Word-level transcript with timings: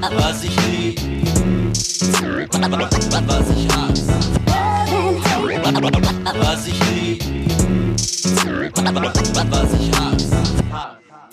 Was 0.00 0.44
ich 0.44 0.54
lieb, 0.68 1.00
was 3.26 3.50
ich 3.50 3.68
hasse. 3.74 4.18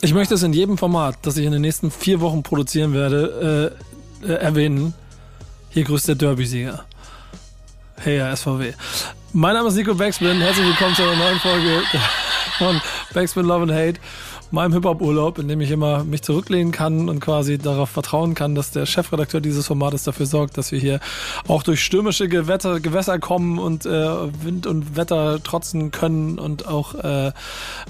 Ich 0.01 0.13
möchte 0.13 0.33
es 0.33 0.43
in 0.43 0.53
jedem 0.53 0.77
Format, 0.79 1.17
das 1.21 1.37
ich 1.37 1.45
in 1.45 1.51
den 1.51 1.61
nächsten 1.61 1.91
vier 1.91 2.21
Wochen 2.21 2.41
produzieren 2.41 2.93
werde, 2.93 3.75
äh, 4.23 4.27
äh, 4.27 4.33
erwähnen. 4.33 4.95
Hier 5.69 5.83
grüßt 5.83 6.07
der 6.07 6.15
Derby-Sieger. 6.15 6.85
Hey, 7.97 8.17
ja, 8.17 8.35
SVW. 8.35 8.73
Mein 9.33 9.53
Name 9.53 9.69
ist 9.69 9.75
Nico 9.75 9.93
Backspin. 9.93 10.41
Herzlich 10.41 10.65
willkommen 10.65 10.95
zu 10.95 11.03
einer 11.03 11.15
neuen 11.15 11.39
Folge 11.39 11.83
von 12.57 12.81
Backspin 13.13 13.45
Love 13.45 13.63
and 13.63 13.71
Hate, 13.73 13.99
meinem 14.51 14.73
Hip-Hop-Urlaub, 14.73 15.39
in 15.39 15.47
dem 15.47 15.61
ich 15.61 15.71
immer 15.71 16.03
mich 16.03 16.21
zurücklehnen 16.21 16.71
kann 16.71 17.09
und 17.09 17.19
quasi 17.19 17.57
darauf 17.57 17.89
vertrauen 17.89 18.35
kann, 18.35 18.55
dass 18.55 18.71
der 18.71 18.85
Chefredakteur 18.85 19.41
dieses 19.41 19.67
Formates 19.67 20.03
dafür 20.03 20.25
sorgt, 20.25 20.57
dass 20.57 20.71
wir 20.71 20.79
hier 20.79 20.99
auch 21.47 21.63
durch 21.63 21.83
stürmische 21.83 22.27
Gewetter, 22.27 22.79
Gewässer 22.79 23.19
kommen 23.19 23.59
und 23.59 23.85
äh, 23.85 23.89
Wind 24.43 24.67
und 24.67 24.95
Wetter 24.95 25.41
trotzen 25.43 25.91
können 25.91 26.39
und 26.39 26.67
auch 26.67 26.95
äh, 26.95 27.31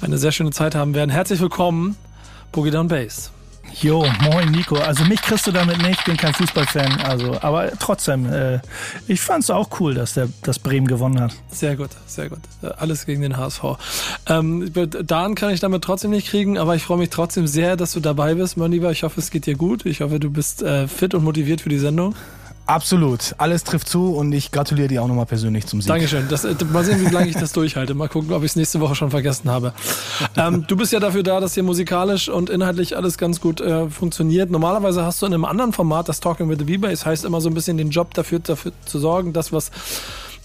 eine 0.02 0.18
sehr 0.18 0.32
schöne 0.32 0.52
Zeit 0.52 0.76
haben 0.76 0.96
werden. 0.96 1.10
Herzlich 1.10 1.40
willkommen, 1.40 1.96
Boogie 2.52 2.72
Down 2.72 2.88
Bass. 2.88 3.35
Jo, 3.82 4.05
moin 4.22 4.52
Nico. 4.52 4.76
Also 4.76 5.04
mich 5.05 5.22
kriegst 5.22 5.48
du 5.48 5.52
damit 5.52 5.82
nicht, 5.82 6.04
bin 6.05 6.16
kein 6.16 6.34
Fußballfan. 6.34 7.02
Also, 7.02 7.38
aber 7.42 7.72
trotzdem, 7.78 8.32
äh, 8.32 8.60
ich 9.08 9.20
fand's 9.20 9.50
auch 9.50 9.70
cool, 9.80 9.94
dass 9.94 10.14
der 10.14 10.30
dass 10.44 10.60
Bremen 10.60 10.88
gewonnen 10.88 11.20
hat. 11.20 11.34
Sehr 11.50 11.76
gut, 11.76 11.90
sehr 12.05 12.30
gut. 12.30 12.40
Alles 12.78 13.05
gegen 13.05 13.22
den 13.22 13.38
HSV. 13.38 13.64
Ähm, 14.28 14.72
Dan 15.04 15.36
kann 15.36 15.52
ich 15.52 15.60
damit 15.60 15.84
trotzdem 15.84 16.12
nicht 16.12 16.30
kriegen, 16.30 16.58
aber 16.58 16.76
ich 16.76 16.84
freue 16.84 16.98
mich 16.98 17.10
trotzdem 17.10 17.48
sehr, 17.48 17.76
dass 17.76 17.91
du 17.91 18.00
dabei 18.00 18.36
bist, 18.36 18.55
mein 18.58 18.72
Lieber. 18.72 18.91
Ich 18.91 19.04
hoffe, 19.04 19.20
es 19.20 19.30
geht 19.30 19.46
dir 19.46 19.55
gut. 19.55 19.86
Ich 19.86 20.02
hoffe, 20.02 20.20
du 20.20 20.30
bist 20.30 20.63
äh, 20.63 20.88
fit 20.88 21.13
und 21.13 21.24
motiviert 21.24 21.62
für 21.62 21.70
die 21.70 21.80
Sendung. 21.80 22.16
Absolut. 22.68 23.35
Alles 23.38 23.63
trifft 23.63 23.88
zu 23.88 24.16
und 24.16 24.32
ich 24.32 24.52
gratuliere 24.52 24.88
dir 24.88 25.04
auch 25.04 25.08
nochmal 25.08 25.27
persönlich 25.27 25.68
zum 25.68 25.82
Sieg. 25.82 25.90
Dankeschön. 25.90 26.27
Das, 26.30 26.46
äh, 26.46 26.55
mal 26.71 26.84
sehen, 26.84 26.99
wie 27.05 27.13
lange 27.13 27.27
ich 27.27 27.35
das 27.35 27.52
durchhalte. 27.52 27.94
Mal 27.94 28.10
gucken, 28.10 28.34
ob 28.34 28.44
ich 28.44 28.52
es 28.52 28.55
nächste 28.55 28.80
Woche 28.80 28.96
schon 28.96 29.12
vergessen 29.12 29.49
habe. 29.49 29.74
Ähm, 30.35 30.66
du 30.68 30.76
bist 30.76 30.91
ja 30.91 30.99
dafür 30.99 31.21
da, 31.21 31.40
dass 31.40 31.54
hier 31.54 31.63
musikalisch 31.63 32.27
und 32.27 32.49
inhaltlich 32.49 32.98
alles 32.98 33.18
ganz 33.18 33.40
gut 33.40 33.62
äh, 33.62 33.90
funktioniert. 33.90 34.49
Normalerweise 34.49 35.05
hast 35.05 35.21
du 35.21 35.27
in 35.27 35.34
einem 35.34 35.46
anderen 35.46 35.74
Format, 35.74 36.10
das 36.10 36.20
Talking 36.20 36.49
with 36.49 36.58
the 36.66 36.74
V-Bass, 36.74 37.05
heißt 37.05 37.26
immer 37.26 37.40
so 37.40 37.49
ein 37.49 37.54
bisschen 37.54 37.77
den 37.77 37.91
Job 37.91 38.13
dafür, 38.13 38.40
dafür 38.40 38.71
zu 38.86 38.99
sorgen, 38.99 39.32
das, 39.32 39.54
was 39.54 39.70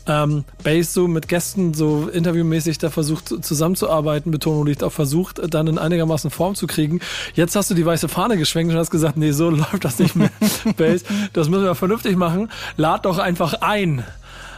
ähm, 0.06 0.44
Base 0.62 0.90
so 0.92 1.08
mit 1.08 1.28
Gästen 1.28 1.74
so 1.74 2.08
interviewmäßig 2.08 2.78
da 2.78 2.90
versucht 2.90 3.44
zusammenzuarbeiten, 3.44 4.30
Betonung 4.32 4.66
liegt 4.66 4.82
auf 4.82 4.94
versucht, 4.94 5.40
dann 5.52 5.66
in 5.66 5.78
einigermaßen 5.78 6.30
Form 6.30 6.54
zu 6.54 6.66
kriegen. 6.66 7.00
Jetzt 7.34 7.56
hast 7.56 7.70
du 7.70 7.74
die 7.74 7.86
weiße 7.86 8.08
Fahne 8.08 8.36
geschwenkt 8.36 8.72
und 8.72 8.78
hast 8.78 8.90
gesagt, 8.90 9.16
nee, 9.16 9.32
so 9.32 9.50
läuft 9.50 9.84
das 9.84 9.98
nicht 9.98 10.16
mehr, 10.16 10.30
Base. 10.76 11.04
Das 11.32 11.48
müssen 11.48 11.64
wir 11.64 11.74
vernünftig 11.74 12.16
machen. 12.16 12.50
Lad 12.76 13.04
doch 13.06 13.18
einfach 13.18 13.54
ein. 13.60 14.04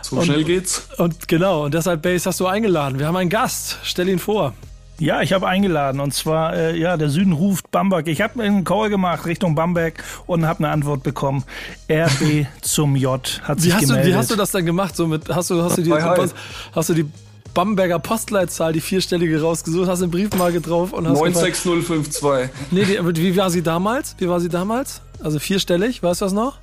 So 0.03 0.17
und, 0.17 0.27
schnell 0.27 0.45
geht's. 0.45 0.89
Und 0.99 1.29
genau, 1.29 1.65
und 1.65 1.75
deshalb 1.75 2.03
Base 2.03 2.29
hast 2.29 2.41
du 2.41 2.47
eingeladen. 2.47 2.99
Wir 2.99 3.07
haben 3.07 3.17
einen 3.17 3.31
Gast. 3.31 3.79
Stell 3.85 4.09
ihn 4.09 4.19
vor. 4.19 4.55
Ja, 5.03 5.21
ich 5.21 5.33
habe 5.33 5.49
eingeladen 5.49 6.01
und 6.01 6.15
zwar, 6.15 6.55
äh, 6.55 6.79
ja, 6.79 6.97
der 6.97 7.09
Süden 7.09 7.33
ruft 7.33 7.73
Bamberg. 7.73 8.07
Ich 8.07 8.21
habe 8.21 8.41
einen 8.41 8.63
Call 8.63 8.89
gemacht 8.89 9.27
Richtung 9.27 9.57
Bamberg 9.57 10.05
und 10.27 10.47
habe 10.47 10.61
eine 10.61 10.69
Antwort 10.69 11.03
bekommen. 11.03 11.43
RB 11.91 12.47
zum 12.61 12.95
J 12.95 13.41
hat 13.43 13.61
sich 13.61 13.71
wie 13.71 13.75
hast 13.75 13.81
gemeldet. 13.81 14.07
Du, 14.07 14.11
wie 14.11 14.15
hast 14.15 14.31
du 14.31 14.37
das 14.37 14.53
dann 14.53 14.65
gemacht? 14.65 14.95
So 14.95 15.09
mit, 15.09 15.29
hast, 15.29 15.51
du, 15.51 15.61
hast, 15.61 15.77
du 15.77 15.83
die, 15.83 15.93
hast, 15.93 16.35
hast 16.73 16.89
du 16.89 16.95
die 16.95 17.07
Bamberger 17.53 17.99
Postleitzahl, 17.99 18.73
die 18.73 18.81
vierstellige 18.81 19.43
rausgesucht, 19.43 19.89
hast 19.89 20.03
eine 20.03 20.13
Briefmarke 20.13 20.61
drauf 20.61 20.93
und 20.93 21.09
hast 21.09 21.19
96052. 21.19 22.51
Nee, 22.71 22.85
die, 22.85 23.23
wie 23.23 23.37
war 23.37 23.51
sie 23.51 23.63
damals? 23.63 24.15
Wie 24.19 24.29
war 24.29 24.39
sie 24.39 24.49
damals? 24.49 25.01
Also 25.21 25.41
vierstellig, 25.41 26.01
weißt 26.05 26.21
du 26.21 26.27
das 26.27 26.33
noch? 26.33 26.59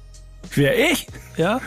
Wer 0.56 0.92
ich? 0.92 1.08
Ja. 1.36 1.60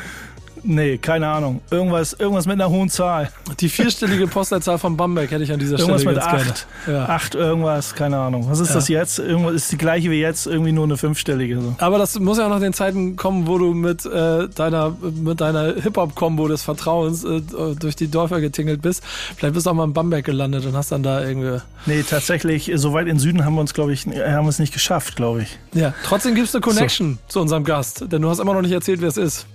Nee, 0.64 0.98
keine 0.98 1.28
Ahnung. 1.28 1.60
Irgendwas, 1.70 2.12
irgendwas 2.12 2.46
mit 2.46 2.55
einer 2.55 2.70
hohen 2.70 2.88
Zahl. 2.88 3.31
Die 3.60 3.69
vierstellige 3.69 4.26
Postleitzahl 4.28 4.78
von 4.78 4.97
Bamberg 4.97 5.31
hätte 5.31 5.42
ich 5.42 5.53
an 5.53 5.59
dieser 5.59 5.78
irgendwas 5.78 6.03
Stelle 6.03 6.16
mit 6.16 6.25
ganz 6.25 6.48
acht. 6.50 6.66
Ja. 6.87 7.04
Acht 7.06 7.34
irgendwas, 7.34 7.94
keine 7.94 8.19
Ahnung. 8.19 8.48
Was 8.48 8.60
ist 8.60 8.69
ja. 8.69 8.75
das 8.75 8.88
jetzt? 8.88 9.19
Irgendwas 9.19 9.54
ist 9.54 9.72
die 9.72 9.78
gleiche 9.78 10.10
wie 10.10 10.20
jetzt, 10.20 10.47
irgendwie 10.47 10.72
nur 10.72 10.84
eine 10.84 10.97
fünfstellige. 10.97 11.60
So. 11.60 11.75
Aber 11.78 11.98
das 11.98 12.19
muss 12.19 12.38
ja 12.38 12.47
auch 12.47 12.50
noch 12.50 12.60
den 12.60 12.72
Zeiten 12.72 13.16
kommen, 13.16 13.47
wo 13.47 13.59
du 13.59 13.75
mit 13.75 14.06
äh, 14.06 14.48
deiner, 14.48 14.97
mit 15.00 15.41
deiner 15.41 15.75
Hip-Hop-Kombo 15.75 16.48
des 16.48 16.62
Vertrauens 16.62 17.25
äh, 17.25 17.41
durch 17.78 17.97
die 17.97 18.10
Dörfer 18.10 18.41
getingelt 18.41 18.82
bist. 18.82 19.03
Vielleicht 19.37 19.54
bist 19.54 19.66
du 19.66 19.70
auch 19.70 19.75
mal 19.75 19.84
in 19.84 19.92
Bamberg 19.92 20.25
gelandet 20.25 20.64
und 20.66 20.76
hast 20.76 20.92
dann 20.92 21.03
da 21.03 21.25
irgendwie. 21.25 21.60
Nee, 21.87 22.04
tatsächlich, 22.08 22.70
so 22.76 22.92
weit 22.92 23.08
in 23.08 23.19
Süden 23.19 23.44
haben 23.44 23.54
wir 23.54 23.60
uns, 23.60 23.75
glaube 23.75 23.92
ich, 23.92 24.06
haben 24.06 24.44
wir 24.44 24.48
es 24.48 24.58
nicht 24.58 24.72
geschafft, 24.72 25.16
glaube 25.16 25.42
ich. 25.42 25.58
Ja, 25.75 25.94
trotzdem 26.04 26.34
gibt 26.34 26.48
es 26.48 26.54
eine 26.54 26.62
Connection 26.62 27.19
so. 27.26 27.32
zu 27.32 27.41
unserem 27.41 27.64
Gast, 27.64 28.04
denn 28.12 28.22
du 28.22 28.28
hast 28.28 28.38
immer 28.38 28.54
noch 28.54 28.62
nicht 28.62 28.72
erzählt, 28.72 29.00
wer 29.00 29.08
es 29.08 29.16
ist. 29.16 29.47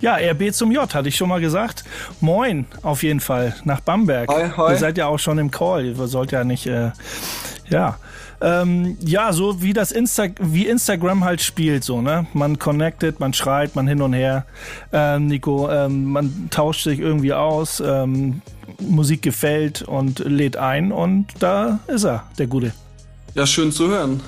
Ja, 0.00 0.16
RB 0.16 0.52
zum 0.52 0.70
J, 0.70 0.94
hatte 0.94 1.08
ich 1.08 1.16
schon 1.16 1.28
mal 1.28 1.40
gesagt. 1.40 1.84
Moin, 2.20 2.66
auf 2.82 3.02
jeden 3.02 3.18
Fall, 3.18 3.56
nach 3.64 3.80
Bamberg. 3.80 4.28
Hi, 4.32 4.48
hi. 4.56 4.72
Ihr 4.72 4.78
seid 4.78 4.96
ja 4.96 5.06
auch 5.08 5.18
schon 5.18 5.38
im 5.38 5.50
Call, 5.50 5.86
ihr 5.86 6.06
sollt 6.06 6.30
ja 6.30 6.44
nicht, 6.44 6.66
äh, 6.66 6.92
ja. 7.68 7.98
Ähm, 8.40 8.96
ja, 9.00 9.32
so 9.32 9.60
wie 9.62 9.72
das 9.72 9.90
Insta 9.90 10.26
wie 10.38 10.66
Instagram 10.66 11.24
halt 11.24 11.42
spielt, 11.42 11.82
so, 11.82 12.00
ne? 12.00 12.28
Man 12.32 12.60
connected, 12.60 13.18
man 13.18 13.32
schreit, 13.32 13.74
man 13.74 13.88
hin 13.88 14.00
und 14.00 14.12
her. 14.12 14.46
Ähm, 14.92 15.26
Nico, 15.26 15.68
ähm, 15.68 16.04
man 16.04 16.48
tauscht 16.50 16.84
sich 16.84 17.00
irgendwie 17.00 17.32
aus, 17.32 17.82
ähm, 17.84 18.42
Musik 18.78 19.22
gefällt 19.22 19.82
und 19.82 20.20
lädt 20.20 20.56
ein 20.56 20.92
und 20.92 21.26
da 21.40 21.80
ist 21.88 22.04
er, 22.04 22.24
der 22.38 22.46
Gute. 22.46 22.72
Ja, 23.34 23.44
schön 23.44 23.72
zu 23.72 23.88
hören. 23.88 24.20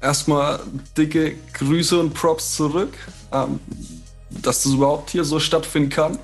Erstmal 0.00 0.60
dicke 0.96 1.34
Grüße 1.52 1.98
und 1.98 2.14
Props 2.14 2.54
zurück. 2.54 2.94
Dass 4.30 4.62
das 4.62 4.72
überhaupt 4.72 5.10
hier 5.10 5.24
so 5.24 5.40
stattfinden 5.40 5.90
kann 5.90 6.18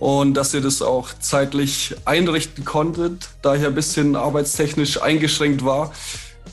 und 0.00 0.34
dass 0.34 0.54
ihr 0.54 0.62
das 0.62 0.82
auch 0.82 1.10
zeitlich 1.20 1.94
einrichten 2.06 2.64
konntet, 2.64 3.28
da 3.42 3.54
ich 3.54 3.64
ein 3.64 3.74
bisschen 3.74 4.16
arbeitstechnisch 4.16 5.00
eingeschränkt 5.00 5.64
war. 5.64 5.92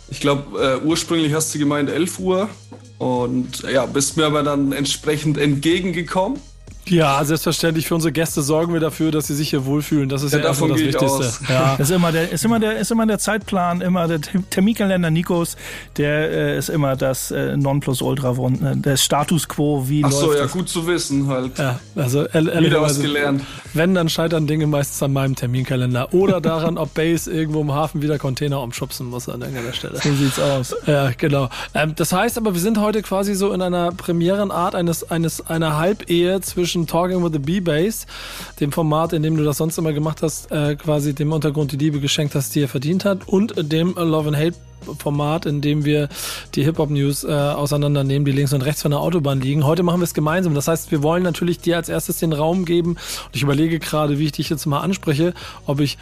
Ich 0.10 0.20
glaube, 0.20 0.82
äh, 0.84 0.86
ursprünglich 0.86 1.34
hast 1.34 1.56
du 1.56 1.60
gemeint 1.60 1.90
11 1.90 2.20
Uhr 2.20 2.50
und 2.98 3.64
ja, 3.64 3.86
bist 3.86 4.18
mir 4.18 4.26
aber 4.26 4.44
dann 4.44 4.72
entsprechend 4.72 5.38
entgegengekommen. 5.38 6.40
Ja, 6.90 7.24
selbstverständlich. 7.24 7.88
Für 7.88 7.96
unsere 7.96 8.12
Gäste 8.12 8.42
sorgen 8.42 8.74
wir 8.74 8.80
dafür, 8.80 9.12
dass 9.12 9.28
sie 9.28 9.36
sich 9.36 9.50
hier 9.50 9.66
wohlfühlen. 9.66 10.10
Das 10.10 10.24
ist 10.24 10.32
ja, 10.32 10.40
ja 10.40 10.46
davon 10.46 10.70
das 10.70 10.80
Wichtigste. 10.80 11.06
Aus. 11.06 11.40
Ja. 11.50 11.76
Das 11.78 11.90
ist 11.90 11.96
immer 11.96 12.12
der, 12.12 12.32
ist 12.32 12.46
immer 12.46 12.60
der, 12.60 12.78
ist 12.78 12.92
immer 12.92 13.06
der 13.06 13.20
Zeitplan, 13.20 13.82
immer 13.82 14.08
der 14.08 14.22
Terminkalender 14.22 15.10
Nikos, 15.10 15.58
der 15.98 16.32
äh, 16.32 16.58
ist 16.58 16.70
immer 16.70 16.96
das 16.96 17.32
äh, 17.32 17.58
Nonplusultra, 17.58 18.32
äh, 18.32 18.76
der 18.78 18.98
Status 18.98 19.48
quo, 19.48 19.88
wie 19.88 20.04
Ach 20.04 20.12
läuft 20.12 20.24
so, 20.24 20.34
ja, 20.34 20.44
das? 20.44 20.52
gut 20.52 20.70
zu 20.70 20.88
wissen 20.88 21.28
halt. 21.28 21.58
Ja, 21.58 21.80
also 21.96 22.26
Wieder 22.26 22.82
was 22.82 23.02
gelernt. 23.02 23.44
Wenn, 23.74 23.94
dann 23.94 24.10
scheitern 24.10 24.48
Dinge 24.48 24.68
meistens 24.68 25.02
an 25.04 25.14
meinem 25.14 25.36
Terminkalender 25.36 26.14
oder 26.14 26.42
daran, 26.42 26.78
ob 26.78 26.94
Base 26.94 27.32
irgendwo 27.32 27.62
im 27.62 27.74
Hafen 27.74 28.02
wieder 28.02 28.18
Container 28.18 28.62
umschubsen 28.62 29.08
muss 29.08 29.30
an 29.30 29.42
irgendeiner 29.42 29.74
Stelle. 29.74 30.00
So 30.02 30.14
sieht's 30.14 30.40
aus. 30.40 30.76
Ja, 30.86 31.12
genau. 31.18 31.50
Ähm, 31.74 31.94
das 31.96 32.12
heißt 32.12 32.38
aber, 32.38 32.54
wir 32.54 32.62
sind 32.62 32.80
heute 32.80 33.02
quasi 33.02 33.36
so 33.36 33.52
in 33.52 33.62
einer 33.62 33.92
Premierenart 33.92 34.76
eines, 34.76 35.10
eines, 35.10 35.46
einer 35.48 35.78
Halbehe 35.78 36.42
zwischen 36.42 36.77
zwischen 36.78 36.88
Talking 36.88 37.24
with 37.24 37.32
the 37.34 37.40
B-Bass, 37.40 38.06
dem 38.60 38.72
Format, 38.72 39.14
in 39.14 39.24
dem 39.24 39.38
du 39.38 39.44
das 39.44 39.58
sonst 39.58 39.78
immer 39.78 39.94
gemacht 39.94 40.22
hast, 40.22 40.52
äh, 40.52 40.76
quasi 40.76 41.14
dem 41.14 41.32
Untergrund 41.32 41.72
die 41.72 41.78
Liebe 41.78 42.00
geschenkt 42.00 42.36
hast, 42.36 42.54
die 42.54 42.62
er 42.62 42.68
verdient 42.68 43.06
hat, 43.06 43.28
und 43.28 43.54
dem 43.72 43.96
Love 43.96 44.30
and 44.30 44.38
Hate 44.38 44.54
Format, 45.00 45.48
in 45.48 45.62
dem 45.62 45.86
wir 45.86 46.08
die 46.54 46.64
Hip-Hop-News 46.64 47.24
äh, 47.24 47.32
auseinandernehmen, 47.32 48.26
die 48.26 48.32
links 48.32 48.54
und 48.54 48.62
rechts 48.62 48.84
von 48.84 48.92
der 48.92 49.00
Autobahn 49.00 49.42
liegen. 49.42 49.66
Heute 49.66 49.82
machen 49.82 50.00
wir 50.00 50.04
es 50.04 50.14
gemeinsam. 50.14 50.54
Das 50.54 50.68
heißt, 50.68 50.92
wir 50.92 51.02
wollen 51.02 51.24
natürlich 51.24 51.60
dir 51.60 51.78
als 51.78 51.90
erstes 51.90 52.20
den 52.20 52.32
Raum 52.32 52.64
geben. 52.64 52.92
Und 52.92 53.36
ich 53.36 53.42
überlege 53.42 53.80
gerade, 53.80 54.20
wie 54.20 54.26
ich 54.26 54.34
dich 54.34 54.50
jetzt 54.50 54.68
mal 54.68 54.82
anspreche, 54.82 55.34
ob 55.66 55.80
ich 55.80 55.98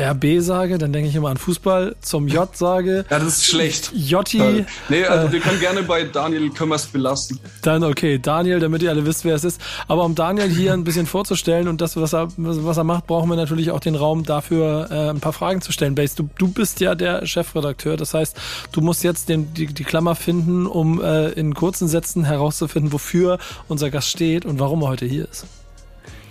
RB 0.00 0.40
sage, 0.40 0.78
dann 0.78 0.92
denke 0.92 1.08
ich 1.08 1.14
immer 1.14 1.28
an 1.28 1.36
Fußball, 1.36 1.96
zum 2.00 2.28
J 2.28 2.54
sage. 2.56 3.04
Ja, 3.10 3.18
das 3.18 3.38
ist 3.38 3.46
schlecht. 3.46 3.92
Jotti. 3.94 4.38
Äh, 4.38 4.64
nee, 4.88 5.04
also 5.04 5.28
äh, 5.28 5.32
wir 5.32 5.40
können 5.40 5.60
gerne 5.60 5.82
bei 5.82 6.04
Daniel 6.04 6.50
es 6.74 6.86
belassen. 6.86 7.38
Dann 7.62 7.84
okay, 7.84 8.18
Daniel, 8.18 8.60
damit 8.60 8.82
ihr 8.82 8.90
alle 8.90 9.06
wisst, 9.06 9.24
wer 9.24 9.34
es 9.34 9.44
ist. 9.44 9.60
Aber 9.88 10.04
um 10.04 10.14
Daniel 10.14 10.48
hier 10.48 10.72
ein 10.72 10.84
bisschen 10.84 11.06
vorzustellen 11.06 11.68
und 11.68 11.80
das, 11.80 11.96
was 11.96 12.14
er, 12.14 12.28
was 12.36 12.76
er 12.76 12.84
macht, 12.84 13.06
brauchen 13.06 13.28
wir 13.28 13.36
natürlich 13.36 13.70
auch 13.70 13.80
den 13.80 13.94
Raum 13.94 14.24
dafür, 14.24 14.88
äh, 14.90 15.10
ein 15.10 15.20
paar 15.20 15.32
Fragen 15.32 15.60
zu 15.60 15.72
stellen. 15.72 15.94
Base, 15.94 16.16
du, 16.16 16.28
du 16.38 16.48
bist 16.48 16.80
ja 16.80 16.94
der 16.94 17.26
Chefredakteur, 17.26 17.96
das 17.96 18.14
heißt, 18.14 18.36
du 18.72 18.80
musst 18.80 19.04
jetzt 19.04 19.28
den, 19.28 19.54
die, 19.54 19.66
die 19.66 19.84
Klammer 19.84 20.14
finden, 20.14 20.66
um 20.66 21.00
äh, 21.02 21.28
in 21.30 21.54
kurzen 21.54 21.88
Sätzen 21.88 22.24
herauszufinden, 22.24 22.92
wofür 22.92 23.38
unser 23.68 23.90
Gast 23.90 24.08
steht 24.08 24.44
und 24.44 24.58
warum 24.58 24.82
er 24.82 24.88
heute 24.88 25.06
hier 25.06 25.28
ist. 25.28 25.46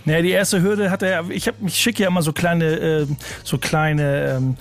Naja, 0.06 0.22
die 0.22 0.32
erste 0.32 0.62
Hürde 0.62 0.92
hat 0.92 1.02
er, 1.02 1.30
ich, 1.30 1.48
hab, 1.48 1.56
ich 1.66 1.76
schicke 1.76 2.04
ja 2.04 2.10
immer 2.10 2.22
so 2.22 2.34
kleine, 2.34 2.66
äh, 2.66 3.08
so 3.44 3.58
kleine 3.58 4.36
ähm, 4.38 4.58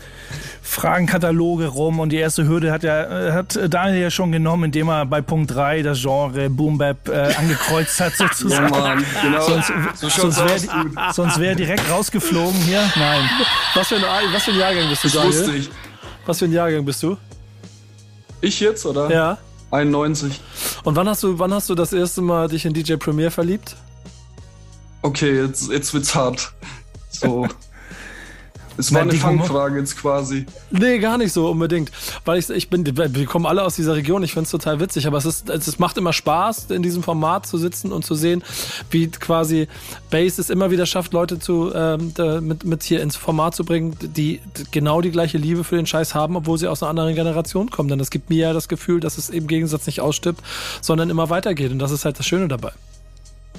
Fragenkataloge 0.62 1.67
rum 1.67 1.99
und 1.99 2.11
die 2.11 2.17
erste 2.17 2.47
Hürde 2.47 2.71
hat 2.71 2.85
ja, 2.85 3.29
äh, 3.29 3.33
hat 3.33 3.59
Daniel 3.69 4.03
ja 4.03 4.11
schon 4.11 4.31
genommen, 4.31 4.65
indem 4.65 4.89
er 4.89 5.05
bei 5.05 5.21
Punkt 5.21 5.53
3 5.53 5.83
das 5.83 6.00
Genre 6.00 6.49
Boom 6.49 6.79
Bap 6.79 7.09
äh, 7.09 7.35
angekreuzt 7.35 8.00
hat 8.00 8.12
sozusagen. 8.17 8.73
Ja, 8.73 8.81
Mann, 8.81 9.05
genau. 9.21 9.41
Sonst, 9.43 9.73
so 9.97 10.09
sonst 10.09 10.39
wäre 10.39 11.39
wär 11.41 11.55
direkt 11.56 11.91
rausgeflogen 11.91 12.61
hier. 12.61 12.83
Nein. 12.97 13.29
Was 13.75 13.88
für 13.88 13.97
ein, 13.97 14.03
was 14.33 14.45
für 14.45 14.53
ein 14.53 14.59
Jahrgang 14.59 14.88
bist 14.88 15.05
du, 15.05 15.09
das 15.09 15.17
Daniel? 15.17 15.38
wusste 15.38 15.56
ich. 15.56 15.71
Was 16.25 16.38
für 16.38 16.45
ein 16.45 16.53
Jahrgang 16.53 16.85
bist 16.85 17.03
du? 17.03 17.17
Ich 18.41 18.61
jetzt, 18.61 18.87
oder? 18.87 19.11
Ja. 19.11 19.38
91. 19.73 20.41
Und 20.85 20.97
wann 20.97 21.09
hast 21.09 21.23
du, 21.23 21.38
wann 21.38 21.53
hast 21.53 21.69
du 21.71 21.75
das 21.75 21.93
erste 21.93 22.21
Mal 22.21 22.49
dich 22.49 22.65
in 22.65 22.75
DJ 22.75 22.95
Premier 22.97 23.31
verliebt? 23.31 23.75
Okay, 25.02 25.43
jetzt, 25.43 25.70
jetzt 25.70 25.93
wird's 25.93 26.14
hart. 26.14 26.52
So. 27.10 27.46
Es 28.78 28.93
war 28.93 29.02
eine 29.02 29.12
Fangfrage 29.12 29.78
jetzt 29.78 29.96
quasi. 29.99 30.46
Nee, 30.70 30.99
gar 30.99 31.19
nicht 31.19 31.32
so 31.32 31.50
unbedingt. 31.50 31.90
Weil 32.25 32.38
ich, 32.38 32.49
ich 32.49 32.70
bin, 32.70 32.84
wir 32.87 33.26
kommen 33.26 33.46
alle 33.46 33.62
aus 33.62 33.76
dieser 33.76 33.94
Region, 33.94 34.22
ich 34.22 34.32
find's 34.32 34.50
total 34.50 34.81
witzig, 34.81 35.06
aber 35.06 35.19
es 35.19 35.26
ist, 35.26 35.50
es 35.50 35.78
macht 35.78 35.99
immer 35.99 36.12
Spaß, 36.12 36.70
in 36.70 36.82
diesem 36.82 37.02
Format 37.02 37.46
zu 37.46 37.58
sitzen 37.58 37.93
und 37.93 38.04
zu 38.04 38.14
sehen, 38.14 38.43
wie 38.90 39.08
quasi 39.08 39.69
Bass 40.10 40.38
es 40.38 40.50
immer 40.50 40.70
wieder 40.70 40.87
schafft, 40.87 41.12
Leute 41.12 41.38
zu, 41.38 41.72
ähm, 41.75 42.12
da, 42.14 42.40
mit, 42.40 42.64
mit 42.64 42.82
hier 42.82 43.02
ins 43.02 43.16
Format 43.16 43.54
zu 43.54 43.64
bringen, 43.64 43.96
die 44.00 44.40
genau 44.70 45.00
die 45.00 45.10
gleiche 45.10 45.38
Liebe 45.38 45.64
für 45.64 45.76
den 45.76 45.87
Scheiß 45.87 46.14
haben, 46.14 46.37
obwohl 46.37 46.58
sie 46.58 46.69
aus 46.69 46.82
einer 46.82 46.90
anderen 46.90 47.14
Generation 47.14 47.70
kommen. 47.70 47.88
Denn 47.88 48.00
es 48.00 48.10
gibt 48.10 48.31
mir 48.31 48.38
ja 48.38 48.52
das 48.52 48.69
Gefühl, 48.69 49.00
dass 49.00 49.19
es 49.19 49.28
im 49.28 49.46
Gegensatz 49.46 49.87
nicht 49.87 50.00
ausstirbt, 50.00 50.43
sondern 50.81 51.10
immer 51.10 51.31
weitergeht. 51.31 51.72
Und 51.72 51.78
das 51.78 51.90
ist 51.90 52.04
halt 52.04 52.19
das 52.19 52.26
Schöne 52.26 52.49
dabei. 52.49 52.72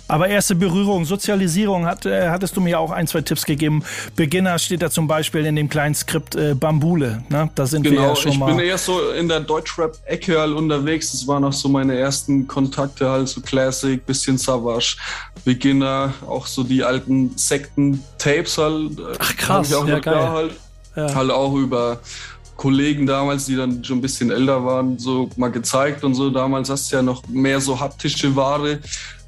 Aber 0.07 0.27
erste 0.27 0.53
Berührung, 0.55 1.05
Sozialisierung, 1.05 1.85
hat, 1.85 2.05
äh, 2.05 2.29
hattest 2.29 2.55
du 2.57 2.61
mir 2.61 2.79
auch 2.79 2.91
ein, 2.91 3.07
zwei 3.07 3.21
Tipps 3.21 3.45
gegeben. 3.45 3.83
Beginner 4.15 4.59
steht 4.59 4.81
da 4.81 4.89
zum 4.91 5.07
Beispiel 5.07 5.45
in 5.45 5.55
dem 5.55 5.69
kleinen 5.69 5.95
Skript 5.95 6.35
äh, 6.35 6.53
Bambule. 6.55 7.23
Ne? 7.29 7.49
Da 7.55 7.65
sind 7.65 7.83
wir 7.83 7.91
Genau, 7.91 8.09
ja 8.09 8.15
schon 8.15 8.31
ich 8.33 8.37
mal. 8.37 8.47
bin 8.53 8.59
eher 8.59 8.77
so 8.77 9.11
in 9.11 9.27
der 9.29 9.39
Deutschrap-Ecke 9.39 10.39
halt 10.39 10.53
unterwegs. 10.53 11.11
Das 11.13 11.25
waren 11.27 11.43
auch 11.45 11.53
so 11.53 11.69
meine 11.69 11.97
ersten 11.97 12.45
Kontakte, 12.47 13.09
halt 13.09 13.29
so 13.29 13.39
Classic, 13.41 14.05
bisschen 14.05 14.37
Savage, 14.37 14.97
Beginner, 15.45 16.13
auch 16.27 16.47
so 16.47 16.63
die 16.63 16.83
alten 16.83 17.31
Sekten-Tapes 17.37 18.57
halt. 18.57 18.99
äh, 18.99 19.03
Ach, 19.19 19.35
krass, 19.37 19.69
ich 19.69 19.75
auch 19.75 19.87
ja, 19.87 19.99
geil. 19.99 20.29
halt. 20.29 20.51
Ja. 20.95 21.15
Halt 21.15 21.31
auch 21.31 21.55
über 21.55 21.99
Kollegen 22.55 23.07
damals, 23.07 23.45
die 23.45 23.55
dann 23.55 23.83
schon 23.83 23.97
ein 23.97 24.01
bisschen 24.01 24.29
älter 24.31 24.63
waren, 24.63 24.99
so 24.99 25.29
mal 25.37 25.49
gezeigt 25.51 26.03
und 26.03 26.13
so. 26.13 26.29
Damals 26.29 26.69
hast 26.69 26.91
du 26.91 26.97
ja 26.97 27.01
noch 27.01 27.23
mehr 27.27 27.59
so 27.59 27.79
haptische 27.79 28.35
Ware, 28.35 28.79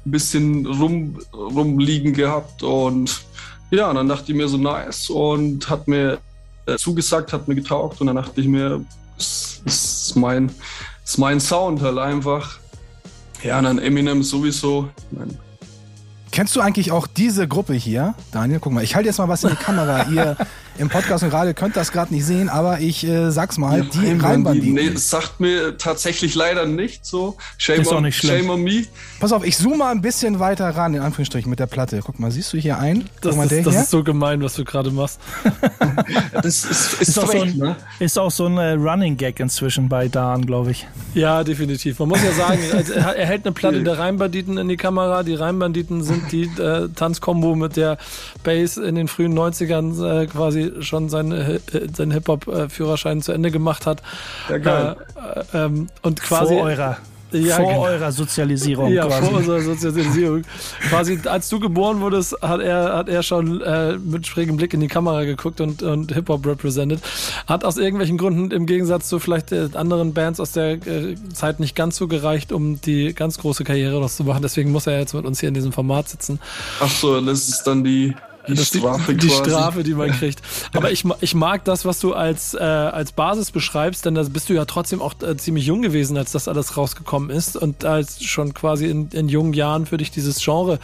ein 0.06 0.10
bisschen 0.10 0.66
rum, 0.66 1.18
rumliegen 1.34 2.12
gehabt 2.12 2.62
und 2.62 3.22
ja, 3.70 3.92
dann 3.92 4.08
dachte 4.08 4.30
ich 4.30 4.38
mir 4.38 4.48
so 4.48 4.56
nice 4.56 5.10
und 5.10 5.68
hat 5.68 5.88
mir 5.88 6.18
äh, 6.66 6.76
zugesagt, 6.76 7.32
hat 7.32 7.48
mir 7.48 7.56
getaugt 7.56 8.00
und 8.00 8.06
dann 8.06 8.16
dachte 8.16 8.40
ich 8.40 8.46
mir, 8.46 8.84
das 9.16 9.60
ist 9.64 10.16
mein, 10.16 10.50
ist 11.04 11.18
mein 11.18 11.40
Sound 11.40 11.82
halt 11.82 11.98
einfach. 11.98 12.58
Ja, 13.42 13.58
und 13.58 13.64
dann 13.64 13.78
Eminem 13.78 14.22
sowieso. 14.22 14.88
Mein, 15.10 15.36
Kennst 16.30 16.54
du 16.54 16.60
eigentlich 16.60 16.92
auch 16.92 17.06
diese 17.06 17.48
Gruppe 17.48 17.74
hier? 17.74 18.14
Daniel, 18.30 18.60
guck 18.60 18.72
mal, 18.72 18.84
ich 18.84 18.94
halte 18.94 19.08
jetzt 19.08 19.18
mal 19.18 19.28
was 19.28 19.42
in 19.44 19.50
die 19.50 19.56
Kamera. 19.56 20.08
Ihr 20.10 20.36
im 20.78 20.88
Podcast 20.88 21.24
und 21.24 21.32
Radio 21.32 21.54
könnt 21.54 21.76
das 21.76 21.92
gerade 21.92 22.12
nicht 22.14 22.24
sehen, 22.24 22.48
aber 22.48 22.80
ich 22.80 23.06
äh, 23.06 23.30
sag's 23.30 23.58
mal, 23.58 23.82
die 23.82 23.98
Rheinbanditen. 23.98 24.20
Rheinbanditen. 24.20 24.74
Nee, 24.74 24.90
das 24.90 25.10
sagt 25.10 25.40
mir 25.40 25.76
tatsächlich 25.76 26.34
leider 26.34 26.66
nicht 26.66 27.04
so. 27.04 27.36
Shame, 27.58 27.80
Ist 27.80 27.88
auch 27.88 27.96
on, 27.96 28.04
nicht 28.04 28.18
schlimm. 28.18 28.40
shame 28.40 28.50
on 28.50 28.62
me. 28.62 28.84
Pass 29.20 29.32
auf, 29.32 29.44
ich 29.44 29.56
zoome 29.56 29.76
mal 29.76 29.90
ein 29.90 30.00
bisschen 30.00 30.38
weiter 30.38 30.68
ran, 30.70 30.94
in 30.94 31.00
Anführungsstrichen, 31.00 31.50
mit 31.50 31.58
der 31.58 31.66
Platte. 31.66 32.00
Guck 32.04 32.18
mal, 32.18 32.30
siehst 32.30 32.52
du 32.52 32.58
hier 32.58 32.78
ein? 32.78 33.08
Das, 33.20 33.36
mal, 33.36 33.48
der 33.48 33.58
ist, 33.58 33.66
das 33.66 33.74
hier. 33.74 33.82
ist 33.82 33.90
so 33.90 34.02
gemein, 34.02 34.42
was 34.42 34.54
du 34.54 34.64
gerade 34.64 34.90
machst. 34.90 35.20
Das 36.32 36.64
ist, 36.64 37.00
ist, 37.00 37.00
ist, 37.00 37.18
auch 37.18 37.32
so 37.32 37.40
ein, 37.42 37.56
ne? 37.56 37.76
ist 37.98 38.18
auch 38.18 38.30
so 38.30 38.46
ein 38.46 38.58
äh, 38.58 38.72
Running 38.72 39.16
Gag 39.16 39.40
inzwischen 39.40 39.88
bei 39.88 40.08
Dan, 40.08 40.44
glaube 40.44 40.70
ich. 40.72 40.86
Ja, 41.14 41.42
definitiv. 41.42 41.98
Man 41.98 42.10
muss 42.10 42.22
ja 42.22 42.32
sagen, 42.32 42.60
er 42.94 43.16
er 43.16 43.26
hält 43.26 43.44
eine 43.44 43.52
Platte 43.52 43.82
der 43.82 43.98
Rheinbanditen 43.98 44.58
in 44.58 44.68
die 44.68 44.76
Kamera. 44.76 45.22
Die 45.22 45.34
Rheinbanditen 45.34 46.02
sind 46.02 46.30
die 46.30 46.44
äh, 46.60 46.88
Tanzkombo, 46.94 47.54
mit 47.54 47.76
der 47.76 47.98
Bass 48.44 48.76
in 48.76 48.94
den 48.94 49.08
frühen 49.08 49.36
90ern 49.36 50.22
äh, 50.22 50.26
quasi 50.26 50.65
schon 50.80 51.08
seinen, 51.08 51.32
äh, 51.32 51.60
seinen 51.94 52.10
Hip-Hop-Führerschein 52.12 53.22
zu 53.22 53.32
Ende 53.32 53.50
gemacht 53.50 53.86
hat. 53.86 54.02
Ja, 54.48 54.58
geil. 54.58 54.96
Äh, 55.34 55.40
äh, 55.40 55.64
ähm, 55.64 55.86
und 56.02 56.20
quasi. 56.22 56.54
vor 56.54 56.64
eurer, 56.64 56.96
Ja, 57.32 57.56
vor 57.56 57.66
genau. 57.66 57.82
eurer 57.82 58.12
Sozialisierung 58.12 58.92
Ja, 58.92 59.04
quasi. 59.06 59.26
vor 59.26 59.38
unserer 59.38 59.60
Sozialisierung. 59.60 60.42
Quasi, 60.88 61.18
als 61.24 61.48
du 61.48 61.58
geboren 61.58 62.00
wurdest, 62.00 62.36
hat 62.40 62.60
er, 62.60 62.96
hat 62.96 63.08
er 63.08 63.22
schon 63.24 63.60
äh, 63.62 63.98
mit 63.98 64.26
schrägem 64.28 64.56
Blick 64.56 64.72
in 64.74 64.80
die 64.80 64.86
Kamera 64.88 65.24
geguckt 65.24 65.60
und, 65.60 65.82
und 65.82 66.12
Hip-Hop 66.12 66.46
represented. 66.46 67.00
Hat 67.48 67.64
aus 67.64 67.78
irgendwelchen 67.78 68.16
Gründen 68.16 68.52
im 68.52 68.64
Gegensatz 68.64 69.08
zu 69.08 69.18
vielleicht 69.18 69.50
äh, 69.52 69.68
anderen 69.74 70.14
Bands 70.14 70.38
aus 70.38 70.52
der 70.52 70.74
äh, 70.86 71.16
Zeit 71.34 71.58
nicht 71.58 71.74
ganz 71.74 71.96
so 71.96 72.06
gereicht, 72.06 72.52
um 72.52 72.80
die 72.80 73.12
ganz 73.12 73.38
große 73.38 73.64
Karriere 73.64 74.00
noch 74.00 74.10
zu 74.10 74.22
machen. 74.24 74.42
Deswegen 74.42 74.70
muss 74.70 74.86
er 74.86 74.98
jetzt 75.00 75.12
mit 75.12 75.24
uns 75.24 75.40
hier 75.40 75.48
in 75.48 75.54
diesem 75.54 75.72
Format 75.72 76.08
sitzen. 76.08 76.38
Ach 76.80 76.88
so, 76.90 77.20
das 77.20 77.48
ist 77.48 77.64
dann 77.64 77.82
die, 77.82 78.14
die 78.48 78.56
Strafe 78.64 79.14
die, 79.14 79.26
die. 79.26 79.30
Strafe, 79.32 79.82
die 79.82 79.94
man 79.94 80.10
kriegt. 80.10 80.40
Aber 80.74 80.90
ich, 80.90 81.04
ich 81.20 81.34
mag 81.34 81.64
das, 81.64 81.84
was 81.84 82.00
du 82.00 82.14
als, 82.14 82.54
äh, 82.54 82.58
als 82.58 83.12
Basis 83.12 83.50
beschreibst, 83.50 84.04
denn 84.06 84.14
da 84.14 84.22
bist 84.22 84.48
du 84.48 84.54
ja 84.54 84.64
trotzdem 84.64 85.02
auch 85.02 85.14
äh, 85.22 85.36
ziemlich 85.36 85.66
jung 85.66 85.82
gewesen, 85.82 86.16
als 86.16 86.32
das 86.32 86.48
alles 86.48 86.76
rausgekommen 86.76 87.30
ist 87.30 87.56
und 87.56 87.84
als 87.84 88.22
schon 88.24 88.54
quasi 88.54 88.86
in, 88.86 89.08
in 89.10 89.28
jungen 89.28 89.52
Jahren 89.52 89.86
für 89.86 89.96
dich 89.96 90.10
dieses 90.10 90.42
Genre 90.42 90.78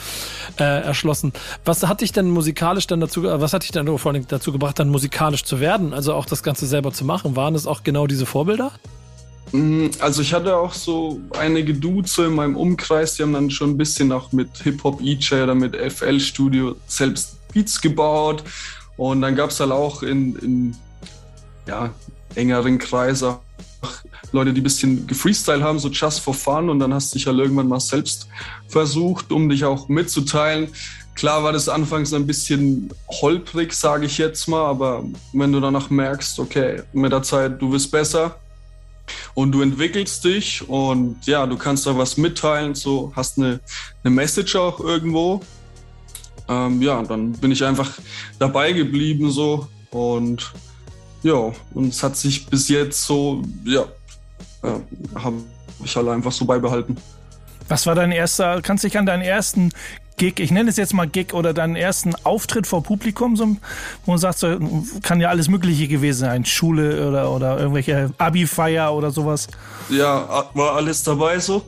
äh, 0.58 0.64
erschlossen. 0.64 1.32
Was 1.64 1.86
hat 1.86 2.00
dich 2.00 2.12
denn 2.12 2.30
musikalisch 2.30 2.86
dann 2.86 3.00
dazu, 3.00 3.26
äh, 3.26 3.40
was 3.40 3.52
hat 3.52 3.62
dich 3.62 3.70
dann 3.70 3.86
vor 3.98 4.12
allem 4.12 4.26
dazu 4.26 4.52
gebracht, 4.52 4.78
dann 4.78 4.88
musikalisch 4.88 5.44
zu 5.44 5.60
werden? 5.60 5.92
Also 5.92 6.14
auch 6.14 6.26
das 6.26 6.42
Ganze 6.42 6.66
selber 6.66 6.92
zu 6.92 7.04
machen? 7.04 7.36
Waren 7.36 7.54
es 7.54 7.66
auch 7.66 7.82
genau 7.82 8.06
diese 8.06 8.26
Vorbilder? 8.26 8.72
Mm, 9.52 9.88
Also 10.00 10.22
ich 10.22 10.32
hatte 10.32 10.56
auch 10.56 10.72
so 10.72 11.20
einige 11.38 11.74
Dudes 11.74 12.16
in 12.18 12.34
meinem 12.34 12.56
Umkreis, 12.56 13.14
die 13.16 13.22
haben 13.22 13.32
dann 13.32 13.50
schon 13.50 13.70
ein 13.70 13.76
bisschen 13.76 14.10
auch 14.12 14.32
mit 14.32 14.48
Hip-Hop 14.62 15.00
EJ 15.02 15.42
oder 15.42 15.54
mit 15.54 15.76
FL 15.76 16.20
Studio 16.20 16.76
selbst 16.86 17.36
Beats 17.52 17.80
gebaut. 17.80 18.42
Und 18.96 19.22
dann 19.22 19.36
gab 19.36 19.50
es 19.50 19.60
halt 19.60 19.72
auch 19.72 20.02
in, 20.02 20.36
in 20.36 20.76
ja, 21.66 21.90
engeren 22.34 22.78
Kreis 22.78 23.22
auch 23.22 23.40
Leute, 24.32 24.52
die 24.52 24.60
ein 24.60 24.64
bisschen 24.64 25.06
gefreestyle 25.06 25.62
haben, 25.62 25.78
so 25.78 25.88
just 25.88 26.20
for 26.20 26.34
fun. 26.34 26.70
Und 26.70 26.78
dann 26.78 26.94
hast 26.94 27.12
du 27.12 27.18
dich 27.18 27.26
halt 27.26 27.38
irgendwann 27.38 27.68
mal 27.68 27.80
selbst 27.80 28.28
versucht, 28.68 29.30
um 29.32 29.48
dich 29.48 29.64
auch 29.64 29.88
mitzuteilen. 29.88 30.68
Klar 31.14 31.44
war 31.44 31.52
das 31.52 31.68
anfangs 31.68 32.14
ein 32.14 32.26
bisschen 32.26 32.90
holprig, 33.10 33.74
sage 33.74 34.06
ich 34.06 34.16
jetzt 34.16 34.48
mal, 34.48 34.64
aber 34.64 35.04
wenn 35.34 35.52
du 35.52 35.60
danach 35.60 35.90
merkst, 35.90 36.38
okay, 36.38 36.82
mit 36.94 37.12
der 37.12 37.22
Zeit, 37.22 37.60
du 37.60 37.70
wirst 37.70 37.90
besser, 37.90 38.36
und 39.34 39.52
du 39.52 39.62
entwickelst 39.62 40.24
dich 40.24 40.68
und 40.68 41.26
ja, 41.26 41.46
du 41.46 41.56
kannst 41.56 41.86
da 41.86 41.96
was 41.96 42.16
mitteilen, 42.16 42.74
so 42.74 43.12
hast 43.14 43.38
eine, 43.38 43.60
eine 44.04 44.14
Message 44.14 44.56
auch 44.56 44.80
irgendwo. 44.80 45.40
Ähm, 46.52 46.82
ja, 46.82 47.02
dann 47.02 47.32
bin 47.32 47.50
ich 47.52 47.64
einfach 47.64 47.90
dabei 48.38 48.72
geblieben 48.72 49.30
so 49.30 49.68
und 49.90 50.52
ja, 51.22 51.52
und 51.74 51.88
es 51.88 52.02
hat 52.02 52.16
sich 52.16 52.46
bis 52.46 52.68
jetzt 52.68 53.04
so, 53.04 53.42
ja, 53.64 53.82
äh, 54.62 54.80
habe 55.14 55.36
ich 55.84 55.94
halt 55.94 56.08
einfach 56.08 56.32
so 56.32 56.44
beibehalten. 56.44 56.96
Was 57.68 57.86
war 57.86 57.94
dein 57.94 58.12
erster, 58.12 58.60
kannst 58.60 58.82
du 58.82 58.88
dich 58.88 58.98
an 58.98 59.06
deinen 59.06 59.22
ersten 59.22 59.70
Gig, 60.16 60.40
ich 60.40 60.50
nenne 60.50 60.68
es 60.68 60.76
jetzt 60.76 60.92
mal 60.92 61.08
Gig, 61.08 61.32
oder 61.32 61.54
deinen 61.54 61.76
ersten 61.76 62.14
Auftritt 62.24 62.66
vor 62.66 62.82
Publikum, 62.82 63.36
so, 63.36 63.56
wo 64.04 64.12
du 64.12 64.18
sagst, 64.18 64.44
kann 65.02 65.20
ja 65.20 65.28
alles 65.28 65.48
Mögliche 65.48 65.88
gewesen 65.88 66.20
sein, 66.20 66.44
Schule 66.44 67.08
oder, 67.08 67.30
oder 67.30 67.58
irgendwelche 67.58 68.12
Abi-Feier 68.18 68.92
oder 68.92 69.10
sowas. 69.10 69.48
Ja, 69.88 70.50
war 70.54 70.74
alles 70.74 71.02
dabei 71.04 71.38
so. 71.38 71.64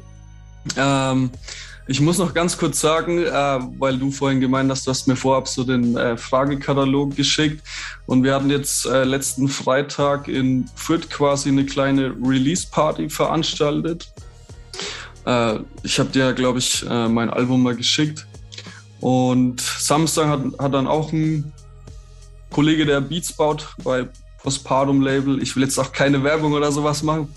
Ähm, 0.76 1.30
ich 1.86 2.00
muss 2.00 2.18
noch 2.18 2.32
ganz 2.32 2.56
kurz 2.56 2.80
sagen, 2.80 3.24
äh, 3.24 3.30
weil 3.78 3.98
du 3.98 4.10
vorhin 4.10 4.40
gemeint 4.40 4.70
hast, 4.70 4.86
du 4.86 4.90
hast 4.90 5.06
mir 5.06 5.16
vorab 5.16 5.48
so 5.48 5.64
den 5.64 5.96
äh, 5.96 6.16
Fragekatalog 6.16 7.14
geschickt 7.14 7.62
und 8.06 8.24
wir 8.24 8.34
hatten 8.34 8.50
jetzt 8.50 8.86
äh, 8.86 9.04
letzten 9.04 9.48
Freitag 9.48 10.28
in 10.28 10.68
Fürth 10.76 11.10
quasi 11.10 11.50
eine 11.50 11.66
kleine 11.66 12.14
Release-Party 12.22 13.10
veranstaltet. 13.10 14.12
Äh, 15.26 15.58
ich 15.82 15.98
habe 15.98 16.08
dir, 16.08 16.32
glaube 16.32 16.58
ich, 16.58 16.86
äh, 16.88 17.08
mein 17.08 17.28
Album 17.28 17.62
mal 17.62 17.76
geschickt 17.76 18.26
und 19.00 19.60
Samstag 19.60 20.28
hat, 20.28 20.40
hat 20.58 20.72
dann 20.72 20.86
auch 20.86 21.12
ein 21.12 21.52
Kollege, 22.50 22.86
der 22.86 23.02
Beats 23.02 23.32
baut 23.32 23.74
bei 23.82 24.08
Postpartum 24.42 25.02
Label. 25.02 25.42
Ich 25.42 25.54
will 25.56 25.64
jetzt 25.64 25.78
auch 25.78 25.92
keine 25.92 26.22
Werbung 26.22 26.52
oder 26.52 26.70
sowas 26.72 27.02
machen. 27.02 27.28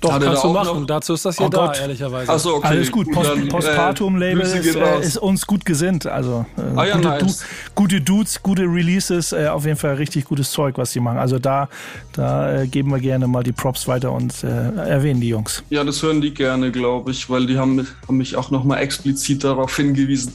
Doch, 0.00 0.12
Hat 0.14 0.22
kannst 0.22 0.42
da 0.44 0.48
du 0.48 0.54
machen. 0.54 0.80
noch- 0.80 0.86
Dazu 0.86 1.12
ist 1.12 1.26
das 1.26 1.36
hier 1.36 1.46
Oh 1.46 1.50
da, 1.50 1.66
Gott. 1.66 1.78
ehrlicherweise. 1.78 2.32
Achso, 2.32 2.54
okay. 2.56 2.68
Alles 2.68 2.90
gut, 2.90 3.10
Post, 3.12 3.28
dann, 3.30 3.42
äh, 3.46 3.48
Postpartum-Label 3.50 4.42
Grüße 4.42 4.58
ist, 4.58 4.74
äh, 4.76 5.00
ist 5.00 5.16
uns 5.18 5.46
gut 5.46 5.64
gesinnt. 5.66 6.06
Also 6.06 6.46
äh, 6.56 6.62
Ah 6.78 6.86
ja, 6.86 6.96
gute, 6.96 7.08
nice. 7.08 7.44
gute 7.74 8.00
Dudes, 8.00 8.42
gute 8.42 8.62
Releases, 8.62 9.32
äh, 9.32 9.48
auf 9.48 9.66
jeden 9.66 9.76
Fall 9.76 9.94
richtig 9.96 10.24
gutes 10.24 10.52
Zeug, 10.52 10.78
was 10.78 10.92
sie 10.92 11.00
machen. 11.00 11.18
Also 11.18 11.38
da, 11.38 11.68
da 12.14 12.62
äh, 12.62 12.66
geben 12.66 12.90
wir 12.92 12.98
gerne 12.98 13.26
mal 13.26 13.42
die 13.42 13.52
Props 13.52 13.86
weiter 13.88 14.10
und 14.12 14.42
äh, 14.42 14.48
erwähnen 14.88 15.20
die 15.20 15.28
Jungs. 15.28 15.62
Ja, 15.68 15.84
das 15.84 16.02
hören 16.02 16.22
die 16.22 16.32
gerne, 16.32 16.70
glaube 16.72 17.10
ich, 17.10 17.28
weil 17.28 17.44
die 17.46 17.58
haben, 17.58 17.86
haben 18.08 18.16
mich 18.16 18.36
auch 18.36 18.50
nochmal 18.50 18.80
explizit 18.80 19.44
darauf 19.44 19.76
hingewiesen. 19.76 20.32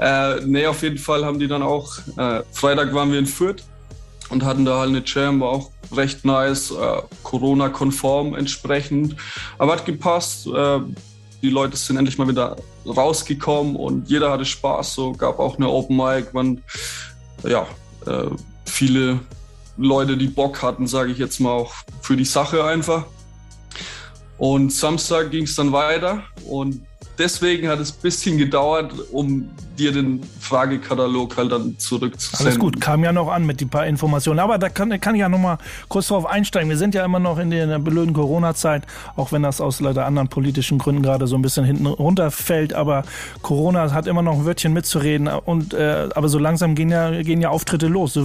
Äh, 0.00 0.40
nee, 0.44 0.66
auf 0.66 0.82
jeden 0.82 0.98
Fall 0.98 1.24
haben 1.24 1.38
die 1.38 1.46
dann 1.46 1.62
auch, 1.62 1.98
äh, 2.16 2.40
Freitag 2.50 2.92
waren 2.92 3.12
wir 3.12 3.20
in 3.20 3.26
Fürth 3.26 3.62
und 4.30 4.44
hatten 4.44 4.64
da 4.64 4.78
halt 4.78 4.88
eine 4.88 5.02
Jam, 5.04 5.40
war 5.40 5.48
auch 5.48 5.70
recht 5.92 6.24
nice, 6.24 6.70
äh, 6.70 7.02
Corona-konform 7.22 8.34
entsprechend. 8.34 9.16
Aber 9.58 9.72
hat 9.72 9.84
gepasst, 9.84 10.46
äh, 10.46 10.80
die 11.42 11.50
Leute 11.50 11.76
sind 11.76 11.96
endlich 11.96 12.18
mal 12.18 12.28
wieder 12.28 12.56
rausgekommen 12.86 13.76
und 13.76 14.08
jeder 14.08 14.30
hatte 14.30 14.44
Spaß, 14.44 14.94
so 14.94 15.12
gab 15.12 15.38
auch 15.38 15.56
eine 15.56 15.68
Open 15.68 15.96
Mic, 15.96 16.32
man, 16.32 16.62
ja, 17.42 17.66
äh, 18.06 18.30
viele 18.64 19.20
Leute, 19.76 20.16
die 20.16 20.28
Bock 20.28 20.62
hatten, 20.62 20.86
sage 20.86 21.12
ich 21.12 21.18
jetzt 21.18 21.40
mal 21.40 21.50
auch 21.50 21.74
für 22.00 22.16
die 22.16 22.24
Sache 22.24 22.64
einfach. 22.64 23.04
Und 24.38 24.72
Samstag 24.72 25.30
ging 25.30 25.44
es 25.44 25.54
dann 25.54 25.72
weiter 25.72 26.22
und 26.46 26.82
deswegen 27.18 27.68
hat 27.68 27.78
es 27.80 27.92
ein 27.92 28.00
bisschen 28.02 28.38
gedauert, 28.38 28.92
um 29.12 29.48
dir 29.78 29.92
den 29.92 30.20
Fragekatalog 30.40 31.36
halt 31.36 31.50
dann 31.52 31.78
zurückzusenden. 31.78 32.46
Alles 32.46 32.58
gut, 32.58 32.80
kam 32.80 33.02
ja 33.02 33.12
noch 33.12 33.28
an 33.28 33.44
mit 33.44 33.60
die 33.60 33.66
paar 33.66 33.86
Informationen. 33.86 34.38
Aber 34.38 34.56
da 34.56 34.68
kann, 34.68 35.00
kann 35.00 35.16
ich 35.16 35.20
ja 35.20 35.28
noch 35.28 35.38
mal 35.38 35.58
kurz 35.88 36.08
drauf 36.08 36.26
einsteigen. 36.26 36.70
Wir 36.70 36.76
sind 36.76 36.94
ja 36.94 37.04
immer 37.04 37.18
noch 37.18 37.38
in 37.38 37.50
der 37.50 37.78
blöden 37.80 38.14
Corona-Zeit, 38.14 38.84
auch 39.16 39.32
wenn 39.32 39.42
das 39.42 39.60
aus 39.60 39.80
leider 39.80 40.06
anderen 40.06 40.28
politischen 40.28 40.78
Gründen 40.78 41.02
gerade 41.02 41.26
so 41.26 41.34
ein 41.36 41.42
bisschen 41.42 41.64
hinten 41.64 41.86
runterfällt. 41.86 42.72
Aber 42.72 43.02
Corona 43.42 43.92
hat 43.92 44.06
immer 44.06 44.22
noch 44.22 44.34
ein 44.34 44.44
Wörtchen 44.46 44.72
mitzureden. 44.72 45.26
Und 45.26 45.74
äh, 45.74 46.08
aber 46.14 46.28
so 46.28 46.38
langsam 46.38 46.76
gehen 46.76 46.90
ja, 46.90 47.22
gehen 47.22 47.40
ja 47.40 47.48
Auftritte 47.48 47.88
los. 47.88 48.18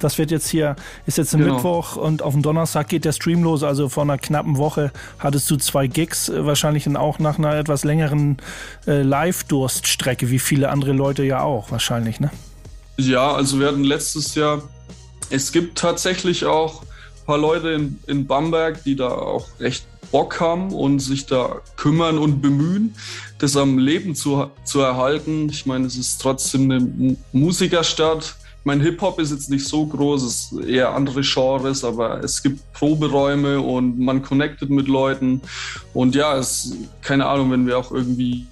Das 0.00 0.18
wird 0.18 0.32
jetzt 0.32 0.48
hier, 0.48 0.74
ist 1.06 1.18
jetzt 1.18 1.34
ein 1.34 1.40
Genau. 1.40 1.54
Mittwoch 1.54 1.96
und 1.96 2.22
auf 2.22 2.32
dem 2.32 2.42
Donnerstag 2.42 2.88
geht 2.88 3.04
der 3.04 3.12
Stream 3.12 3.42
los. 3.44 3.62
Also 3.62 3.88
vor 3.88 4.02
einer 4.02 4.18
knappen 4.18 4.56
Woche 4.56 4.90
hattest 5.20 5.48
du 5.50 5.56
zwei 5.56 5.86
Gigs, 5.86 6.28
äh, 6.28 6.44
wahrscheinlich 6.44 6.84
dann 6.84 6.96
auch 6.96 7.18
nach 7.20 7.38
einer 7.38 7.54
etwas 7.54 7.84
längeren 7.84 8.35
äh, 8.86 9.02
Live-Durststrecke, 9.02 10.30
wie 10.30 10.38
viele 10.38 10.68
andere 10.70 10.92
Leute 10.92 11.22
ja 11.24 11.42
auch 11.42 11.70
wahrscheinlich, 11.70 12.20
ne? 12.20 12.30
Ja, 12.96 13.32
also 13.32 13.60
wir 13.60 13.68
hatten 13.68 13.84
letztes 13.84 14.34
Jahr, 14.34 14.62
es 15.30 15.52
gibt 15.52 15.78
tatsächlich 15.78 16.44
auch 16.44 16.82
ein 16.82 17.26
paar 17.26 17.38
Leute 17.38 17.70
in, 17.70 17.98
in 18.06 18.26
Bamberg, 18.26 18.82
die 18.84 18.96
da 18.96 19.08
auch 19.08 19.48
recht 19.60 19.86
Bock 20.12 20.40
haben 20.40 20.72
und 20.72 21.00
sich 21.00 21.26
da 21.26 21.60
kümmern 21.76 22.16
und 22.16 22.40
bemühen, 22.40 22.94
das 23.38 23.56
am 23.56 23.78
Leben 23.78 24.14
zu, 24.14 24.50
zu 24.64 24.80
erhalten. 24.80 25.48
Ich 25.50 25.66
meine, 25.66 25.86
es 25.86 25.96
ist 25.96 26.22
trotzdem 26.22 26.70
eine 26.70 26.80
Mu- 26.80 27.16
Musikerstadt. 27.32 28.36
Ich 28.66 28.68
meine, 28.68 28.82
Hip-Hop 28.82 29.20
ist 29.20 29.30
jetzt 29.30 29.48
nicht 29.48 29.64
so 29.64 29.86
groß, 29.86 30.24
es 30.24 30.50
ist 30.50 30.66
eher 30.66 30.92
andere 30.92 31.20
Genres, 31.20 31.84
aber 31.84 32.18
es 32.24 32.42
gibt 32.42 32.72
Proberäume 32.72 33.60
und 33.60 33.96
man 33.96 34.22
connectet 34.22 34.70
mit 34.70 34.88
Leuten. 34.88 35.40
Und 35.94 36.16
ja, 36.16 36.36
es, 36.36 36.74
keine 37.00 37.26
Ahnung, 37.26 37.52
wenn 37.52 37.68
wir 37.68 37.78
auch 37.78 37.92
irgendwie 37.92 38.44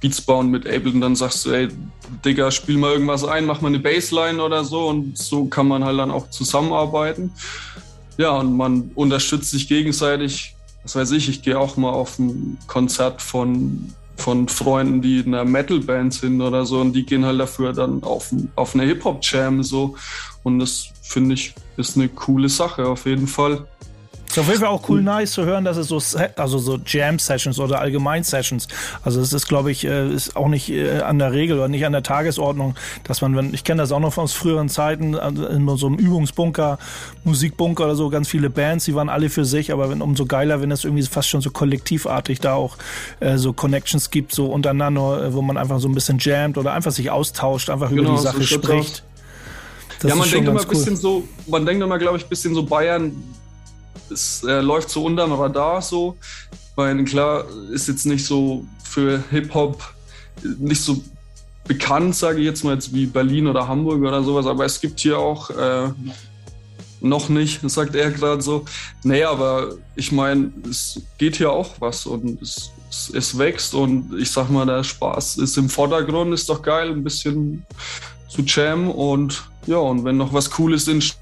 Beats 0.00 0.22
bauen 0.22 0.50
mit 0.50 0.66
Ableton, 0.66 1.02
dann 1.02 1.14
sagst 1.14 1.44
du, 1.44 1.50
ey, 1.50 1.68
Digga, 2.24 2.50
spiel 2.50 2.78
mal 2.78 2.92
irgendwas 2.92 3.22
ein, 3.22 3.44
mach 3.44 3.60
mal 3.60 3.68
eine 3.68 3.80
Bassline 3.80 4.42
oder 4.42 4.64
so 4.64 4.88
und 4.88 5.18
so 5.18 5.44
kann 5.44 5.68
man 5.68 5.84
halt 5.84 5.98
dann 5.98 6.10
auch 6.10 6.30
zusammenarbeiten. 6.30 7.30
Ja, 8.16 8.30
und 8.38 8.56
man 8.56 8.92
unterstützt 8.94 9.50
sich 9.50 9.68
gegenseitig. 9.68 10.56
Was 10.84 10.96
weiß 10.96 11.10
ich, 11.10 11.28
ich 11.28 11.42
gehe 11.42 11.60
auch 11.60 11.76
mal 11.76 11.90
auf 11.90 12.18
ein 12.18 12.56
Konzert 12.66 13.20
von, 13.20 13.92
von 14.16 14.48
Freunden, 14.48 15.02
die 15.02 15.20
in 15.20 15.34
einer 15.34 15.44
Metal-Band 15.44 16.14
sind 16.14 16.40
oder 16.40 16.64
so 16.64 16.80
und 16.80 16.92
die 16.92 17.04
gehen 17.04 17.24
halt 17.24 17.40
dafür 17.40 17.72
dann 17.72 18.02
auf, 18.02 18.32
auf 18.56 18.74
eine 18.74 18.84
Hip-Hop-Jam 18.84 19.62
so. 19.62 19.96
Und 20.42 20.58
das 20.58 20.88
finde 21.02 21.34
ich 21.34 21.54
ist 21.76 21.96
eine 21.96 22.08
coole 22.08 22.48
Sache 22.48 22.86
auf 22.86 23.06
jeden 23.06 23.26
Fall. 23.26 23.66
Ist 24.34 24.40
auf 24.40 24.48
jeden 24.48 24.62
Fall 24.62 24.68
auch 24.70 24.88
cool 24.88 25.00
nice 25.00 25.30
zu 25.30 25.44
hören, 25.44 25.64
dass 25.64 25.76
es 25.76 25.86
so, 25.86 26.02
also 26.34 26.58
so 26.58 26.76
Jam-Sessions 26.84 27.60
oder 27.60 27.80
Allgemein-Sessions, 27.80 28.66
also 29.04 29.20
es 29.20 29.32
ist, 29.32 29.46
glaube 29.46 29.70
ich, 29.70 29.84
äh, 29.84 30.12
ist 30.12 30.34
auch 30.34 30.48
nicht 30.48 30.70
äh, 30.70 31.02
an 31.02 31.20
der 31.20 31.32
Regel 31.32 31.56
oder 31.56 31.68
nicht 31.68 31.86
an 31.86 31.92
der 31.92 32.02
Tagesordnung, 32.02 32.74
dass 33.04 33.20
man, 33.20 33.36
wenn, 33.36 33.54
ich 33.54 33.62
kenne 33.62 33.80
das 33.80 33.92
auch 33.92 34.00
noch 34.00 34.18
aus 34.18 34.32
früheren 34.32 34.68
Zeiten, 34.68 35.14
also 35.14 35.46
in 35.46 35.68
so 35.76 35.86
einem 35.86 35.98
Übungsbunker, 35.98 36.80
Musikbunker 37.22 37.84
oder 37.84 37.94
so, 37.94 38.10
ganz 38.10 38.26
viele 38.26 38.50
Bands, 38.50 38.86
die 38.86 38.96
waren 38.96 39.08
alle 39.08 39.30
für 39.30 39.44
sich, 39.44 39.72
aber 39.72 39.88
wenn, 39.88 40.02
umso 40.02 40.26
geiler, 40.26 40.60
wenn 40.60 40.72
es 40.72 40.82
irgendwie 40.82 41.04
fast 41.04 41.28
schon 41.28 41.40
so 41.40 41.52
kollektivartig 41.52 42.40
da 42.40 42.54
auch 42.54 42.76
äh, 43.20 43.38
so 43.38 43.52
Connections 43.52 44.10
gibt, 44.10 44.34
so 44.34 44.46
untereinander, 44.46 45.26
äh, 45.26 45.32
wo 45.32 45.42
man 45.42 45.56
einfach 45.56 45.78
so 45.78 45.86
ein 45.86 45.94
bisschen 45.94 46.18
jammt 46.18 46.58
oder 46.58 46.72
einfach 46.72 46.90
sich 46.90 47.08
austauscht, 47.08 47.70
einfach 47.70 47.92
über 47.92 48.02
Genau, 48.02 48.14
die 48.14 48.18
so 48.18 48.24
Sache 48.24 48.42
schaut's 48.42 48.64
spricht. 48.64 49.04
Ja, 50.02 50.16
man 50.16 50.28
denkt 50.28 50.48
immer 50.48 50.60
ein 50.60 50.68
bisschen 50.68 50.96
so, 50.96 51.22
man 51.46 51.64
denkt 51.64 51.84
immer, 51.84 51.98
glaube 51.98 52.18
ich, 52.18 52.24
ein 52.24 52.28
bisschen 52.28 52.52
so 52.52 52.64
Bayern, 52.64 53.12
es 54.10 54.42
äh, 54.44 54.60
läuft 54.60 54.90
so 54.90 55.04
unterm 55.04 55.32
Radar 55.32 55.82
so. 55.82 56.16
Weil 56.76 57.04
klar 57.04 57.44
ist 57.70 57.88
jetzt 57.88 58.04
nicht 58.04 58.26
so 58.26 58.66
für 58.82 59.22
Hip-Hop 59.30 59.82
nicht 60.58 60.82
so 60.82 61.02
bekannt, 61.66 62.14
sage 62.14 62.40
ich 62.40 62.44
jetzt 62.44 62.64
mal, 62.64 62.74
jetzt 62.74 62.92
wie 62.92 63.06
Berlin 63.06 63.46
oder 63.46 63.68
Hamburg 63.68 64.02
oder 64.02 64.22
sowas, 64.22 64.46
aber 64.46 64.64
es 64.64 64.80
gibt 64.80 65.00
hier 65.00 65.18
auch 65.18 65.50
äh, 65.50 65.88
noch 67.00 67.28
nicht, 67.28 67.60
sagt 67.70 67.94
er 67.94 68.10
gerade 68.10 68.42
so. 68.42 68.64
Nee, 69.02 69.24
aber 69.24 69.74
ich 69.94 70.12
meine, 70.12 70.52
es 70.68 71.00
geht 71.18 71.36
hier 71.36 71.52
auch 71.52 71.70
was 71.78 72.06
und 72.06 72.40
es, 72.42 72.70
es, 72.90 73.10
es 73.14 73.38
wächst 73.38 73.74
und 73.74 74.18
ich 74.18 74.30
sag 74.30 74.50
mal, 74.50 74.66
der 74.66 74.84
Spaß 74.84 75.38
ist 75.38 75.56
im 75.56 75.68
Vordergrund, 75.68 76.34
ist 76.34 76.48
doch 76.48 76.62
geil, 76.62 76.90
ein 76.90 77.04
bisschen 77.04 77.64
zu 78.28 78.42
jammen 78.42 78.90
und 78.90 79.44
ja, 79.66 79.78
und 79.78 80.04
wenn 80.04 80.16
noch 80.16 80.32
was 80.32 80.50
Cooles 80.50 80.88
entsteht, 80.88 81.18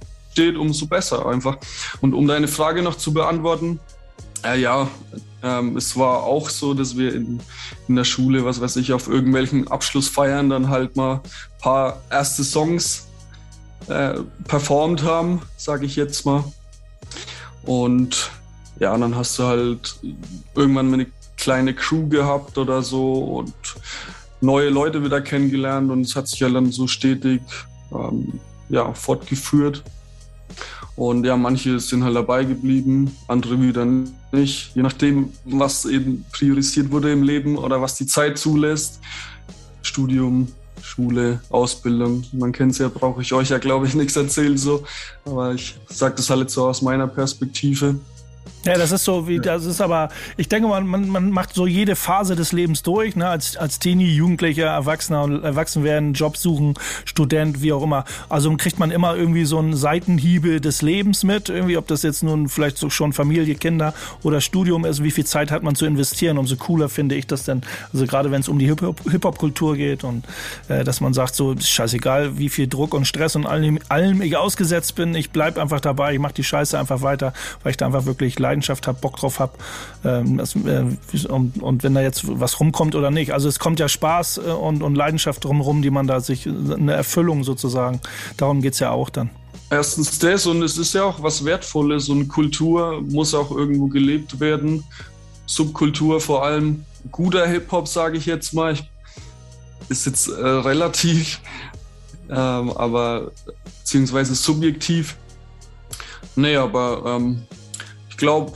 umso 0.57 0.87
besser 0.87 1.27
einfach. 1.27 1.59
Und 2.01 2.15
um 2.15 2.27
deine 2.27 2.49
Frage 2.49 2.83
noch 2.83 2.97
zu 2.97 3.13
beantworten, 3.13 3.81
äh, 4.45 4.61
ja, 4.61 4.89
ähm, 5.43 5.77
es 5.77 5.97
war 5.97 6.25
auch 6.25 6.49
so, 6.51 6.75
dass 6.75 6.97
wir 6.97 7.15
in, 7.15 7.41
in 7.89 7.97
der 7.97 8.05
Schule, 8.05 8.45
was 8.45 8.61
weiß 8.61 8.77
ich, 8.77 8.93
auf 8.93 9.09
irgendwelchen 9.09 9.69
Abschlussfeiern 9.69 10.51
dann 10.51 10.69
halt 10.69 10.97
mal 10.97 11.15
ein 11.15 11.21
paar 11.61 12.03
erste 12.11 12.45
Songs 12.45 13.09
äh, 13.89 14.15
performt 14.47 15.03
haben, 15.03 15.43
sage 15.57 15.87
ich 15.87 15.97
jetzt 15.97 16.25
mal. 16.27 16.45
Und 17.65 18.31
ja, 18.79 18.97
dann 18.97 19.15
hast 19.15 19.39
du 19.39 19.45
halt 19.45 19.97
irgendwann 20.55 20.93
eine 20.93 21.07
kleine 21.37 21.75
Crew 21.75 22.09
gehabt 22.09 22.59
oder 22.59 22.83
so 22.83 23.15
und 23.15 23.55
neue 24.41 24.71
Leute 24.71 25.05
wieder 25.05 25.21
kennengelernt 25.21 25.91
und 25.91 26.03
es 26.03 26.17
hat 26.17 26.29
sich 26.29 26.41
ja 26.41 26.49
dann 26.49 26.71
so 26.73 26.87
stetig 26.87 27.43
ähm, 27.93 28.41
ja, 28.69 28.93
fortgeführt. 28.93 29.83
Und 30.97 31.25
ja, 31.25 31.37
manche 31.37 31.81
sind 31.81 32.05
halt 32.05 32.17
dabei 32.17 32.45
geblieben, 32.45 33.17
andere 33.29 33.61
wieder 33.61 33.87
nicht. 34.33 34.75
Je 34.75 34.83
nachdem, 34.83 35.33
was 35.45 35.85
eben 35.85 36.25
priorisiert 36.33 36.91
wurde 36.91 37.13
im 37.13 37.23
Leben 37.23 37.57
oder 37.57 37.81
was 37.81 37.95
die 37.95 38.07
Zeit 38.07 38.39
zulässt. 38.39 39.01
Studium, 39.83 40.49
Schule, 40.83 41.41
Ausbildung. 41.49 42.25
Man 42.33 42.53
kennt 42.53 42.73
es 42.73 42.79
ja, 42.79 42.89
brauche 42.89 43.23
ich 43.23 43.33
euch 43.33 43.51
ja, 43.51 43.59
glaube 43.59 43.87
ich, 43.87 43.95
nichts 43.95 44.17
erzählen 44.17 44.59
so. 44.59 44.85
Aber 45.25 45.55
ich 45.55 45.79
sage 45.89 46.17
das 46.17 46.29
halt 46.29 46.51
so 46.51 46.67
aus 46.67 46.83
meiner 46.83 47.07
Perspektive. 47.07 47.97
Ja, 48.65 48.75
das 48.75 48.93
ist 48.93 49.05
so 49.05 49.27
wie, 49.27 49.41
das 49.41 49.65
ist 49.65 49.81
aber, 49.81 50.09
ich 50.37 50.49
denke 50.49 50.69
mal, 50.69 50.83
man, 50.85 51.09
man 51.09 51.31
macht 51.31 51.53
so 51.53 51.67
jede 51.67 51.97
Phase 51.97 52.37
des 52.37 52.53
Lebens 52.53 52.85
durch, 52.85 53.17
ne, 53.17 53.27
als, 53.27 53.57
als 53.57 53.81
Teenie, 53.81 54.15
Jugendlicher, 54.15 54.67
Erwachsener, 54.67 55.43
erwachsen 55.43 55.83
werden, 55.83 56.13
Job 56.13 56.37
suchen, 56.37 56.75
Student, 57.05 57.61
wie 57.61 57.73
auch 57.73 57.83
immer. 57.83 58.05
Also 58.29 58.57
kriegt 58.57 58.79
man 58.79 58.93
immer 58.93 59.17
irgendwie 59.17 59.47
so 59.47 59.59
einen 59.59 59.75
Seitenhiebe 59.75 60.61
des 60.61 60.81
Lebens 60.81 61.25
mit, 61.25 61.49
irgendwie, 61.49 61.77
ob 61.77 61.89
das 61.89 62.05
jetzt 62.05 62.23
nun 62.23 62.49
vielleicht 62.49 62.79
so 62.79 62.89
schon 62.89 63.13
Familie, 63.13 63.57
Kinder 63.57 63.95
oder 64.23 64.41
Studium 64.41 64.85
ist, 64.85 65.03
wie 65.03 65.11
viel 65.11 65.27
Zeit 65.27 65.51
hat 65.51 65.65
man 65.65 65.75
zu 65.75 65.85
investieren, 65.85 66.39
umso 66.39 66.55
cooler 66.55 66.89
finde 66.89 67.17
ich 67.17 67.27
das 67.27 67.45
denn, 67.45 67.63
also 67.93 68.07
gerade 68.07 68.31
wenn 68.31 68.43
es 68.43 68.49
um 68.49 68.61
die 68.61 68.67
Hip-Hop- 68.67 69.11
Hip-Hop-Kultur 69.11 69.75
geht 69.75 70.05
und 70.05 70.25
äh, 70.69 70.85
dass 70.85 71.01
man 71.01 71.15
sagt, 71.15 71.35
so, 71.35 71.53
ist 71.53 71.69
scheißegal, 71.69 72.39
wie 72.39 72.49
viel 72.49 72.69
Druck 72.69 72.95
und 72.95 73.07
Stress 73.07 73.35
und 73.35 73.45
allem, 73.45 73.81
allem 73.89 74.23
ich 74.23 74.37
ausgesetzt 74.37 74.95
bin, 74.95 75.17
ich 75.17 75.31
bleib 75.31 75.59
einfach 75.59 75.81
dabei, 75.81 76.13
ich 76.13 76.21
mache 76.21 76.35
die 76.35 76.45
Scheiße 76.45 76.79
einfach 76.79 77.03
weiter, 77.03 77.33
weil 77.65 77.73
ich 77.73 77.77
da 77.77 77.87
einfach 77.87 78.07
wirklich 78.07 78.39
Leidenschaft 78.53 78.87
habe, 78.87 78.99
Bock 79.01 79.17
drauf 79.17 79.39
habe. 79.39 79.53
Ähm, 80.05 80.39
das, 80.39 80.55
äh, 80.55 80.85
und, 81.29 81.63
und 81.63 81.83
wenn 81.83 81.95
da 81.95 82.03
jetzt 82.03 82.23
was 82.29 82.61
rumkommt 82.61 82.95
oder 82.95 83.11
nicht. 83.11 83.33
Also 83.33 83.49
es 83.49 83.59
kommt 83.59 83.81
ja 83.81 83.89
Spaß 83.89 84.39
äh, 84.39 84.41
und, 84.51 84.83
und 84.83 84.95
Leidenschaft 84.95 85.45
drumherum, 85.45 85.83
die 85.83 85.91
man 85.91 86.07
da 86.07 86.21
sich, 86.21 86.47
eine 86.47 86.93
Erfüllung 86.93 87.45
sozusagen. 87.45 88.01
Darum 88.37 88.61
geht's 88.61 88.79
ja 88.79 88.91
auch 88.91 89.09
dann. 89.09 89.31
Erstens 89.71 90.19
das 90.19 90.47
und 90.47 90.63
es 90.63 90.77
ist 90.77 90.93
ja 90.93 91.05
auch 91.05 91.23
was 91.23 91.47
Wertvolles 91.47 92.11
und 92.11 92.29
Kultur 92.29 93.01
muss 93.01 93.35
auch 93.35 93.51
irgendwo 93.51 93.87
gelebt 93.87 94.39
werden. 94.39 94.85
Subkultur 95.47 96.21
vor 96.21 96.45
allem. 96.45 96.85
Guter 97.11 97.47
Hip-Hop, 97.47 97.89
sage 97.89 98.19
ich 98.19 98.27
jetzt 98.27 98.53
mal. 98.53 98.75
Ich, 98.75 98.85
ist 99.89 100.07
jetzt 100.07 100.29
äh, 100.29 100.33
relativ, 100.33 101.41
ähm, 102.29 102.71
aber 102.71 103.33
beziehungsweise 103.81 104.35
subjektiv. 104.35 105.17
Nee, 106.37 106.57
aber 106.57 107.03
ähm, 107.07 107.43
glaube, 108.23 108.53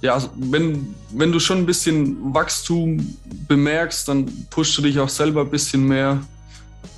ja, 0.00 0.20
wenn, 0.34 0.94
wenn 1.12 1.30
du 1.30 1.38
schon 1.38 1.58
ein 1.58 1.66
bisschen 1.66 2.34
Wachstum 2.34 3.16
bemerkst, 3.46 4.08
dann 4.08 4.26
pusht 4.50 4.76
du 4.76 4.82
dich 4.82 4.98
auch 4.98 5.08
selber 5.08 5.42
ein 5.42 5.50
bisschen 5.50 5.86
mehr, 5.86 6.20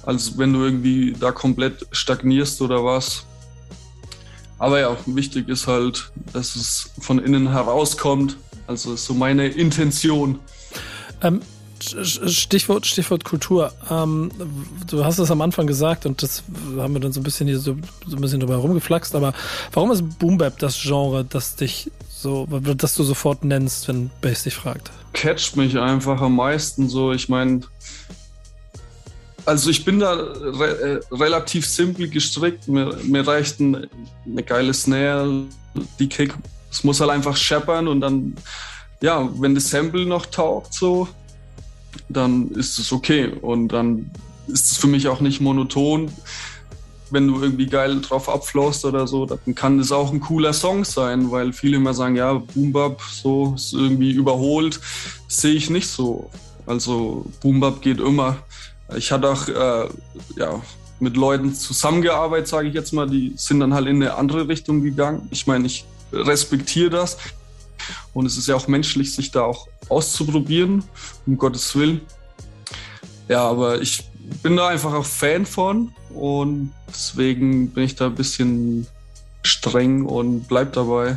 als 0.06 0.38
wenn 0.38 0.54
du 0.54 0.64
irgendwie 0.64 1.12
da 1.12 1.32
komplett 1.32 1.86
stagnierst 1.92 2.62
oder 2.62 2.82
was. 2.82 3.26
Aber 4.58 4.80
ja, 4.80 4.96
wichtig 5.04 5.50
ist 5.50 5.66
halt, 5.66 6.10
dass 6.32 6.56
es 6.56 6.90
von 6.98 7.18
innen 7.18 7.52
herauskommt. 7.52 8.38
Also 8.66 8.94
ist 8.94 9.04
so 9.04 9.12
meine 9.12 9.46
Intention. 9.48 10.38
Ähm, 11.20 11.42
Stichwort, 11.84 12.86
Stichwort 12.86 13.24
Kultur. 13.24 13.72
Ähm, 13.90 14.30
du 14.86 15.04
hast 15.04 15.18
es 15.18 15.30
am 15.30 15.40
Anfang 15.40 15.66
gesagt 15.66 16.06
und 16.06 16.22
das 16.22 16.42
haben 16.76 16.94
wir 16.94 17.00
dann 17.00 17.12
so 17.12 17.20
ein 17.20 17.22
bisschen 17.22 17.48
hier 17.48 17.58
so, 17.58 17.76
so 18.06 18.16
ein 18.16 18.20
bisschen 18.20 18.40
drüber 18.40 18.54
herumgeflaxt, 18.54 19.14
aber 19.14 19.32
warum 19.72 19.90
ist 19.90 20.18
Boom 20.18 20.38
Bap 20.38 20.58
das 20.58 20.80
Genre, 20.80 21.24
das 21.24 21.56
dich 21.56 21.90
so, 22.08 22.46
das 22.50 22.94
du 22.94 23.02
sofort 23.02 23.44
nennst, 23.44 23.88
wenn 23.88 24.10
Bass 24.20 24.42
dich 24.42 24.54
fragt? 24.54 24.90
Catcht 25.12 25.56
mich 25.56 25.78
einfach 25.78 26.20
am 26.20 26.36
meisten 26.36 26.88
so. 26.88 27.12
Ich 27.12 27.28
meine, 27.28 27.62
also 29.46 29.70
ich 29.70 29.84
bin 29.84 30.00
da 30.00 30.12
re 30.12 31.00
äh, 31.00 31.14
relativ 31.14 31.66
simpel 31.66 32.08
gestrickt. 32.08 32.68
Mir, 32.68 32.96
mir 33.04 33.26
reicht 33.26 33.60
ein, 33.60 33.88
eine 34.26 34.42
geile 34.42 34.74
Snare, 34.74 35.44
die 35.98 36.08
Kick 36.08 36.34
es 36.70 36.84
muss 36.84 37.00
halt 37.00 37.10
einfach 37.10 37.36
scheppern 37.36 37.88
und 37.88 38.00
dann, 38.00 38.34
ja, 39.02 39.28
wenn 39.38 39.54
das 39.54 39.70
Sample 39.70 40.06
noch 40.06 40.26
taugt, 40.26 40.72
so, 40.72 41.08
dann 42.08 42.50
ist 42.50 42.78
es 42.78 42.92
okay. 42.92 43.32
Und 43.40 43.68
dann 43.68 44.10
ist 44.48 44.72
es 44.72 44.78
für 44.78 44.86
mich 44.86 45.08
auch 45.08 45.20
nicht 45.20 45.40
monoton. 45.40 46.10
Wenn 47.10 47.26
du 47.26 47.42
irgendwie 47.42 47.66
geil 47.66 48.00
drauf 48.00 48.28
abflowst 48.28 48.84
oder 48.84 49.06
so, 49.06 49.26
dann 49.26 49.54
kann 49.54 49.78
das 49.78 49.90
auch 49.90 50.12
ein 50.12 50.20
cooler 50.20 50.52
Song 50.52 50.84
sein, 50.84 51.30
weil 51.30 51.52
viele 51.52 51.76
immer 51.76 51.92
sagen, 51.92 52.14
ja, 52.14 52.34
Boom 52.34 52.72
Bap, 52.72 53.02
so 53.02 53.54
ist 53.56 53.72
irgendwie 53.72 54.12
überholt. 54.12 54.80
Sehe 55.26 55.54
ich 55.54 55.70
nicht 55.70 55.88
so. 55.88 56.30
Also 56.66 57.26
Boom 57.42 57.58
Bap 57.60 57.82
geht 57.82 57.98
immer. 57.98 58.36
Ich 58.96 59.10
hatte 59.10 59.28
auch 59.28 59.48
äh, 59.48 59.88
ja, 60.36 60.62
mit 61.00 61.16
Leuten 61.16 61.54
zusammengearbeitet, 61.54 62.48
sage 62.48 62.68
ich 62.68 62.74
jetzt 62.74 62.92
mal, 62.92 63.08
die 63.08 63.32
sind 63.36 63.60
dann 63.60 63.74
halt 63.74 63.88
in 63.88 63.96
eine 63.96 64.14
andere 64.14 64.46
Richtung 64.46 64.82
gegangen. 64.82 65.26
Ich 65.30 65.46
meine, 65.46 65.66
ich 65.66 65.84
respektiere 66.12 66.90
das. 66.90 67.16
Und 68.12 68.26
es 68.26 68.36
ist 68.36 68.48
ja 68.48 68.56
auch 68.56 68.68
menschlich, 68.68 69.14
sich 69.14 69.30
da 69.30 69.42
auch 69.42 69.68
auszuprobieren, 69.88 70.84
um 71.26 71.36
Gottes 71.36 71.74
Willen. 71.76 72.00
Ja, 73.28 73.42
aber 73.48 73.80
ich 73.80 74.04
bin 74.42 74.56
da 74.56 74.68
einfach 74.68 74.92
auch 74.92 75.04
Fan 75.04 75.46
von 75.46 75.92
und 76.14 76.72
deswegen 76.88 77.70
bin 77.70 77.84
ich 77.84 77.96
da 77.96 78.06
ein 78.06 78.14
bisschen 78.14 78.86
streng 79.42 80.04
und 80.04 80.48
bleib 80.48 80.72
dabei. 80.72 81.16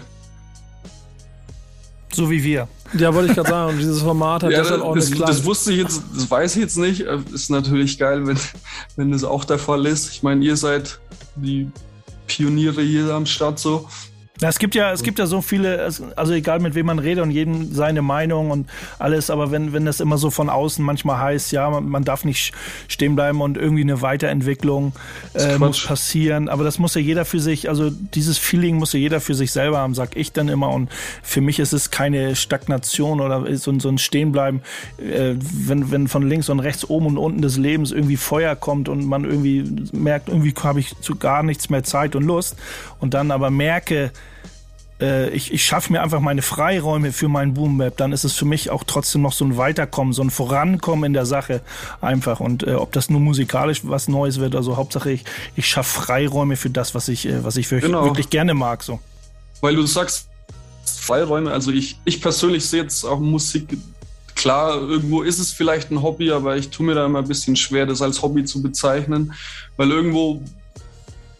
So 2.11 2.29
wie 2.29 2.43
wir. 2.43 2.67
Ja, 2.97 3.13
wollte 3.13 3.29
ich 3.29 3.35
gerade 3.35 3.49
sagen, 3.49 3.73
und 3.73 3.79
dieses 3.79 4.01
Format 4.01 4.43
hat 4.43 4.51
Ja, 4.51 4.61
deshalb 4.61 4.81
auch 4.81 4.91
eine 4.91 5.01
das, 5.01 5.09
kleine. 5.09 5.25
das 5.25 5.43
wusste 5.45 5.71
ich 5.71 5.79
jetzt, 5.79 6.03
das 6.15 6.29
weiß 6.29 6.55
ich 6.55 6.61
jetzt 6.61 6.77
nicht. 6.77 7.01
Ist 7.01 7.49
natürlich 7.49 7.97
geil, 7.97 8.27
wenn, 8.27 8.37
wenn 8.95 9.11
das 9.11 9.23
auch 9.23 9.45
der 9.45 9.57
Fall 9.57 9.87
ist. 9.87 10.11
Ich 10.11 10.21
meine, 10.21 10.45
ihr 10.45 10.55
seid 10.55 10.99
die 11.35 11.71
Pioniere 12.27 12.83
hier 12.83 13.09
am 13.13 13.25
Start 13.25 13.57
so. 13.57 13.87
Ja, 14.43 14.49
es 14.49 14.59
gibt 14.59 14.75
ja, 14.75 14.91
es 14.91 15.03
gibt 15.03 15.19
ja 15.19 15.25
so 15.25 15.41
viele, 15.41 15.89
also 16.17 16.33
egal 16.33 16.59
mit 16.59 16.75
wem 16.75 16.87
man 16.87 16.99
redet 16.99 17.23
und 17.23 17.31
jedem 17.31 17.73
seine 17.73 18.01
Meinung 18.01 18.51
und 18.51 18.69
alles, 18.99 19.29
aber 19.29 19.51
wenn, 19.51 19.71
wenn 19.71 19.85
das 19.85 20.01
immer 20.01 20.17
so 20.17 20.31
von 20.31 20.49
außen 20.49 20.83
manchmal 20.83 21.17
heißt, 21.17 21.53
ja, 21.53 21.69
man, 21.69 21.87
man 21.87 22.03
darf 22.03 22.25
nicht 22.25 22.53
stehen 22.89 23.15
bleiben 23.15 23.39
und 23.39 23.57
irgendwie 23.57 23.83
eine 23.83 24.01
Weiterentwicklung 24.01 24.91
äh, 25.33 25.57
muss 25.57 25.85
passieren, 25.85 26.49
aber 26.49 26.65
das 26.65 26.77
muss 26.77 26.93
ja 26.93 26.99
jeder 26.99 27.23
für 27.23 27.39
sich, 27.39 27.69
also 27.69 27.89
dieses 27.89 28.37
Feeling 28.37 28.75
muss 28.75 28.91
ja 28.91 28.99
jeder 28.99 29.21
für 29.21 29.33
sich 29.33 29.53
selber 29.53 29.77
haben, 29.77 29.93
sag 29.93 30.17
ich 30.17 30.33
dann 30.33 30.49
immer. 30.49 30.71
Und 30.71 30.89
für 31.21 31.39
mich 31.39 31.59
ist 31.59 31.71
es 31.71 31.89
keine 31.89 32.35
Stagnation 32.35 33.21
oder 33.21 33.45
so, 33.55 33.79
so 33.79 33.87
ein 33.87 33.97
Stehenbleiben, 33.97 34.61
äh, 34.97 35.35
wenn, 35.39 35.89
wenn 35.89 36.09
von 36.09 36.27
links 36.27 36.49
und 36.49 36.59
rechts 36.59 36.89
oben 36.89 37.05
und 37.05 37.17
unten 37.17 37.41
des 37.41 37.57
Lebens 37.57 37.93
irgendwie 37.93 38.17
Feuer 38.17 38.57
kommt 38.57 38.89
und 38.89 39.05
man 39.05 39.23
irgendwie 39.23 39.63
merkt, 39.93 40.27
irgendwie 40.27 40.53
habe 40.61 40.81
ich 40.81 40.99
zu 40.99 41.15
gar 41.15 41.43
nichts 41.43 41.69
mehr 41.69 41.85
Zeit 41.85 42.13
und 42.17 42.23
Lust 42.23 42.57
und 42.99 43.13
dann 43.13 43.31
aber 43.31 43.49
merke, 43.49 44.11
äh, 45.03 45.29
ich, 45.29 45.53
ich 45.53 45.65
schaffe 45.65 45.91
mir 45.91 46.01
einfach 46.01 46.21
meine 46.21 46.41
Freiräume 46.41 47.11
für 47.11 47.27
meinen 47.27 47.53
Boom 47.53 47.77
Bap, 47.77 47.97
dann 47.97 48.13
ist 48.13 48.23
es 48.23 48.33
für 48.33 48.45
mich 48.45 48.69
auch 48.69 48.83
trotzdem 48.85 49.21
noch 49.21 49.33
so 49.33 49.43
ein 49.43 49.57
Weiterkommen, 49.57 50.13
so 50.13 50.23
ein 50.23 50.29
Vorankommen 50.29 51.03
in 51.03 51.13
der 51.13 51.25
Sache 51.25 51.61
einfach. 52.01 52.39
Und 52.39 52.63
äh, 52.63 52.75
ob 52.75 52.93
das 52.93 53.09
nur 53.09 53.19
musikalisch 53.19 53.81
was 53.83 54.07
Neues 54.07 54.39
wird, 54.39 54.55
also 54.55 54.77
Hauptsache 54.77 55.11
ich, 55.11 55.25
ich 55.55 55.67
schaffe 55.67 56.01
Freiräume 56.01 56.55
für 56.55 56.69
das, 56.69 56.95
was 56.95 57.09
ich, 57.09 57.27
äh, 57.27 57.43
was 57.43 57.57
ich 57.57 57.69
wirklich, 57.69 57.91
Genau. 57.91 58.05
wirklich 58.05 58.29
gerne 58.29 58.53
mag. 58.53 58.81
So. 58.81 58.99
Weil 59.61 59.75
du 59.75 59.85
sagst, 59.85 60.29
Freiräume, 60.85 61.51
also 61.51 61.71
ich, 61.71 61.99
ich 62.05 62.21
persönlich 62.21 62.65
sehe 62.65 62.83
jetzt 62.83 63.03
auch 63.03 63.19
Musik, 63.19 63.77
klar, 64.35 64.75
irgendwo 64.81 65.21
ist 65.21 65.39
es 65.39 65.51
vielleicht 65.51 65.91
ein 65.91 66.01
Hobby, 66.01 66.31
aber 66.31 66.55
ich 66.55 66.69
tue 66.69 66.85
mir 66.85 66.95
da 66.95 67.05
immer 67.05 67.19
ein 67.19 67.27
bisschen 67.27 67.55
schwer, 67.55 67.85
das 67.85 68.01
als 68.01 68.21
Hobby 68.21 68.45
zu 68.45 68.61
bezeichnen, 68.61 69.33
weil 69.77 69.91
irgendwo 69.91 70.41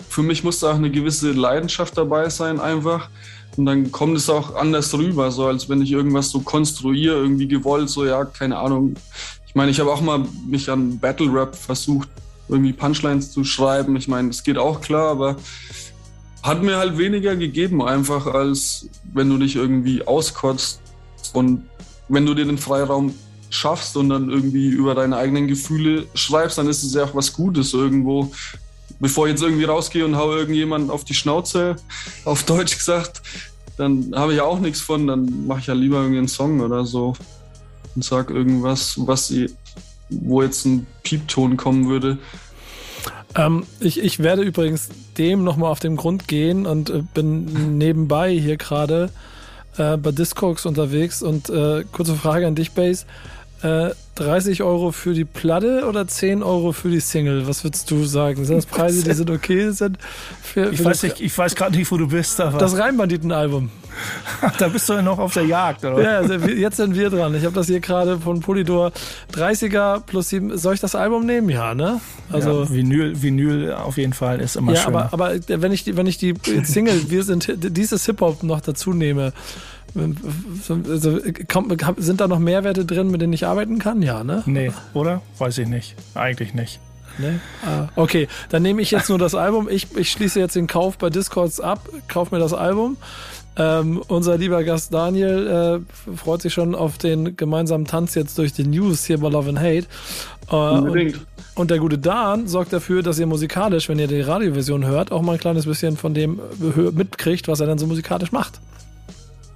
für 0.10 0.22
mich 0.22 0.44
muss 0.44 0.60
da 0.60 0.72
auch 0.72 0.76
eine 0.76 0.92
gewisse 0.92 1.32
Leidenschaft 1.32 1.98
dabei 1.98 2.30
sein 2.30 2.60
einfach. 2.60 3.10
Und 3.58 3.66
dann 3.66 3.92
kommt 3.92 4.18
es 4.18 4.30
auch 4.30 4.56
anders 4.56 4.94
rüber, 4.94 5.32
so 5.32 5.46
als 5.46 5.70
wenn 5.70 5.82
ich 5.82 5.92
irgendwas 5.92 6.30
so 6.30 6.40
konstruiere, 6.40 7.16
irgendwie 7.16 7.48
gewollt, 7.48 7.90
so 7.90 8.06
ja, 8.06 8.26
keine 8.26 8.58
Ahnung. 8.58 8.96
Ich 9.48 9.56
meine, 9.56 9.70
ich 9.70 9.80
habe 9.80 9.92
auch 9.92 10.02
mal 10.02 10.26
mich 10.48 10.70
an 10.70 10.98
Battle 11.00 11.32
Rap 11.32 11.56
versucht, 11.56 12.10
irgendwie 12.50 12.74
Punchlines 12.74 13.32
zu 13.32 13.44
schreiben. 13.44 13.96
Ich 13.96 14.08
meine, 14.08 14.30
das 14.30 14.44
geht 14.44 14.58
auch 14.58 14.82
klar, 14.82 15.12
aber 15.12 15.36
hat 16.42 16.62
mir 16.62 16.78
halt 16.78 16.98
weniger 16.98 17.36
gegeben, 17.36 17.82
einfach 17.82 18.26
als 18.28 18.90
wenn 19.14 19.30
du 19.30 19.38
dich 19.38 19.56
irgendwie 19.56 20.06
auskotzt 20.06 20.82
und 21.34 21.64
wenn 22.10 22.26
du 22.26 22.34
dir 22.34 22.46
den 22.46 22.58
Freiraum 22.58 23.14
schaffst 23.50 23.96
und 23.96 24.10
dann 24.10 24.30
irgendwie 24.30 24.68
über 24.68 24.96
deine 24.96 25.16
eigenen 25.16 25.48
Gefühle 25.48 26.08
schreibst, 26.16 26.58
dann 26.58 26.68
ist 26.68 26.84
es 26.84 26.94
ja 26.94 27.06
auch 27.06 27.16
was 27.16 27.32
Gutes 27.32 27.74
irgendwo. 27.74 28.32
Bevor 29.00 29.28
ich 29.28 29.32
jetzt 29.32 29.44
irgendwie 29.44 29.66
rausgehe 29.66 30.06
und 30.06 30.16
hau 30.16 30.32
irgendjemand 30.32 30.90
auf 30.90 31.04
die 31.04 31.14
Schnauze, 31.14 31.76
auf 32.26 32.44
Deutsch 32.44 32.78
gesagt, 32.78 33.22
dann 33.78 34.14
habe 34.16 34.34
ich 34.34 34.42
auch 34.42 34.60
nichts 34.60 34.82
von, 34.82 35.08
dann 35.08 35.48
mache 35.48 35.60
ich 35.60 35.68
ja 35.68 35.74
lieber 35.74 35.98
irgendwie 35.98 36.20
einen 36.20 36.28
Song 36.28 36.62
oder 36.62 36.86
so 36.86 37.14
und 37.96 38.04
sag 38.04 38.30
irgendwas, 38.30 38.96
was 38.98 39.34
wo 40.10 40.42
jetzt 40.42 40.66
ein 40.66 40.86
Piepton 41.04 41.58
kommen 41.58 41.90
würde. 41.90 42.18
Ähm, 43.36 43.66
ich, 43.80 44.00
ich 44.00 44.20
werde 44.20 44.44
übrigens 44.44 44.90
dem 45.18 45.44
nochmal 45.44 45.72
auf 45.72 45.80
den 45.80 45.96
Grund 45.96 46.28
gehen 46.28 46.66
und 46.66 46.90
äh, 46.90 47.02
bin 47.14 47.78
nebenbei 47.78 48.32
hier 48.32 48.58
gerade 48.58 49.10
äh, 49.78 49.98
bei 49.98 50.12
Discogs 50.12 50.66
unterwegs 50.66 51.24
und 51.24 51.50
äh, 51.50 51.84
kurze 51.92 52.16
Frage 52.16 52.46
an 52.46 52.56
dich, 52.56 52.72
Base. 52.72 53.06
Äh, 53.64 53.92
30 54.16 54.62
Euro 54.62 54.92
für 54.92 55.14
die 55.14 55.26
Platte 55.26 55.86
oder 55.88 56.08
10 56.08 56.44
Euro 56.44 56.72
für 56.72 56.90
die 56.90 57.00
Single? 57.00 57.48
Was 57.48 57.64
würdest 57.64 57.90
du 57.90 58.04
sagen? 58.04 58.46
Sind 58.46 58.58
das 58.58 58.66
Preise, 58.68 59.04
die 59.04 59.14
sind 59.14 59.30
okay 59.32 59.72
sind? 59.72 59.98
Für, 60.44 60.70
Ich 60.70 60.78
für 60.78 60.86
weiß, 60.86 61.04
nicht, 61.04 61.22
ich 61.22 61.36
weiß 61.36 61.56
gerade 61.56 61.76
nicht, 61.76 61.90
wo 61.92 61.98
du 61.98 62.08
bist, 62.08 62.40
aber 62.40 62.60
das 62.60 62.78
Rheinbanditen-Album. 62.78 63.72
da 64.60 64.68
bist 64.68 64.88
du 64.90 64.94
ja 64.94 65.02
noch 65.02 65.18
auf 65.18 65.34
der 65.34 65.46
Jagd, 65.46 65.86
oder? 65.86 66.02
Ja, 66.04 66.18
also 66.18 66.34
jetzt 66.34 66.78
sind 66.78 66.96
wir 66.96 67.10
dran. 67.10 67.34
Ich 67.36 67.46
habe 67.46 67.56
das 67.56 67.68
hier 67.68 67.80
gerade 67.80 68.20
von 68.20 68.40
Polydor 68.42 68.92
30er 69.34 70.02
plus 70.02 70.30
7. 70.30 70.58
Soll 70.58 70.76
ich 70.76 70.80
das 70.80 70.94
Album 70.94 71.26
nehmen? 71.26 71.50
Ja, 71.50 71.74
ne? 71.74 72.02
Also. 72.32 72.64
ja, 72.64 72.70
Vinyl, 72.70 73.22
Vinyl 73.22 73.74
auf 73.74 73.98
jeden 73.98 74.14
Fall 74.14 74.42
ist 74.42 74.58
immer 74.58 74.74
Ja, 74.74 74.82
schön. 74.82 74.96
aber, 74.96 75.14
aber 75.14 75.36
wenn 75.48 75.72
ich 75.72 75.84
die, 75.86 75.96
wenn 75.98 76.08
ich 76.08 76.18
die 76.18 76.34
Single, 76.64 77.10
wir 77.10 77.24
sind 77.24 77.52
dieses 77.58 78.06
Hip-Hop 78.06 78.44
noch 78.44 78.62
dazu 78.62 78.94
nehme, 78.94 79.34
also, 79.96 81.20
kommt, 81.52 81.84
sind 81.98 82.20
da 82.22 82.28
noch 82.28 82.40
Mehrwerte 82.40 82.86
drin, 82.86 83.12
mit 83.12 83.22
denen 83.22 83.34
ich 83.34 83.46
arbeiten 83.46 83.80
kann? 83.80 84.02
Ja, 84.02 84.24
ne? 84.24 84.44
nee, 84.46 84.72
oder? 84.94 85.22
Weiß 85.38 85.58
ich 85.58 85.68
nicht. 85.68 85.96
Eigentlich 86.16 86.54
nicht. 86.54 86.80
Nee? 87.20 87.40
Ah, 87.64 87.90
okay, 87.96 88.28
dann 88.50 88.64
nehme 88.64 88.82
ich 88.82 88.90
jetzt 88.92 89.10
nur 89.10 89.20
das 89.20 89.36
Album. 89.36 89.70
Ich, 89.70 89.96
ich 89.96 90.12
schließe 90.12 90.40
jetzt 90.40 90.56
den 90.56 90.66
Kauf 90.66 90.98
bei 90.98 91.12
Discords 91.12 91.60
ab, 91.60 91.88
kauf 92.08 92.32
mir 92.32 92.40
das 92.40 92.54
Album. 92.54 92.98
Ähm, 93.56 94.02
unser 94.08 94.36
lieber 94.40 94.64
Gast 94.64 94.92
Daniel 94.92 95.84
äh, 96.10 96.16
freut 96.16 96.42
sich 96.42 96.52
schon 96.54 96.74
auf 96.74 96.98
den 96.98 97.38
gemeinsamen 97.38 97.86
Tanz 97.86 98.16
jetzt 98.16 98.36
durch 98.40 98.52
die 98.54 98.66
News 98.66 99.06
hier 99.06 99.20
bei 99.20 99.30
Love 99.30 99.50
and 99.50 99.60
Hate. 99.60 99.86
Äh, 100.50 100.56
und, 100.56 100.88
Unbedingt. 100.88 101.20
und 101.54 101.70
der 101.70 101.78
gute 101.78 102.00
Dan 102.00 102.48
sorgt 102.48 102.74
dafür, 102.74 103.04
dass 103.04 103.20
ihr 103.20 103.28
musikalisch, 103.28 103.90
wenn 103.90 104.00
ihr 104.00 104.08
die 104.08 104.22
Radioversion 104.22 104.84
hört, 104.88 105.12
auch 105.12 105.22
mal 105.22 105.34
ein 105.34 105.40
kleines 105.40 105.68
bisschen 105.68 105.98
von 105.98 106.16
dem 106.16 106.40
hö- 106.60 106.92
mitkriegt, 106.94 107.48
was 107.48 107.60
er 107.60 107.68
dann 107.68 107.78
so 107.78 107.86
musikalisch 107.86 108.32
macht. 108.32 108.60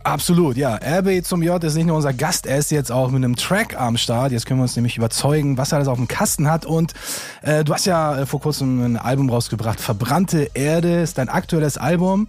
Absolut, 0.08 0.56
ja. 0.56 0.76
RB 0.76 1.22
zum 1.22 1.44
J 1.44 1.62
ist 1.62 1.76
nicht 1.76 1.86
nur 1.86 1.98
unser 1.98 2.14
Gast, 2.14 2.46
er 2.46 2.60
ist 2.60 2.72
jetzt 2.72 2.94
auch 2.94 3.12
mit 3.12 3.26
einem 3.26 3.36
Track 3.36 3.78
am 3.78 3.98
Start. 3.98 4.32
Jetzt 4.32 4.46
können 4.46 4.58
wir 4.58 4.64
uns 4.64 4.78
nämlich 4.78 4.96
überzeugen, 4.96 5.58
was 5.58 5.74
er 5.74 5.78
alles 5.78 5.90
auf 5.90 5.98
dem 5.98 6.08
Kasten 6.08 6.50
hat. 6.50 6.66
Und 6.66 6.94
äh, 7.42 7.66
du 7.66 7.74
hast 7.74 7.86
ja 7.86 8.20
äh, 8.20 8.26
vor 8.26 8.40
kurzem 8.40 8.82
ein 8.86 8.96
Album 8.96 9.30
rausgebracht. 9.30 9.82
Verbrannte 9.82 10.50
Erde 10.54 11.02
ist 11.02 11.18
dein 11.18 11.28
aktuelles 11.28 11.78
Album. 11.78 12.28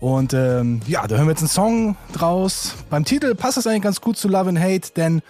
Und 0.00 0.34
ähm, 0.34 0.82
ja, 0.86 1.06
da 1.06 1.16
hören 1.16 1.26
wir 1.26 1.30
jetzt 1.30 1.40
einen 1.40 1.48
Song 1.48 1.96
draus. 2.12 2.74
Beim 2.90 3.06
Titel 3.06 3.34
passt 3.34 3.56
das 3.56 3.66
eigentlich 3.66 3.84
ganz 3.84 4.02
gut 4.02 4.18
zu 4.18 4.28
Love 4.28 4.50
and 4.50 4.60
Hate, 4.60 4.90
denn 4.94 5.22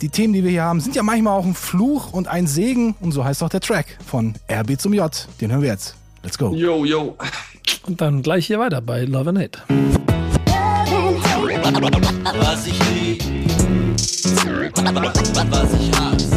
die 0.00 0.08
Themen, 0.08 0.32
die 0.32 0.44
wir 0.44 0.50
hier 0.50 0.64
haben, 0.64 0.80
sind 0.80 0.96
ja 0.96 1.02
manchmal 1.02 1.38
auch 1.38 1.44
ein 1.44 1.54
Fluch 1.54 2.14
und 2.14 2.26
ein 2.26 2.46
Segen. 2.46 2.94
Und 3.02 3.12
so 3.12 3.22
heißt 3.22 3.42
auch 3.42 3.50
der 3.50 3.60
Track 3.60 3.98
von 4.06 4.32
RB 4.50 4.80
zum 4.80 4.94
J. 4.94 5.28
Den 5.42 5.52
hören 5.52 5.60
wir 5.60 5.68
jetzt. 5.68 5.94
Let's 6.22 6.38
go. 6.38 6.54
Yo, 6.54 6.86
yo. 6.86 7.18
Und 7.86 8.00
dann 8.00 8.22
gleich 8.22 8.46
hier 8.46 8.58
weiter 8.58 8.80
bei 8.80 9.04
Love 9.04 9.28
and 9.28 9.38
Hate. 9.38 10.23
Was 11.64 12.66
ich 12.66 12.78
lieb, 12.90 13.24
was 15.50 15.72
ich 15.72 15.92
hasse. 15.98 16.36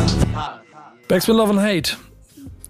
Backspin 1.09 1.35
Love 1.35 1.49
and 1.51 1.59
Hate, 1.59 1.97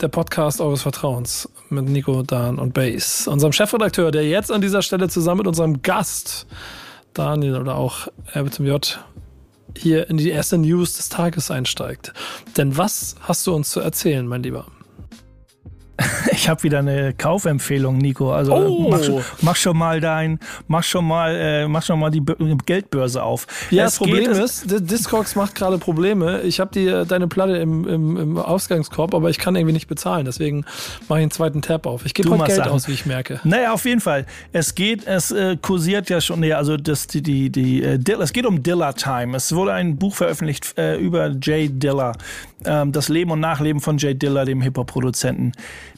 der 0.02 0.08
Podcast 0.08 0.60
eures 0.60 0.82
Vertrauens 0.82 1.48
mit 1.70 1.88
Nico, 1.88 2.24
Dan 2.24 2.58
und 2.58 2.74
Base. 2.74 3.30
Unserem 3.30 3.54
Chefredakteur, 3.54 4.10
der 4.10 4.28
jetzt 4.28 4.52
an 4.52 4.62
dieser 4.62 4.82
Stelle 4.82 5.08
zusammen 5.08 5.38
mit 5.38 5.48
unserem 5.48 5.84
Gast 5.84 6.48
Daniel 7.14 7.58
oder 7.58 7.76
auch 7.76 8.08
Herbert 8.26 8.58
J 8.58 9.06
hier 9.78 10.10
in 10.10 10.18
die 10.18 10.32
erste 10.32 10.58
News 10.58 10.98
des 10.98 11.10
Tages 11.10 11.52
einsteigt. 11.52 12.12
Denn 12.58 12.76
was 12.76 13.18
hast 13.22 13.46
du 13.46 13.54
uns 13.54 13.70
zu 13.70 13.82
erzählen, 13.82 14.26
mein 14.26 14.42
Lieber? 14.42 14.66
Ich 16.32 16.48
habe 16.50 16.62
wieder 16.64 16.80
eine 16.80 17.14
Kaufempfehlung, 17.14 17.98
Nico. 17.98 18.32
Also 18.32 18.54
Oh. 18.54 18.90
mach, 18.90 19.04
schon- 19.04 19.24
mach 19.42 19.56
schon 19.56 19.78
mal 19.78 20.00
dein, 20.00 20.40
mach 20.68 20.84
schon 20.84 21.06
mal, 21.06 21.36
äh, 21.36 21.68
mach 21.68 21.82
schon 21.84 22.00
mal 22.00 22.12
die 22.12 22.22
Bö- 22.22 22.58
Geldbörse 22.66 23.24
auf. 23.24 23.48
Ja, 23.72 23.86
Es 23.86 23.94
das 23.94 23.98
Problem 23.98 24.32
geht- 24.32 24.38
ist, 24.44 24.66
Discogs 24.90 25.36
macht 25.36 25.56
gerade 25.56 25.78
Probleme. 25.80 26.42
Ich 26.42 26.60
habe 26.60 26.70
die 26.74 26.86
äh, 26.88 27.06
deine 27.06 27.28
Platte 27.28 27.58
im, 27.58 27.88
im, 27.88 28.18
im 28.18 28.38
Ausgangskorb, 28.38 29.14
aber 29.16 29.30
ich 29.30 29.40
kann 29.40 29.56
irgendwie 29.56 29.74
nicht 29.74 29.88
bezahlen. 29.88 30.26
Deswegen 30.26 30.64
mache 31.10 31.20
ich 31.20 31.24
einen 31.24 31.32
zweiten 31.32 31.62
Tab 31.64 31.86
auf. 31.88 32.06
Ich 32.06 32.14
gebe 32.14 32.30
Geld 32.38 32.52
Sachen. 32.52 32.72
aus, 32.72 32.88
wie 32.88 32.94
ich 32.94 33.06
merke. 33.08 33.40
Naja, 33.44 33.74
auf 33.74 33.84
jeden 33.86 34.02
Fall. 34.02 34.26
Es 34.54 34.76
geht, 34.76 35.08
es 35.08 35.32
äh, 35.32 35.58
kursiert 35.60 36.10
ja 36.10 36.22
schon, 36.22 36.40
nee, 36.42 36.54
also 36.54 36.78
das, 36.78 37.08
die, 37.08 37.22
die, 37.24 37.50
die, 37.50 37.84
äh, 37.84 37.98
Dill, 37.98 38.22
es 38.22 38.32
geht 38.32 38.46
um 38.46 38.62
Dilla 38.64 38.94
Time. 38.94 39.36
Es 39.36 39.54
wurde 39.56 39.74
ein 39.74 39.98
Buch 39.98 40.16
veröffentlicht 40.16 40.78
äh, 40.78 40.98
über 40.98 41.32
Jay 41.42 41.68
Dilla, 41.70 42.14
ähm, 42.64 42.92
das 42.92 43.10
Leben 43.10 43.32
und 43.32 43.40
Nachleben 43.40 43.82
von 43.82 43.98
Jay 43.98 44.14
Dilla, 44.14 44.46
dem 44.46 44.62
Hip-Hop-Produzenten, 44.62 45.52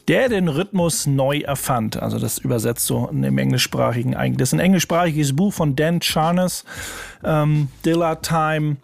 der 0.07 0.29
den 0.29 0.47
Rhythmus 0.47 1.05
neu 1.05 1.39
erfand. 1.39 2.01
Also 2.01 2.19
das 2.19 2.37
übersetzt 2.37 2.85
so 2.85 3.07
in 3.07 3.21
dem 3.21 3.37
englischsprachigen 3.37 4.15
eigentlich. 4.15 4.37
Das 4.37 4.49
ist 4.49 4.53
ein 4.53 4.59
englischsprachiges 4.59 5.35
Buch 5.35 5.53
von 5.53 5.75
Dan 5.75 6.01
Charnes, 6.01 6.65
ähm, 7.23 7.69
Dilla 7.85 8.15
Time. 8.15 8.77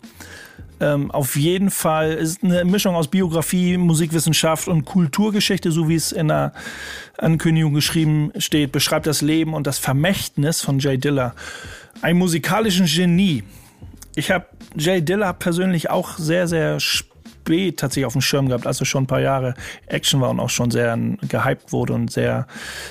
Ähm, 0.80 1.10
auf 1.12 1.36
jeden 1.36 1.72
Fall 1.72 2.12
ist 2.12 2.44
eine 2.44 2.66
Mischung 2.66 2.96
aus 2.96 3.08
Biografie, 3.08 3.78
Musikwissenschaft 3.78 4.68
und 4.68 4.86
Kulturgeschichte, 4.86 5.72
so 5.72 5.88
wie 5.88 5.96
es 5.96 6.12
in 6.12 6.28
der 6.28 6.52
Ankündigung 7.18 7.74
geschrieben 7.74 8.32
steht, 8.38 8.72
beschreibt 8.72 9.08
das 9.08 9.22
Leben 9.22 9.54
und 9.54 9.68
das 9.68 9.80
Vermächtnis 9.80 10.62
von 10.62 10.80
Jay 10.80 10.98
Dilla. 10.98 11.34
Ein 12.02 12.18
musikalischen 12.18 12.88
Genie. 12.88 13.44
Ich 14.16 14.32
habe 14.32 14.46
Jay 14.76 15.02
Dilla 15.02 15.32
persönlich 15.34 15.90
auch 15.90 16.18
sehr, 16.18 16.48
sehr 16.48 16.80
spät 17.46 17.78
tatsächlich 17.80 18.06
auf 18.06 18.14
dem 18.14 18.22
Schirm 18.22 18.48
gehabt, 18.48 18.66
also 18.66 18.86
schon 18.86 19.04
ein 19.04 19.08
paar 19.08 19.22
Jahre 19.22 19.54
Action 19.86 20.20
war 20.20 20.32
und 20.32 20.40
auch 20.40 20.50
schon 20.50 20.72
sehr 20.72 20.98
gehypt 21.30 21.72
wurde 21.72 21.94
und 21.94 22.12
sehr 22.12 22.48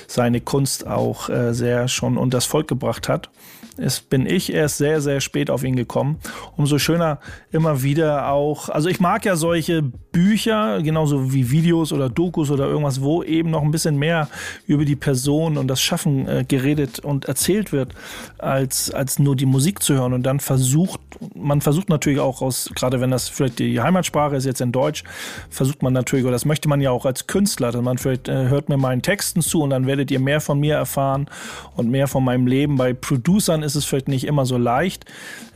seine 0.07 0.39
Kunst 0.39 0.87
auch 0.87 1.29
äh, 1.29 1.53
sehr 1.53 1.89
schon 1.89 2.17
unters 2.17 2.45
Volk 2.45 2.67
gebracht 2.69 3.09
hat. 3.09 3.29
Es 3.77 3.99
bin 3.99 4.25
ich 4.25 4.53
erst 4.53 4.77
sehr, 4.77 5.01
sehr 5.01 5.19
spät 5.19 5.49
auf 5.49 5.63
ihn 5.63 5.75
gekommen. 5.75 6.17
Umso 6.55 6.77
schöner 6.77 7.19
immer 7.51 7.83
wieder 7.83 8.29
auch, 8.29 8.69
also 8.69 8.89
ich 8.89 8.99
mag 8.99 9.25
ja 9.25 9.35
solche 9.35 9.81
Bücher, 9.81 10.81
genauso 10.81 11.33
wie 11.33 11.51
Videos 11.51 11.91
oder 11.91 12.07
Dokus 12.09 12.49
oder 12.49 12.67
irgendwas, 12.67 13.01
wo 13.01 13.21
eben 13.21 13.49
noch 13.49 13.63
ein 13.63 13.71
bisschen 13.71 13.97
mehr 13.97 14.29
über 14.65 14.85
die 14.85 14.95
Person 14.95 15.57
und 15.57 15.67
das 15.67 15.81
Schaffen 15.81 16.25
äh, 16.27 16.45
geredet 16.47 16.99
und 16.99 17.25
erzählt 17.25 17.73
wird, 17.73 17.93
als, 18.37 18.91
als 18.91 19.19
nur 19.19 19.35
die 19.35 19.45
Musik 19.45 19.83
zu 19.83 19.93
hören. 19.93 20.13
Und 20.13 20.23
dann 20.23 20.39
versucht, 20.39 21.01
man 21.35 21.59
versucht 21.59 21.89
natürlich 21.89 22.19
auch 22.19 22.41
aus, 22.41 22.69
gerade 22.75 23.01
wenn 23.01 23.11
das 23.11 23.27
vielleicht 23.27 23.59
die 23.59 23.81
Heimatsprache 23.81 24.37
ist, 24.37 24.45
jetzt 24.45 24.61
in 24.61 24.71
Deutsch, 24.71 25.03
versucht 25.49 25.83
man 25.83 25.91
natürlich, 25.91 26.23
oder 26.23 26.31
das 26.31 26.45
möchte 26.45 26.69
man 26.69 26.79
ja 26.79 26.91
auch 26.91 27.05
als 27.05 27.27
Künstler, 27.27 27.73
dass 27.73 27.81
man 27.81 27.97
vielleicht 27.97 28.29
äh, 28.29 28.47
hört 28.47 28.69
mir 28.69 28.77
meinen 28.77 29.01
Texten 29.01 29.41
zu 29.41 29.63
und 29.63 29.71
dann 29.71 29.85
werdet 29.85 30.11
ihr 30.11 30.21
mehr 30.21 30.39
von 30.39 30.59
mir 30.61 30.75
erfahren 30.75 31.27
und 31.75 31.89
mehr 31.89 32.07
von 32.07 32.23
meinem 32.23 32.47
Leben. 32.47 32.77
Bei 32.77 32.93
Producern 32.93 33.63
ist 33.65 33.75
es 33.75 33.85
vielleicht 33.85 34.07
nicht 34.07 34.25
immer 34.25 34.45
so 34.45 34.57
leicht, 34.57 35.05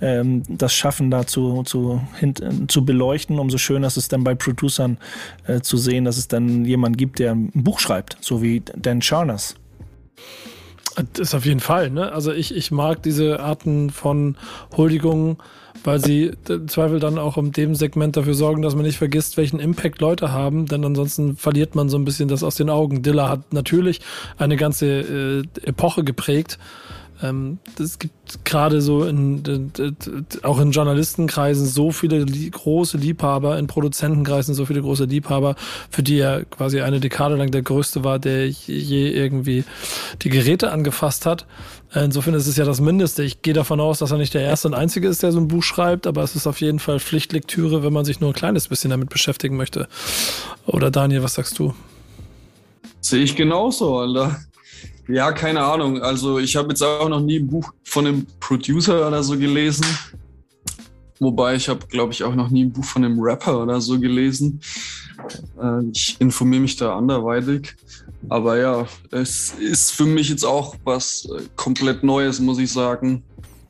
ähm, 0.02 0.44
das 0.50 0.74
Schaffen 0.74 1.12
dazu 1.12 1.64
zu, 1.64 2.02
hint, 2.20 2.42
äh, 2.42 2.68
zu 2.68 2.84
beleuchten. 2.86 3.40
Umso 3.40 3.58
schöner 3.58 3.88
ist 3.88 3.98
es 3.98 4.08
dann 4.08 4.24
bei 4.24 4.36
Producern 4.36 4.98
äh, 5.48 5.62
zu 5.62 5.78
sehen, 5.78 6.06
dass 6.06 6.18
es 6.18 6.28
dann 6.28 6.66
jemand 6.66 6.98
gibt, 6.98 7.20
der 7.20 7.32
ein 7.32 7.52
Buch 7.54 7.80
schreibt, 7.80 8.18
so 8.22 8.42
wie 8.42 8.62
Dan 8.76 9.02
Charnas. 9.02 9.56
Das 11.14 11.30
ist 11.30 11.36
auf 11.36 11.46
jeden 11.46 11.60
Fall, 11.60 11.90
ne? 11.92 12.12
Also 12.12 12.34
ich, 12.34 12.54
ich 12.54 12.72
mag 12.72 13.04
diese 13.04 13.40
Arten 13.40 13.90
von 13.90 14.36
Huldigungen, 14.76 15.38
weil 15.84 16.04
sie 16.04 16.32
im 16.48 16.68
Zweifel 16.68 17.00
dann 17.00 17.18
auch 17.18 17.38
in 17.38 17.52
dem 17.52 17.76
Segment 17.76 18.18
dafür 18.18 18.34
sorgen, 18.34 18.62
dass 18.62 18.76
man 18.76 18.84
nicht 18.84 18.98
vergisst, 18.98 19.38
welchen 19.38 19.60
Impact 19.60 20.02
Leute 20.02 20.32
haben, 20.32 20.66
denn 20.66 20.84
ansonsten 20.84 21.38
verliert 21.38 21.76
man 21.76 21.90
so 21.90 21.98
ein 21.98 22.06
bisschen 22.06 22.28
das 22.28 22.44
aus 22.44 22.56
den 22.56 22.70
Augen. 22.70 23.02
Dilla 23.02 23.30
hat 23.30 23.54
natürlich 23.54 24.02
eine 24.38 24.58
ganze 24.58 24.88
äh, 24.88 25.44
Epoche 25.64 26.04
geprägt. 26.04 26.60
Ähm, 27.22 27.60
es 27.78 28.00
gibt 28.00 28.46
gerade 28.46 28.82
so 28.82 29.04
in, 29.04 29.72
auch 30.44 30.60
in 30.60 30.72
Journalistenkreisen 30.72 31.66
so 31.66 31.92
viele 31.92 32.26
große 32.26 32.98
Liebhaber, 32.98 33.60
in 33.60 33.68
Produzentenkreisen 33.68 34.56
so 34.56 34.66
viele 34.66 34.82
große 34.82 35.06
Liebhaber, 35.06 35.56
für 35.90 36.02
die 36.02 36.20
er 36.20 36.46
quasi 36.46 36.82
eine 36.82 37.00
Dekade 37.00 37.36
lang 37.36 37.52
der 37.52 37.62
größte 37.62 38.04
war, 38.04 38.20
der 38.20 38.48
je 38.50 39.10
irgendwie 39.10 39.66
die 40.22 40.30
Geräte 40.30 40.72
angefasst 40.72 41.26
hat. 41.26 41.46
Insofern 41.94 42.36
ist 42.36 42.48
es 42.48 42.56
ja 42.56 42.66
das 42.66 42.80
Mindeste. 42.80 43.24
Ich 43.24 43.42
gehe 43.42 43.54
davon 43.54 43.80
aus, 43.80 44.00
dass 44.00 44.12
er 44.12 44.18
nicht 44.18 44.34
der 44.34 44.44
Erste 44.44 44.68
und 44.68 44.74
Einzige 44.76 45.08
ist, 45.08 45.24
der 45.24 45.32
so 45.32 45.40
ein 45.40 45.48
Buch 45.48 45.64
schreibt, 45.64 46.08
aber 46.08 46.24
es 46.24 46.36
ist 46.36 46.48
auf 46.48 46.62
jeden 46.62 46.80
Fall 46.80 47.00
Pflichtlektüre, 47.00 47.84
wenn 47.84 47.94
man 47.94 48.06
sich 48.06 48.20
nur 48.20 48.30
ein 48.30 48.36
kleines 48.36 48.68
bisschen 48.68 48.92
damit 48.92 49.10
beschäftigen 49.10 49.58
möchte. 49.58 49.88
Oder 50.66 50.92
Daniel, 50.92 51.24
was 51.24 51.34
sagst 51.34 51.58
du? 51.60 51.74
Sehe 53.02 53.24
ich 53.24 53.36
genauso, 53.36 53.98
Alter. 53.98 54.40
Ja, 55.10 55.32
keine 55.32 55.64
Ahnung. 55.64 56.04
Also 56.04 56.38
ich 56.38 56.56
habe 56.56 56.70
jetzt 56.70 56.84
auch 56.84 57.10
noch 57.10 57.20
nie 57.20 57.40
ein 57.40 57.48
Buch 57.48 57.74
von 57.84 58.06
einem 58.06 58.28
Producer 58.40 59.08
oder 59.08 59.24
so 59.24 59.36
gelesen. 59.36 59.86
Wobei 61.20 61.56
ich 61.56 61.68
habe, 61.68 61.88
glaube 61.88 62.14
ich, 62.14 62.24
auch 62.24 62.36
noch 62.36 62.52
nie 62.52 62.66
ein 62.66 62.72
Buch 62.72 62.86
von 62.86 63.04
einem 63.04 63.20
Rapper 63.20 63.64
oder 63.64 63.82
so 63.82 64.00
gelesen. 64.00 64.62
Äh, 65.60 65.86
ich 65.92 66.16
informiere 66.20 66.62
mich 66.62 66.76
da 66.76 66.96
anderweitig. 66.96 67.76
Aber 68.30 68.58
ja, 68.58 68.88
es 69.10 69.56
ist 69.60 69.92
für 69.92 70.06
mich 70.06 70.30
jetzt 70.30 70.46
auch 70.46 70.76
was 70.84 71.28
äh, 71.36 71.42
komplett 71.56 72.04
Neues, 72.04 72.40
muss 72.40 72.60
ich 72.60 72.72
sagen. 72.72 73.24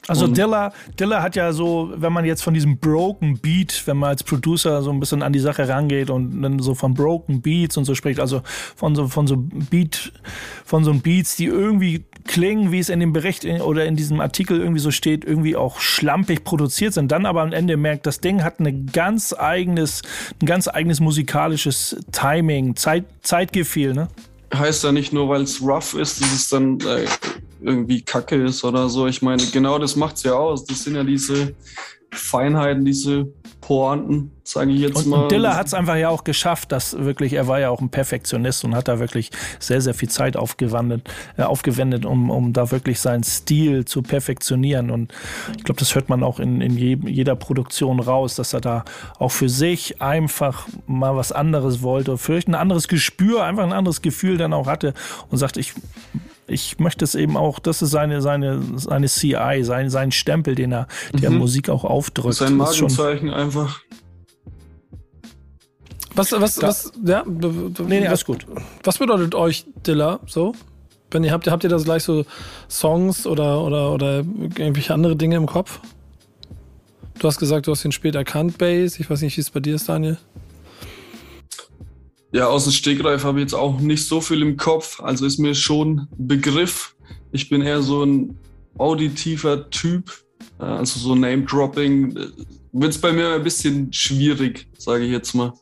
Also 0.07 0.25
Und- 0.25 0.37
Dilla, 0.37 0.73
Dilla 0.99 1.21
hat 1.21 1.35
ja 1.35 1.53
so, 1.53 1.91
wenn 1.95 2.11
man 2.11 2.25
jetzt 2.25 2.41
von 2.41 2.53
diesem 2.53 2.77
Broken 2.79 3.37
Beat, 3.37 3.83
wenn 3.85 3.97
man 3.97 4.09
als 4.09 4.23
Producer 4.23 4.81
so 4.81 4.91
ein 4.91 4.99
bisschen 4.99 5.21
an 5.21 5.33
die 5.33 5.39
Sache 5.39 5.67
rangeht 5.67 6.09
und 6.09 6.41
dann 6.41 6.59
so 6.59 6.73
von 6.73 6.93
Broken 6.95 7.41
Beats 7.41 7.77
und 7.77 7.85
so 7.85 7.93
spricht, 7.93 8.19
also 8.19 8.41
von 8.75 8.95
so 8.95 9.07
von 9.07 9.27
so 9.27 9.35
Beat, 9.37 10.11
von 10.65 10.83
so 10.83 10.93
Beats, 10.95 11.35
die 11.35 11.45
irgendwie 11.45 12.05
klingen, 12.25 12.71
wie 12.71 12.79
es 12.79 12.89
in 12.89 12.99
dem 12.99 13.13
Bericht 13.13 13.43
in- 13.43 13.61
oder 13.61 13.85
in 13.85 13.95
diesem 13.95 14.19
Artikel 14.19 14.59
irgendwie 14.59 14.79
so 14.79 14.89
steht, 14.91 15.25
irgendwie 15.25 15.55
auch 15.55 15.79
schlampig 15.79 16.43
produziert 16.43 16.93
sind, 16.93 17.11
dann 17.11 17.25
aber 17.25 17.41
am 17.41 17.51
Ende 17.53 17.77
merkt, 17.77 18.05
das 18.07 18.19
Ding 18.19 18.43
hat 18.43 18.59
eine 18.59 18.73
ganz 18.73 19.33
eigenes, 19.33 20.01
ein 20.41 20.45
ganz 20.45 20.67
eigenes 20.67 20.99
musikalisches 20.99 21.95
Timing, 22.11 22.75
Zeit, 22.75 23.05
Zeitgefühl, 23.21 23.93
ne? 23.93 24.07
heißt 24.53 24.83
ja 24.83 24.91
nicht 24.91 25.13
nur, 25.13 25.29
weil 25.29 25.43
es 25.43 25.61
rough 25.61 25.93
ist, 25.93 26.21
dass 26.21 26.33
es 26.33 26.49
dann 26.49 26.79
äh, 26.79 27.05
irgendwie 27.61 28.01
kacke 28.01 28.35
ist 28.35 28.63
oder 28.63 28.89
so. 28.89 29.07
Ich 29.07 29.21
meine, 29.21 29.43
genau 29.47 29.79
das 29.79 29.95
macht's 29.95 30.23
ja 30.23 30.33
aus. 30.33 30.65
Das 30.65 30.83
sind 30.83 30.95
ja 30.95 31.03
diese 31.03 31.55
Feinheiten, 32.11 32.85
diese 32.85 33.27
Pointen, 33.61 34.31
sage 34.43 34.71
ich 34.71 34.81
jetzt 34.81 34.95
Und, 34.95 35.07
mal. 35.07 35.23
und 35.23 35.31
Dilla 35.31 35.55
hat 35.55 35.67
es 35.67 35.75
einfach 35.75 35.95
ja 35.95 36.09
auch 36.09 36.23
geschafft, 36.23 36.71
dass 36.71 36.97
wirklich, 36.97 37.33
er 37.33 37.47
war 37.47 37.59
ja 37.59 37.69
auch 37.69 37.81
ein 37.81 37.89
Perfektionist 37.89 38.63
und 38.63 38.73
hat 38.73 38.87
da 38.87 38.99
wirklich 38.99 39.29
sehr, 39.59 39.79
sehr 39.81 39.93
viel 39.93 40.09
Zeit 40.09 40.37
aufgewandt, 40.37 41.07
äh, 41.37 41.43
aufgewendet, 41.43 42.05
um, 42.05 42.31
um 42.31 42.51
da 42.51 42.71
wirklich 42.71 42.99
seinen 42.99 43.23
Stil 43.23 43.85
zu 43.85 44.01
perfektionieren. 44.01 44.89
Und 44.89 45.13
ich 45.55 45.63
glaube, 45.65 45.79
das 45.79 45.93
hört 45.93 46.09
man 46.09 46.23
auch 46.23 46.39
in, 46.39 46.61
in 46.61 46.77
je, 46.77 46.97
jeder 47.05 47.35
Produktion 47.35 47.99
raus, 47.99 48.35
dass 48.35 48.53
er 48.53 48.61
da 48.61 48.85
auch 49.19 49.31
für 49.31 49.49
sich 49.49 50.01
einfach 50.01 50.67
mal 50.87 51.15
was 51.15 51.31
anderes 51.31 51.83
wollte, 51.83 52.17
vielleicht 52.17 52.47
ein 52.47 52.55
anderes 52.55 52.87
Gespür, 52.87 53.43
einfach 53.43 53.63
ein 53.63 53.73
anderes 53.73 54.01
Gefühl 54.01 54.37
dann 54.37 54.53
auch 54.53 54.65
hatte 54.65 54.95
und 55.29 55.37
sagt, 55.37 55.57
ich 55.57 55.73
ich 56.49 56.79
möchte 56.79 57.05
es 57.05 57.15
eben 57.15 57.37
auch, 57.37 57.59
das 57.59 57.81
ist 57.81 57.91
seine, 57.91 58.21
seine, 58.21 58.61
seine 58.75 59.07
CI, 59.07 59.59
sein, 59.63 59.89
sein 59.89 60.11
Stempel, 60.11 60.55
den 60.55 60.71
er 60.71 60.87
der 61.13 61.29
Mhm. 61.31 61.37
Musik 61.37 61.69
auch 61.69 61.83
aufdrückt. 61.83 62.35
sein 62.35 62.57
Das 62.59 62.71
ist 62.71 62.77
schon- 62.77 62.87
Markenzeichen 62.91 63.29
einfach. 63.31 63.79
Was, 66.15 66.31
was, 66.33 66.55
Da- 66.55 66.67
was, 66.67 66.91
ja, 67.05 67.23
Nee, 67.25 68.01
nee, 68.01 68.07
alles 68.07 68.25
gut. 68.25 68.45
was 68.83 68.97
bedeutet 68.97 69.35
euch 69.35 69.65
Dilla 69.87 70.19
so? 70.27 70.53
Wenn 71.11 71.23
ihr 71.23 71.31
habt, 71.31 71.45
ihr 71.47 71.51
habt 71.51 71.63
ihr 71.63 71.69
das 71.69 71.85
gleich 71.85 72.03
so 72.03 72.25
Songs 72.69 73.25
oder, 73.25 73.63
oder, 73.63 73.91
oder 73.93 74.17
irgendwelche 74.17 74.93
andere 74.93 75.15
Dinge 75.15 75.37
im 75.37 75.45
Kopf? 75.45 75.79
Du 77.19 77.27
hast 77.27 77.39
gesagt, 77.39 77.67
du 77.67 77.71
hast 77.71 77.83
ihn 77.85 77.91
spät 77.91 78.15
erkannt, 78.15 78.57
Bass. 78.57 78.99
Ich 78.99 79.09
weiß 79.09 79.21
nicht, 79.21 79.35
wie 79.37 79.41
es 79.41 79.49
bei 79.49 79.59
dir 79.59 79.75
ist, 79.75 79.89
Daniel. 79.89 80.17
Ja, 82.31 82.47
aus 82.47 82.65
dem 82.65 82.73
Stegreif 82.73 83.23
habe 83.23 83.39
ich 83.39 83.43
jetzt 83.43 83.55
auch 83.55 83.79
nicht 83.79 84.05
so 84.07 84.21
viel 84.21 84.41
im 84.41 84.55
Kopf. 84.55 84.99
Also 84.99 85.25
ist 85.25 85.39
mir 85.39 85.55
schon 85.55 86.07
Begriff. 86.17 86.95
Ich 87.31 87.49
bin 87.49 87.61
eher 87.61 87.81
so 87.81 88.03
ein 88.03 88.37
auditiver 88.77 89.69
Typ. 89.69 90.11
Äh, 90.59 90.63
Also 90.63 90.99
so 90.99 91.15
Name-Dropping 91.15 92.15
wird 92.71 92.91
es 92.91 93.01
bei 93.01 93.11
mir 93.11 93.33
ein 93.33 93.43
bisschen 93.43 93.91
schwierig, 93.91 94.67
sage 94.77 95.05
ich 95.05 95.11
jetzt 95.11 95.33
mal. 95.33 95.53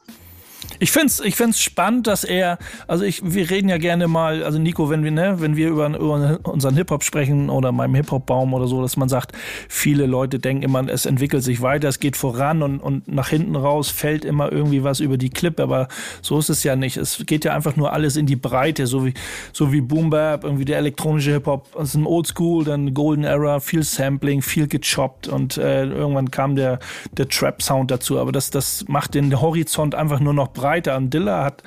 Ich 0.80 0.92
find's, 0.92 1.20
ich 1.20 1.36
find's 1.36 1.60
spannend, 1.60 2.08
dass 2.08 2.24
er, 2.24 2.60
also 2.88 3.04
ich, 3.04 3.22
wir 3.24 3.50
reden 3.50 3.70
ja 3.70 3.78
gerne 3.78 4.08
mal, 4.08 4.44
also 4.44 4.60
Nico, 4.60 4.90
wenn 4.90 5.04
wir, 5.04 5.12
ne, 5.12 5.36
wenn 5.40 5.56
wir 5.56 5.70
über, 5.70 5.88
über 5.88 6.40
unseren 6.44 6.76
Hip-Hop 6.76 7.04
sprechen 7.04 7.50
oder 7.50 7.72
meinem 7.72 7.96
Hip-Hop-Baum 7.96 8.54
oder 8.54 8.68
so, 8.68 8.82
dass 8.82 8.96
man 8.96 9.10
sagt, 9.10 9.32
viele 9.70 10.06
Leute 10.06 10.40
denken 10.40 10.64
immer, 10.64 10.88
es 10.88 11.06
entwickelt 11.06 11.44
sich 11.44 11.62
weiter, 11.62 11.88
es 11.88 12.00
geht 12.00 12.16
voran 12.16 12.62
und, 12.62 12.80
und 12.80 13.08
nach 13.08 13.30
hinten 13.30 13.56
raus 13.56 13.90
fällt 13.90 14.24
immer 14.24 14.52
irgendwie 14.52 14.84
was 14.84 15.00
über 15.00 15.18
die 15.18 15.30
Clip, 15.30 15.60
aber 15.60 15.88
so 16.22 16.38
ist 16.38 16.50
es 16.50 16.64
ja 16.64 16.76
nicht. 16.76 16.98
Es 16.98 17.24
geht 17.26 17.46
ja 17.46 17.56
einfach 17.56 17.76
nur 17.76 17.94
alles 17.94 18.16
in 18.16 18.26
die 18.26 18.36
Breite, 18.36 18.86
so 18.86 19.06
wie, 19.06 19.14
so 19.54 19.72
wie 19.72 19.82
Boom 19.82 20.12
Bap, 20.12 20.44
irgendwie 20.44 20.66
der 20.66 20.78
elektronische 20.78 21.32
Hip-Hop, 21.32 21.76
aus 21.76 21.94
dem 21.94 22.06
Oldschool, 22.06 22.66
dann 22.66 22.94
Golden 22.94 23.24
Era, 23.24 23.60
viel 23.60 23.84
Sampling, 23.84 24.42
viel 24.42 24.68
gechoppt 24.68 25.28
und 25.28 25.58
äh, 25.58 25.86
irgendwann 25.86 26.30
kam 26.30 26.56
der, 26.56 26.80
der 27.14 27.28
Trap-Sound 27.28 27.90
dazu, 27.90 28.20
aber 28.20 28.32
das, 28.32 28.52
das 28.52 28.86
macht 28.88 29.16
den 29.16 29.42
Horizont 29.42 29.96
einfach 29.96 30.20
nur 30.20 30.34
noch 30.34 30.50
breiter. 30.58 30.98
Und 30.98 31.14
Dilla 31.14 31.44
hat, 31.44 31.64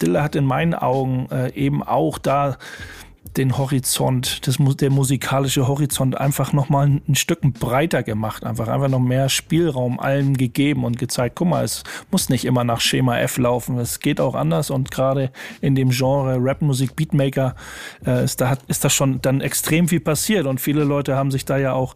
Dilla 0.00 0.22
hat 0.22 0.34
in 0.34 0.44
meinen 0.44 0.74
Augen 0.74 1.28
äh, 1.30 1.52
eben 1.52 1.82
auch 1.82 2.18
da 2.18 2.56
den 3.36 3.58
Horizont, 3.58 4.46
das, 4.46 4.58
der 4.76 4.90
musikalische 4.90 5.68
Horizont 5.68 6.16
einfach 6.16 6.52
nochmal 6.52 6.86
ein, 6.86 7.02
ein 7.08 7.14
Stück 7.14 7.40
breiter 7.42 8.02
gemacht. 8.02 8.44
Einfach, 8.44 8.66
einfach 8.68 8.88
noch 8.88 8.98
mehr 8.98 9.28
Spielraum 9.28 10.00
allen 10.00 10.36
gegeben 10.36 10.84
und 10.84 10.98
gezeigt, 10.98 11.36
guck 11.36 11.48
mal, 11.48 11.64
es 11.64 11.84
muss 12.10 12.28
nicht 12.28 12.44
immer 12.44 12.64
nach 12.64 12.80
Schema 12.80 13.18
F 13.18 13.38
laufen. 13.38 13.78
Es 13.78 14.00
geht 14.00 14.20
auch 14.20 14.34
anders 14.34 14.70
und 14.70 14.90
gerade 14.90 15.30
in 15.60 15.74
dem 15.74 15.90
Genre 15.90 16.38
Rapmusik, 16.40 16.96
Beatmaker, 16.96 17.54
äh, 18.04 18.24
ist, 18.24 18.40
da, 18.40 18.56
ist 18.66 18.84
da 18.84 18.90
schon 18.90 19.22
dann 19.22 19.40
extrem 19.40 19.86
viel 19.86 20.00
passiert 20.00 20.46
und 20.46 20.60
viele 20.60 20.82
Leute 20.82 21.14
haben 21.14 21.30
sich 21.30 21.44
da 21.44 21.56
ja 21.56 21.72
auch 21.72 21.94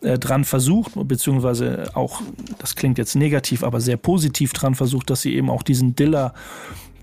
äh, 0.00 0.18
dran 0.18 0.44
versucht, 0.44 0.92
beziehungsweise 0.94 1.90
auch, 1.94 2.22
das 2.58 2.76
klingt 2.76 2.98
jetzt 2.98 3.14
negativ, 3.14 3.62
aber 3.62 3.80
sehr 3.80 3.98
positiv 3.98 4.52
dran 4.52 4.74
versucht, 4.74 5.10
dass 5.10 5.20
sie 5.20 5.34
eben 5.34 5.50
auch 5.50 5.62
diesen 5.62 5.96
Diller 5.96 6.32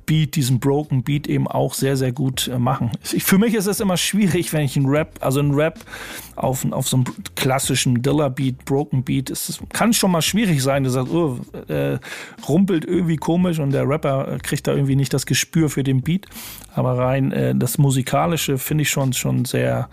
Beat, 0.09 0.35
diesen 0.35 0.59
Broken 0.59 1.03
Beat 1.03 1.27
eben 1.27 1.47
auch 1.47 1.75
sehr, 1.75 1.95
sehr 1.95 2.11
gut 2.11 2.47
äh, 2.47 2.57
machen. 2.57 2.89
Ich, 3.13 3.23
für 3.23 3.37
mich 3.37 3.53
ist 3.53 3.67
es 3.67 3.79
immer 3.79 3.95
schwierig, 3.95 4.51
wenn 4.53 4.63
ich 4.63 4.75
einen 4.75 4.87
Rap, 4.87 5.19
also 5.19 5.39
einen 5.39 5.53
Rap 5.53 5.79
auf, 6.35 6.65
auf 6.71 6.87
so 6.87 6.97
einem 6.97 7.05
klassischen 7.35 8.01
Dilla-Beat, 8.01 8.65
Broken 8.65 9.03
Beat, 9.03 9.29
es 9.29 9.59
kann 9.71 9.93
schon 9.93 10.09
mal 10.09 10.23
schwierig 10.23 10.63
sein. 10.63 10.83
Du 10.83 10.89
sagst, 10.89 11.13
oh, 11.13 11.37
äh, 11.67 11.99
rumpelt 12.47 12.85
irgendwie 12.85 13.17
komisch 13.17 13.59
und 13.59 13.69
der 13.69 13.87
Rapper 13.87 14.33
äh, 14.33 14.37
kriegt 14.39 14.65
da 14.65 14.73
irgendwie 14.73 14.95
nicht 14.95 15.13
das 15.13 15.27
Gespür 15.27 15.69
für 15.69 15.83
den 15.83 16.01
Beat. 16.01 16.25
Aber 16.73 16.97
rein 16.97 17.31
äh, 17.31 17.53
das 17.53 17.77
Musikalische 17.77 18.57
finde 18.57 18.81
ich 18.81 18.89
schon, 18.89 19.13
schon 19.13 19.45
sehr, 19.45 19.89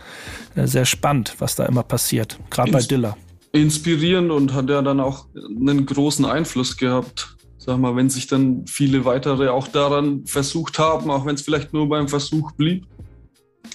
äh, 0.55 0.67
sehr 0.67 0.87
spannend, 0.87 1.35
was 1.41 1.57
da 1.57 1.67
immer 1.67 1.83
passiert, 1.83 2.39
gerade 2.49 2.73
bei 2.73 2.81
Dilla. 2.81 3.19
Inspirierend 3.53 4.31
und 4.31 4.55
hat 4.55 4.71
ja 4.71 4.81
dann 4.81 4.99
auch 4.99 5.27
einen 5.35 5.85
großen 5.85 6.25
Einfluss 6.25 6.79
gehabt 6.79 7.36
sag 7.67 7.79
mal, 7.79 7.97
wenn 7.97 8.09
sich 8.09 8.29
dann 8.29 8.65
viele 8.67 9.05
weitere 9.05 9.49
auch 9.49 9.69
daran 9.69 10.25
versucht 10.25 10.79
haben, 10.79 11.11
auch 11.11 11.27
wenn 11.27 11.35
es 11.35 11.43
vielleicht 11.43 11.73
nur 11.73 11.89
beim 11.89 12.09
Versuch 12.09 12.53
blieb. 12.53 12.87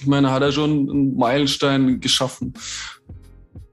Ich 0.00 0.06
meine, 0.06 0.30
hat 0.30 0.42
er 0.42 0.50
schon 0.50 0.90
einen 0.90 1.16
Meilenstein 1.16 2.00
geschaffen 2.00 2.54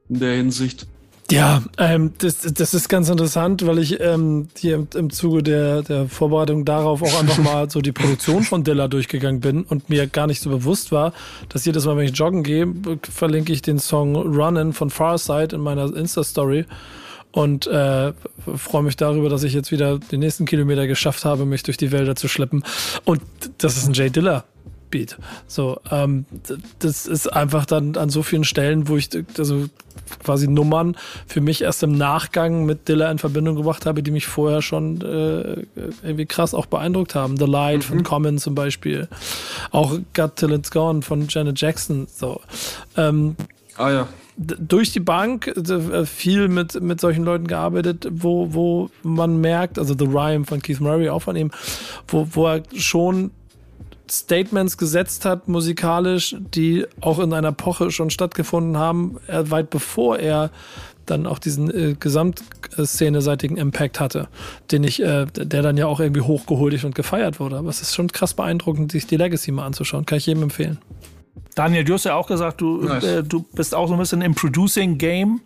in 0.09 0.19
der 0.19 0.35
Hinsicht. 0.35 0.85
Ja, 1.31 1.61
ähm, 1.77 2.13
das, 2.17 2.39
das 2.41 2.73
ist 2.73 2.89
ganz 2.89 3.07
interessant, 3.07 3.65
weil 3.65 3.77
ich 3.77 3.99
ähm, 4.01 4.47
hier 4.57 4.75
im, 4.75 4.87
im 4.95 5.09
Zuge 5.11 5.43
der, 5.43 5.83
der 5.83 6.09
Vorbereitung 6.09 6.65
darauf 6.65 7.03
auch 7.03 7.19
einfach 7.19 7.37
mal 7.37 7.69
so 7.69 7.81
die 7.81 7.91
Produktion 7.91 8.41
von 8.43 8.63
Dilla 8.63 8.87
durchgegangen 8.87 9.39
bin 9.39 9.63
und 9.63 9.89
mir 9.89 10.07
gar 10.07 10.25
nicht 10.25 10.41
so 10.41 10.49
bewusst 10.49 10.91
war, 10.91 11.13
dass 11.47 11.65
jedes 11.65 11.85
Mal, 11.85 11.97
wenn 11.97 12.07
ich 12.07 12.17
joggen 12.17 12.41
gehe, 12.41 12.67
verlinke 13.03 13.53
ich 13.53 13.61
den 13.61 13.77
Song 13.77 14.15
Runnin' 14.15 14.73
von 14.73 14.89
Farside 14.89 15.55
in 15.55 15.61
meiner 15.61 15.95
Insta-Story 15.95 16.65
und 17.31 17.67
äh, 17.67 18.13
freue 18.55 18.83
mich 18.83 18.97
darüber, 18.97 19.29
dass 19.29 19.43
ich 19.43 19.53
jetzt 19.53 19.71
wieder 19.71 19.99
den 19.99 20.19
nächsten 20.19 20.45
Kilometer 20.45 20.87
geschafft 20.87 21.25
habe, 21.25 21.45
mich 21.45 21.63
durch 21.63 21.77
die 21.77 21.91
Wälder 21.91 22.15
zu 22.15 22.27
schleppen. 22.27 22.63
Und 23.05 23.21
das 23.59 23.77
ist 23.77 23.87
ein 23.87 23.93
Jay 23.93 24.09
Diller. 24.09 24.45
Beat. 24.89 25.17
So, 25.47 25.79
ähm, 25.91 26.25
das 26.79 27.05
ist 27.05 27.31
einfach 27.31 27.65
dann 27.65 27.95
an 27.95 28.09
so 28.09 28.23
vielen 28.23 28.43
Stellen, 28.43 28.87
wo 28.87 28.97
ich 28.97 29.09
also 29.37 29.67
quasi 30.23 30.47
Nummern 30.47 30.97
für 31.27 31.41
mich 31.41 31.61
erst 31.61 31.83
im 31.83 31.97
Nachgang 31.97 32.65
mit 32.65 32.87
Dilla 32.87 33.11
in 33.11 33.19
Verbindung 33.19 33.55
gebracht 33.55 33.85
habe, 33.85 34.01
die 34.01 34.11
mich 34.11 34.25
vorher 34.25 34.61
schon 34.61 35.01
äh, 35.01 35.65
irgendwie 36.03 36.25
krass 36.25 36.53
auch 36.53 36.65
beeindruckt 36.65 37.15
haben. 37.15 37.37
The 37.37 37.45
Light 37.45 37.79
mhm. 37.79 37.83
von 37.83 38.03
Common 38.03 38.37
zum 38.39 38.55
Beispiel. 38.55 39.07
Auch 39.71 39.99
Got 40.13 40.37
Till 40.37 40.51
It's 40.53 40.71
Gone 40.71 41.01
von 41.01 41.27
Janet 41.29 41.59
Jackson. 41.59 42.07
So. 42.11 42.41
Ähm, 42.97 43.35
ah 43.79 43.91
ja 43.91 44.07
durch 44.39 44.93
die 44.93 45.01
Bank 45.01 45.47
äh, 45.47 46.05
viel 46.05 46.47
mit, 46.47 46.81
mit 46.81 47.01
solchen 47.01 47.25
Leuten 47.25 47.47
gearbeitet, 47.47 48.07
wo, 48.09 48.53
wo 48.53 48.89
man 49.03 49.41
merkt, 49.41 49.77
also 49.77 49.95
The 49.97 50.05
Rhyme 50.05 50.45
von 50.45 50.61
Keith 50.61 50.79
Murray 50.79 51.09
auch 51.09 51.23
von 51.23 51.35
ihm, 51.35 51.51
wo, 52.07 52.25
wo 52.31 52.47
er 52.47 52.63
schon 52.73 53.31
Statements 54.09 54.77
gesetzt 54.77 55.25
hat, 55.25 55.47
musikalisch, 55.47 56.35
die 56.39 56.85
auch 57.01 57.19
in 57.19 57.33
einer 57.33 57.49
Epoche 57.49 57.91
schon 57.91 58.09
stattgefunden 58.09 58.77
haben, 58.77 59.17
weit 59.27 59.69
bevor 59.69 60.17
er 60.17 60.51
dann 61.05 61.25
auch 61.25 61.39
diesen 61.39 61.69
äh, 61.73 61.95
gesamtszene-seitigen 61.99 63.57
Impact 63.57 63.99
hatte, 63.99 64.29
den 64.71 64.83
ich, 64.83 65.01
äh, 65.01 65.25
der 65.25 65.61
dann 65.61 65.75
ja 65.75 65.87
auch 65.87 65.99
irgendwie 65.99 66.21
hochgeholt 66.21 66.83
und 66.83 66.95
gefeiert 66.95 67.39
wurde. 67.39 67.57
Aber 67.57 67.69
es 67.69 67.81
ist 67.81 67.95
schon 67.95 68.07
krass 68.09 68.35
beeindruckend, 68.35 68.91
sich 68.91 69.07
die 69.07 69.17
Legacy 69.17 69.51
mal 69.51 69.65
anzuschauen. 69.65 70.05
Kann 70.05 70.19
ich 70.19 70.27
jedem 70.27 70.43
empfehlen. 70.43 70.77
Daniel, 71.55 71.83
du 71.83 71.93
hast 71.93 72.05
ja 72.05 72.15
auch 72.15 72.27
gesagt, 72.27 72.61
du, 72.61 72.83
nice. 72.83 73.03
äh, 73.03 73.23
du 73.23 73.43
bist 73.53 73.75
auch 73.75 73.87
so 73.87 73.93
ein 73.93 73.99
bisschen 73.99 74.21
im 74.21 74.35
Producing 74.35 74.97
Game. 74.97 75.41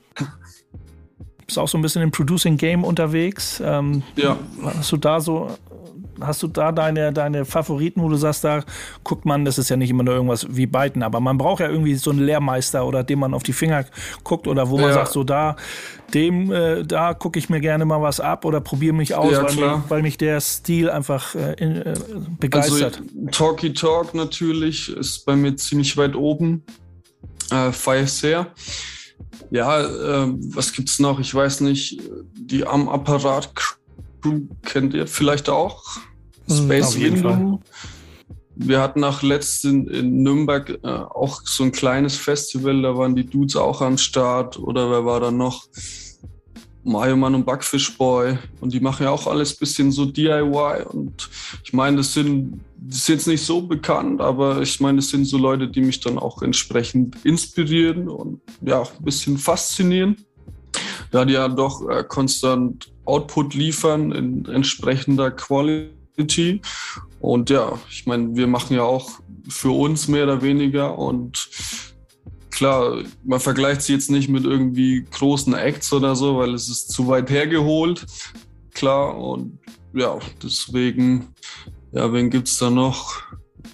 Bist 1.45 1.59
auch 1.59 1.67
so 1.67 1.77
ein 1.77 1.81
bisschen 1.81 2.01
im 2.01 2.11
Producing 2.11 2.57
Game 2.57 2.83
unterwegs. 2.83 3.61
Ähm, 3.63 4.03
ja. 4.15 4.37
Hast 4.63 4.91
du 4.91 4.97
da 4.97 5.19
so 5.19 5.49
hast 6.25 6.43
du 6.43 6.47
da 6.47 6.71
deine, 6.71 7.13
deine 7.13 7.45
Favoriten, 7.45 8.01
wo 8.01 8.09
du 8.09 8.15
sagst, 8.15 8.43
da 8.43 8.63
guckt 9.03 9.25
man, 9.25 9.45
das 9.45 9.57
ist 9.57 9.69
ja 9.69 9.77
nicht 9.77 9.89
immer 9.89 10.03
nur 10.03 10.13
irgendwas 10.13 10.47
wie 10.49 10.65
Beiten, 10.65 11.03
aber 11.03 11.19
man 11.19 11.37
braucht 11.37 11.59
ja 11.59 11.69
irgendwie 11.69 11.95
so 11.95 12.11
einen 12.11 12.19
Lehrmeister 12.19 12.85
oder 12.85 13.03
dem 13.03 13.19
man 13.19 13.33
auf 13.33 13.43
die 13.43 13.53
Finger 13.53 13.85
guckt 14.23 14.47
oder 14.47 14.69
wo 14.69 14.77
man 14.77 14.87
ja. 14.87 14.93
sagt, 14.93 15.11
so 15.11 15.23
da, 15.23 15.55
dem, 16.13 16.51
äh, 16.51 16.83
da 16.83 17.13
gucke 17.13 17.39
ich 17.39 17.49
mir 17.49 17.59
gerne 17.59 17.85
mal 17.85 18.01
was 18.01 18.19
ab 18.19 18.45
oder 18.45 18.61
probiere 18.61 18.93
mich 18.93 19.15
aus, 19.15 19.31
ja, 19.31 19.43
weil, 19.43 19.55
mich, 19.55 19.89
weil, 19.89 20.01
mich, 20.01 20.17
der 20.17 20.41
Stil 20.41 20.89
einfach 20.89 21.35
äh, 21.35 21.53
in, 21.57 21.77
äh, 21.77 21.95
begeistert. 22.39 23.01
Also, 23.01 23.29
Talky 23.31 23.73
Talk 23.73 24.13
natürlich 24.13 24.95
ist 24.95 25.25
bei 25.25 25.35
mir 25.35 25.55
ziemlich 25.55 25.97
weit 25.97 26.15
oben. 26.15 26.63
Äh, 27.51 27.71
Fire 27.71 28.07
sehr. 28.07 28.47
Ja, 29.51 29.81
äh, 29.81 30.33
was 30.49 30.73
gibt's 30.73 30.99
noch? 30.99 31.19
Ich 31.19 31.33
weiß 31.33 31.61
nicht. 31.61 32.01
Die 32.35 32.65
am 32.65 32.89
Apparat 32.89 33.53
Crew 33.55 34.41
kennt 34.63 34.93
ihr 34.93 35.07
vielleicht 35.07 35.49
auch. 35.49 35.83
Space 36.49 36.99
Window. 36.99 37.59
Wir 38.55 38.81
hatten 38.81 38.99
nach 38.99 39.23
letzten 39.23 39.87
in 39.87 40.21
Nürnberg 40.21 40.69
äh, 40.83 40.87
auch 40.87 41.41
so 41.43 41.63
ein 41.63 41.71
kleines 41.71 42.15
Festival, 42.15 42.83
da 42.83 42.95
waren 42.95 43.15
die 43.15 43.25
Dudes 43.25 43.55
auch 43.55 43.81
am 43.81 43.97
Start. 43.97 44.59
Oder 44.59 44.91
wer 44.91 45.05
war 45.05 45.19
da 45.19 45.31
noch? 45.31 45.65
Mario 46.83 47.15
Mann 47.15 47.33
und 47.33 47.45
Backfish 47.45 47.97
Boy. 47.97 48.37
Und 48.59 48.73
die 48.73 48.79
machen 48.79 49.03
ja 49.03 49.09
auch 49.09 49.25
alles 49.25 49.55
bisschen 49.55 49.91
so 49.91 50.05
DIY. 50.05 50.83
Und 50.89 51.29
ich 51.63 51.73
meine, 51.73 51.97
das 51.97 52.13
sind, 52.13 52.61
das 52.77 53.05
sind 53.05 53.15
jetzt 53.15 53.27
nicht 53.27 53.45
so 53.45 53.61
bekannt, 53.61 54.21
aber 54.21 54.61
ich 54.61 54.79
meine, 54.79 54.97
das 54.97 55.09
sind 55.09 55.25
so 55.25 55.37
Leute, 55.37 55.67
die 55.67 55.81
mich 55.81 56.01
dann 56.01 56.19
auch 56.19 56.41
entsprechend 56.41 57.15
inspirieren 57.25 58.09
und 58.09 58.41
ja, 58.61 58.79
auch 58.79 58.91
ein 58.97 59.03
bisschen 59.03 59.37
faszinieren. 59.37 60.17
Da 61.11 61.25
die 61.25 61.33
ja 61.33 61.47
doch 61.47 61.87
äh, 61.89 62.03
konstant 62.03 62.91
Output 63.05 63.53
liefern 63.53 64.11
in 64.11 64.45
entsprechender 64.45 65.31
Quality. 66.15 66.61
Und 67.19 67.49
ja, 67.49 67.79
ich 67.89 68.05
meine, 68.05 68.35
wir 68.35 68.47
machen 68.47 68.75
ja 68.75 68.83
auch 68.83 69.19
für 69.47 69.71
uns 69.71 70.07
mehr 70.07 70.23
oder 70.23 70.41
weniger 70.41 70.97
und 70.97 71.49
klar, 72.49 73.03
man 73.23 73.39
vergleicht 73.39 73.81
sie 73.81 73.93
jetzt 73.93 74.11
nicht 74.11 74.29
mit 74.29 74.45
irgendwie 74.45 75.05
großen 75.11 75.53
Acts 75.53 75.91
oder 75.91 76.15
so, 76.15 76.37
weil 76.37 76.53
es 76.53 76.69
ist 76.69 76.91
zu 76.91 77.07
weit 77.07 77.29
hergeholt. 77.29 78.05
Klar, 78.73 79.17
und 79.17 79.59
ja, 79.93 80.17
deswegen, 80.41 81.27
ja, 81.91 82.11
wen 82.13 82.29
gibt's 82.29 82.57
da 82.57 82.69
noch? 82.69 83.21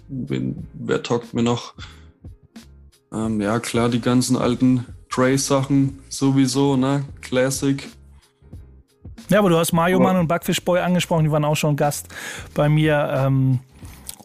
Wen, 0.08 0.67
wer 0.73 1.04
talkt 1.04 1.34
mir 1.34 1.43
noch? 1.43 1.73
Ähm, 3.12 3.41
ja, 3.41 3.60
klar, 3.60 3.89
die 3.89 4.02
ganzen 4.02 4.38
alten 4.38 4.86
Dre-Sachen 5.10 5.99
sowieso, 6.10 6.78
ne? 6.78 7.06
Classic. 7.21 7.88
Ja, 9.30 9.39
aber 9.39 9.50
du 9.50 9.58
hast 9.58 9.74
Mario 9.74 10.00
Mann 10.00 10.18
und 10.18 10.28
Backfish 10.28 10.63
Boy 10.63 10.80
angesprochen, 10.80 11.24
die 11.24 11.32
waren 11.32 11.46
auch 11.46 11.56
schon 11.56 11.76
Gast 11.76 12.08
bei 12.54 12.68
mir. 12.68 13.10
Ähm, 13.13 13.60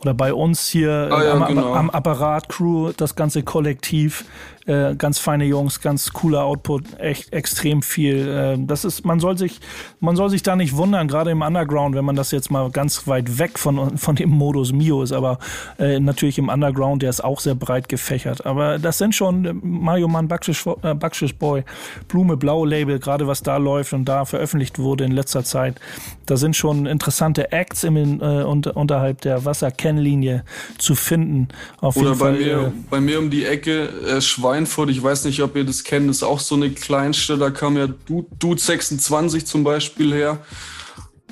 oder 0.01 0.12
bei 0.12 0.35
uns 0.35 0.69
hier 0.69 1.09
ah, 1.11 1.25
ja, 1.25 1.33
am, 1.33 1.47
genau. 1.47 1.73
am 1.73 1.88
Apparat 1.88 2.51
Crew, 2.51 2.93
das 2.95 3.17
ganze 3.17 3.43
Kollektiv. 3.43 4.27
Äh, 4.66 4.94
ganz 4.96 5.18
feine 5.18 5.44
Jungs, 5.44 5.83
ganz 5.83 6.14
cooler 6.14 6.44
Output, 6.44 6.98
echt 6.98 7.35
extrem 7.35 7.83
viel. 7.83 8.27
Äh, 8.27 8.57
das 8.59 8.87
ist, 8.87 9.05
man 9.05 9.20
soll 9.20 9.37
sich, 9.37 9.61
man 10.00 10.16
soll 10.16 10.31
sich 10.31 10.42
da 10.42 10.57
nicht 10.57 10.74
wundern, 10.74 11.07
gerade 11.07 11.31
im 11.33 11.42
Underground, 11.42 11.94
wenn 11.94 12.05
man 12.07 12.16
das 12.16 12.31
jetzt 12.31 12.50
mal 12.50 12.70
ganz 12.70 13.07
weit 13.07 13.38
weg 13.38 13.59
von, 13.59 13.98
von 13.98 14.16
dem 14.16 14.31
Modus 14.31 14.72
Mio 14.72 15.03
ist, 15.03 15.12
aber 15.12 15.38
äh, 15.79 16.00
natürlich 16.00 16.38
im 16.38 16.48
Underground, 16.48 17.03
der 17.03 17.11
ist 17.11 17.22
auch 17.22 17.40
sehr 17.40 17.55
breit 17.55 17.90
gefächert. 17.90 18.46
Aber 18.46 18.79
das 18.79 18.96
sind 18.96 19.14
schon 19.14 19.44
äh, 19.44 19.53
Mario 19.53 20.09
Mann, 20.09 20.29
Backschisch, 20.29 20.64
äh, 20.83 20.94
Backschisch 20.94 21.35
Boy, 21.35 21.62
Blume 22.09 22.38
Blau 22.38 22.64
Label, 22.64 22.98
gerade 22.98 23.27
was 23.27 23.42
da 23.42 23.59
läuft 23.59 23.92
und 23.92 24.07
da 24.07 24.24
veröffentlicht 24.24 24.79
wurde 24.79 25.05
in 25.05 25.12
letzter 25.12 25.44
Zeit. 25.44 25.79
Da 26.24 26.38
sind 26.38 26.57
schon 26.57 26.87
interessante 26.87 27.53
Acts 27.53 27.85
im, 27.85 27.96
äh, 28.22 28.42
unter, 28.44 28.79
unterhalb 28.79 29.20
der 29.20 29.44
Wasserkennlinie 29.44 30.42
zu 30.79 30.94
finden. 30.94 31.48
Auf 31.83 31.98
Oder 31.98 32.12
bei, 32.12 32.16
Fall, 32.16 32.33
mir, 32.33 32.59
äh, 32.68 32.70
bei 32.88 33.00
mir 33.03 33.18
um 33.18 33.29
die 33.29 33.44
Ecke 33.44 33.90
äh, 34.09 34.22
Schweiz 34.22 34.54
Schweinfurt, 34.55 34.90
ich 34.90 35.03
weiß 35.03 35.25
nicht, 35.25 35.43
ob 35.43 35.57
ihr 35.57 35.64
das 35.64 35.83
kennt, 35.83 36.09
ist 36.09 36.23
auch 36.23 36.38
so 36.38 36.55
eine 36.55 36.71
Kleinstadt, 36.71 37.40
da 37.40 37.51
kam 37.51 37.77
ja 37.77 37.88
Dude 37.88 38.61
26 38.61 39.47
zum 39.47 39.64
Beispiel 39.64 40.14
her. 40.14 40.45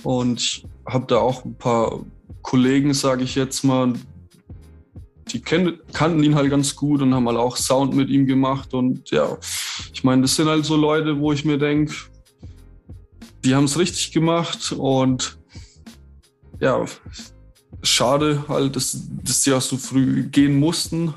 Und 0.03 0.41
ich 0.41 0.67
habe 0.87 1.07
da 1.07 1.19
auch 1.19 1.45
ein 1.45 1.55
paar 1.55 2.05
Kollegen, 2.43 2.93
sage 2.95 3.23
ich 3.23 3.37
jetzt 3.37 3.63
mal, 3.63 3.93
die 5.29 5.41
kenn, 5.41 5.79
kannten 5.93 6.25
ihn 6.25 6.35
halt 6.35 6.51
ganz 6.51 6.75
gut 6.75 7.01
und 7.01 7.15
haben 7.15 7.29
halt 7.29 7.39
auch 7.39 7.57
Sound 7.57 7.95
mit 7.95 8.11
ihm 8.11 8.27
gemacht. 8.27 8.75
Und 8.75 9.09
ja, 9.11 9.39
ich 9.95 10.03
meine, 10.03 10.23
das 10.23 10.35
sind 10.35 10.49
halt 10.49 10.65
so 10.65 10.75
Leute, 10.75 11.21
wo 11.21 11.33
ich 11.33 11.45
mir 11.45 11.59
denke, 11.59 11.95
die 13.45 13.55
haben 13.55 13.65
es 13.65 13.79
richtig 13.79 14.11
gemacht 14.11 14.73
und 14.77 15.39
ja, 16.59 16.85
schade 17.85 18.47
halt, 18.49 18.75
dass, 18.75 19.01
dass 19.23 19.43
die 19.43 19.53
auch 19.53 19.63
so 19.63 19.77
früh 19.77 20.25
gehen 20.25 20.59
mussten. 20.59 21.15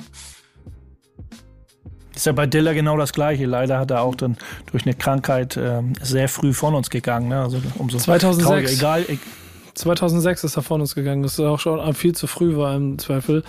Ist 2.16 2.26
ja 2.26 2.32
bei 2.32 2.46
Diller 2.46 2.74
genau 2.74 2.98
das 2.98 3.14
Gleiche. 3.14 3.46
Leider 3.46 3.80
hat 3.80 3.92
er 3.92 4.02
auch 4.02 4.16
dann 4.16 4.38
durch 4.72 4.86
eine 4.86 4.96
Krankheit 4.96 5.58
ähm, 5.58 5.94
sehr 6.02 6.30
früh 6.30 6.54
von 6.54 6.74
uns 6.74 6.90
gegangen. 6.90 7.30
Ne? 7.30 7.42
Also 7.42 7.62
umso 7.78 7.98
2006. 7.98 8.48
trauriger. 8.48 8.72
Egal, 8.72 9.02
e 9.08 9.18
2006 9.76 10.46
ist 10.46 10.56
er 10.56 10.64
von 10.64 10.82
uns 10.82 10.96
gegangen. 10.96 11.22
Das 11.22 11.34
ist 11.34 11.40
auch 11.42 11.60
schon 11.60 11.94
viel 11.94 12.16
zu 12.16 12.28
früh 12.28 12.56
war 12.56 12.76
im 12.76 12.98
Zweifel. 12.98 13.44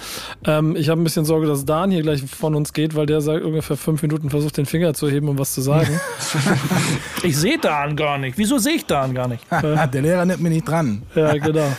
Ähm, 0.44 0.76
ich 0.76 0.88
habe 0.88 1.00
ein 1.00 1.04
bisschen 1.04 1.24
Sorge, 1.24 1.46
dass 1.46 1.64
Dan 1.64 1.90
hier 1.90 2.02
gleich 2.02 2.22
von 2.22 2.54
uns 2.54 2.72
geht, 2.72 2.96
weil 2.96 3.06
der 3.06 3.20
sagt 3.20 3.44
ungefähr 3.44 3.76
fünf 3.76 4.02
Minuten 4.02 4.30
versucht, 4.30 4.56
den 4.56 4.66
Finger 4.66 4.92
zu 4.94 5.08
heben, 5.08 5.28
um 5.28 5.38
was 5.38 5.54
zu 5.54 5.60
sagen. 5.60 6.00
ich 7.22 7.36
sehe 7.36 7.58
Dan 7.58 7.96
gar 7.96 8.18
nicht. 8.18 8.36
Wieso 8.36 8.58
sehe 8.58 8.74
ich 8.74 8.86
Dan 8.86 9.14
gar 9.14 9.28
nicht? 9.28 9.44
Der 9.50 10.02
Lehrer 10.02 10.24
nimmt 10.24 10.42
mir 10.42 10.50
nicht 10.50 10.68
dran. 10.68 11.02
ja, 11.14 11.32
genau. 11.38 11.72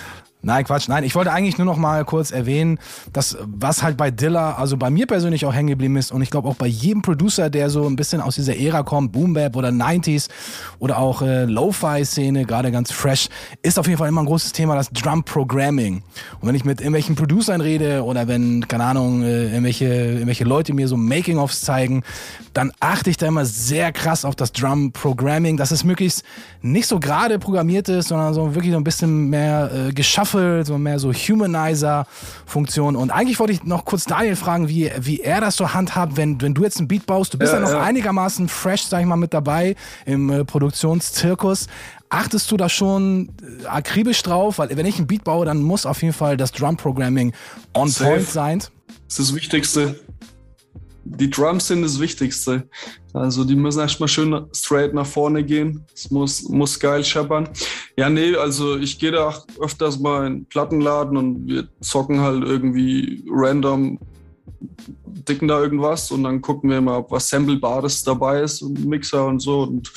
Nein, 0.43 0.65
Quatsch. 0.65 0.87
Nein, 0.87 1.03
ich 1.03 1.15
wollte 1.15 1.31
eigentlich 1.31 1.57
nur 1.57 1.65
noch 1.65 1.77
mal 1.77 2.05
kurz 2.05 2.29
erwähnen, 2.29 2.77
dass 3.11 3.37
was 3.41 3.81
halt 3.81 3.97
bei 3.97 4.11
Dilla, 4.11 4.53
also 4.53 4.77
bei 4.77 4.91
mir 4.91 5.07
persönlich 5.07 5.45
auch 5.47 5.53
hängen 5.53 5.69
geblieben 5.69 5.97
ist 5.97 6.11
und 6.11 6.21
ich 6.21 6.29
glaube 6.29 6.47
auch 6.47 6.55
bei 6.55 6.67
jedem 6.67 7.01
Producer, 7.01 7.49
der 7.49 7.71
so 7.71 7.87
ein 7.87 7.95
bisschen 7.95 8.21
aus 8.21 8.35
dieser 8.35 8.55
Ära 8.55 8.83
kommt, 8.83 9.11
Boom 9.11 9.33
Bap 9.33 9.55
oder 9.55 9.69
90s 9.69 10.29
oder 10.77 10.99
auch 10.99 11.23
äh, 11.23 11.45
Lo-Fi-Szene, 11.45 12.45
gerade 12.45 12.71
ganz 12.71 12.91
fresh, 12.91 13.29
ist 13.63 13.79
auf 13.79 13.87
jeden 13.87 13.97
Fall 13.97 14.09
immer 14.09 14.21
ein 14.21 14.27
großes 14.27 14.51
Thema, 14.51 14.75
das 14.75 14.91
Drum 14.91 15.23
Programming. 15.23 16.03
Und 16.39 16.47
wenn 16.47 16.55
ich 16.55 16.65
mit 16.65 16.81
irgendwelchen 16.81 17.15
Producern 17.15 17.59
rede 17.59 18.03
oder 18.03 18.27
wenn, 18.27 18.67
keine 18.67 18.83
Ahnung, 18.83 19.23
äh, 19.23 19.45
irgendwelche, 19.45 19.85
irgendwelche 19.85 20.43
Leute 20.43 20.73
mir 20.73 20.87
so 20.87 20.97
Making-ofs 20.97 21.61
zeigen, 21.61 22.03
dann 22.53 22.71
achte 22.79 23.09
ich 23.09 23.17
da 23.17 23.27
immer 23.27 23.45
sehr 23.45 23.91
krass 23.91 24.23
auf 24.23 24.35
das 24.35 24.51
Drum 24.51 24.91
Programming, 24.91 25.57
dass 25.57 25.71
es 25.71 25.83
möglichst 25.83 26.23
nicht 26.61 26.87
so 26.87 26.99
gerade 26.99 27.39
programmiert 27.39 27.89
ist, 27.89 28.09
sondern 28.09 28.33
so 28.33 28.53
wirklich 28.53 28.71
so 28.71 28.77
ein 28.77 28.83
bisschen 28.83 29.29
mehr 29.29 29.71
äh, 29.71 29.93
geschaffen 30.27 30.65
so 30.65 30.77
mehr 30.77 30.99
so 30.99 31.11
Humanizer-Funktion. 31.13 32.95
Und 32.95 33.11
eigentlich 33.11 33.39
wollte 33.39 33.53
ich 33.53 33.63
noch 33.63 33.85
kurz 33.85 34.05
Daniel 34.05 34.35
fragen, 34.35 34.69
wie, 34.69 34.91
wie 34.99 35.19
er 35.19 35.41
das 35.41 35.55
so 35.55 35.73
handhabt, 35.73 36.17
wenn, 36.17 36.41
wenn 36.41 36.53
du 36.53 36.63
jetzt 36.63 36.79
ein 36.79 36.87
Beat 36.87 37.05
baust. 37.05 37.33
Du 37.33 37.37
bist 37.37 37.53
ja, 37.53 37.59
ja 37.59 37.65
noch 37.65 37.71
ja. 37.71 37.81
einigermaßen 37.81 38.47
fresh, 38.47 38.83
sag 38.83 39.01
ich 39.01 39.05
mal, 39.05 39.15
mit 39.15 39.33
dabei 39.33 39.75
im 40.05 40.29
äh, 40.29 40.45
Produktionszirkus. 40.45 41.67
Achtest 42.09 42.49
du 42.51 42.57
da 42.57 42.69
schon 42.69 43.29
äh, 43.63 43.67
akribisch 43.67 44.21
drauf? 44.23 44.59
Weil 44.59 44.75
wenn 44.75 44.85
ich 44.85 44.99
ein 44.99 45.07
Beat 45.07 45.23
baue, 45.23 45.45
dann 45.45 45.61
muss 45.61 45.85
auf 45.85 46.01
jeden 46.01 46.13
Fall 46.13 46.37
das 46.37 46.51
Drum-Programming 46.51 47.33
on 47.73 47.89
Safe. 47.89 48.09
point 48.09 48.27
sein. 48.27 48.59
Das 48.59 49.19
ist 49.19 49.29
das 49.29 49.35
Wichtigste 49.35 49.99
die 51.09 51.29
Drums 51.29 51.67
sind 51.67 51.81
das 51.81 51.99
Wichtigste. 51.99 52.67
Also 53.13 53.43
die 53.43 53.55
müssen 53.55 53.79
erstmal 53.79 54.09
schön 54.09 54.45
straight 54.53 54.93
nach 54.93 55.05
vorne 55.05 55.43
gehen. 55.43 55.85
Es 55.93 56.11
muss, 56.11 56.47
muss 56.49 56.79
geil 56.79 57.03
scheppern. 57.03 57.49
Ja, 57.97 58.09
nee, 58.09 58.35
also 58.35 58.77
ich 58.77 58.99
gehe 58.99 59.11
da 59.11 59.29
auch 59.29 59.47
öfters 59.59 59.99
mal 59.99 60.27
in 60.27 60.33
den 60.33 60.45
Plattenladen 60.45 61.17
und 61.17 61.47
wir 61.47 61.67
zocken 61.81 62.19
halt 62.21 62.43
irgendwie 62.43 63.23
random, 63.29 63.99
dicken 65.27 65.47
da 65.47 65.61
irgendwas 65.61 66.11
und 66.11 66.23
dann 66.23 66.41
gucken 66.41 66.69
wir 66.69 66.81
mal, 66.81 66.97
ob 66.97 67.11
was 67.11 67.29
Samplebares 67.29 68.03
dabei 68.03 68.41
ist 68.41 68.61
und 68.61 68.85
Mixer 68.85 69.25
und 69.25 69.39
so. 69.39 69.61
Und 69.61 69.91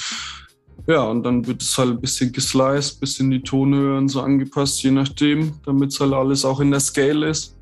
ja, 0.86 1.02
und 1.04 1.22
dann 1.24 1.46
wird 1.46 1.62
es 1.62 1.76
halt 1.76 1.90
ein 1.90 2.00
bisschen 2.00 2.32
gesliced, 2.32 2.96
ein 2.96 3.00
bisschen 3.00 3.30
die 3.30 3.42
Tonhöhe 3.42 3.98
und 3.98 4.08
so 4.08 4.22
angepasst, 4.22 4.82
je 4.82 4.90
nachdem, 4.90 5.52
damit 5.64 5.92
es 5.92 6.00
halt 6.00 6.12
alles 6.12 6.44
auch 6.44 6.60
in 6.60 6.70
der 6.70 6.80
Scale 6.80 7.28
ist. 7.28 7.56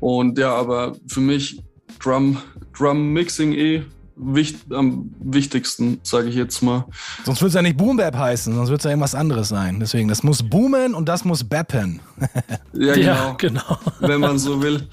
Und 0.00 0.38
ja, 0.38 0.54
aber 0.54 0.94
für 1.08 1.20
mich 1.20 1.60
Drum, 2.08 2.38
Drum 2.72 3.12
Mixing 3.12 3.52
eh 3.52 3.82
wicht, 4.16 4.72
am 4.72 5.10
wichtigsten, 5.20 6.00
sage 6.02 6.28
ich 6.28 6.34
jetzt 6.34 6.62
mal. 6.62 6.86
Sonst 7.24 7.42
würde 7.42 7.48
es 7.48 7.54
ja 7.54 7.62
nicht 7.62 7.76
Boom 7.76 7.98
Bap 7.98 8.16
heißen, 8.16 8.54
sonst 8.54 8.70
wird 8.70 8.80
es 8.80 8.84
ja 8.84 8.90
irgendwas 8.90 9.14
anderes 9.14 9.48
sein. 9.48 9.78
Deswegen, 9.78 10.08
das 10.08 10.22
muss 10.22 10.42
boomen 10.42 10.94
und 10.94 11.06
das 11.08 11.24
muss 11.26 11.44
bappen. 11.44 12.00
ja, 12.72 12.94
genau. 12.94 13.12
Ja, 13.12 13.34
genau. 13.38 13.78
Wenn 14.00 14.20
man 14.20 14.38
so 14.38 14.62
will. 14.62 14.88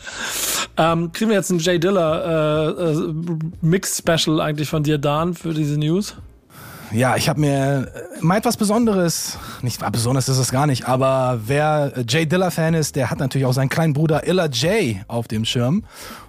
Ähm, 0.77 1.11
kriegen 1.13 1.29
wir 1.29 1.37
jetzt 1.37 1.49
ein 1.51 1.59
Jay 1.59 1.79
Diller 1.79 2.75
äh, 2.77 2.91
äh, 2.91 3.13
Mix-Special 3.61 4.41
eigentlich 4.41 4.67
von 4.67 4.83
dir, 4.83 4.97
Dan, 4.97 5.33
für 5.33 5.53
diese 5.53 5.79
News? 5.79 6.15
Ja, 6.91 7.15
ich 7.15 7.29
habe 7.29 7.39
mir 7.39 7.91
mal 8.21 8.37
etwas 8.37 8.57
Besonderes, 8.57 9.37
nicht 9.61 9.79
besonders 9.91 10.29
ist 10.29 10.37
es 10.37 10.51
gar 10.51 10.67
nicht, 10.67 10.87
aber 10.87 11.39
wer 11.45 11.93
Jay 12.07 12.25
Diller 12.25 12.51
Fan 12.51 12.73
ist, 12.73 12.95
der 12.95 13.09
hat 13.09 13.19
natürlich 13.19 13.45
auch 13.45 13.53
seinen 13.53 13.69
kleinen 13.69 13.93
Bruder 13.93 14.27
Illa 14.27 14.47
Jay 14.51 15.01
auf 15.07 15.27
dem 15.27 15.45
Schirm. 15.45 15.83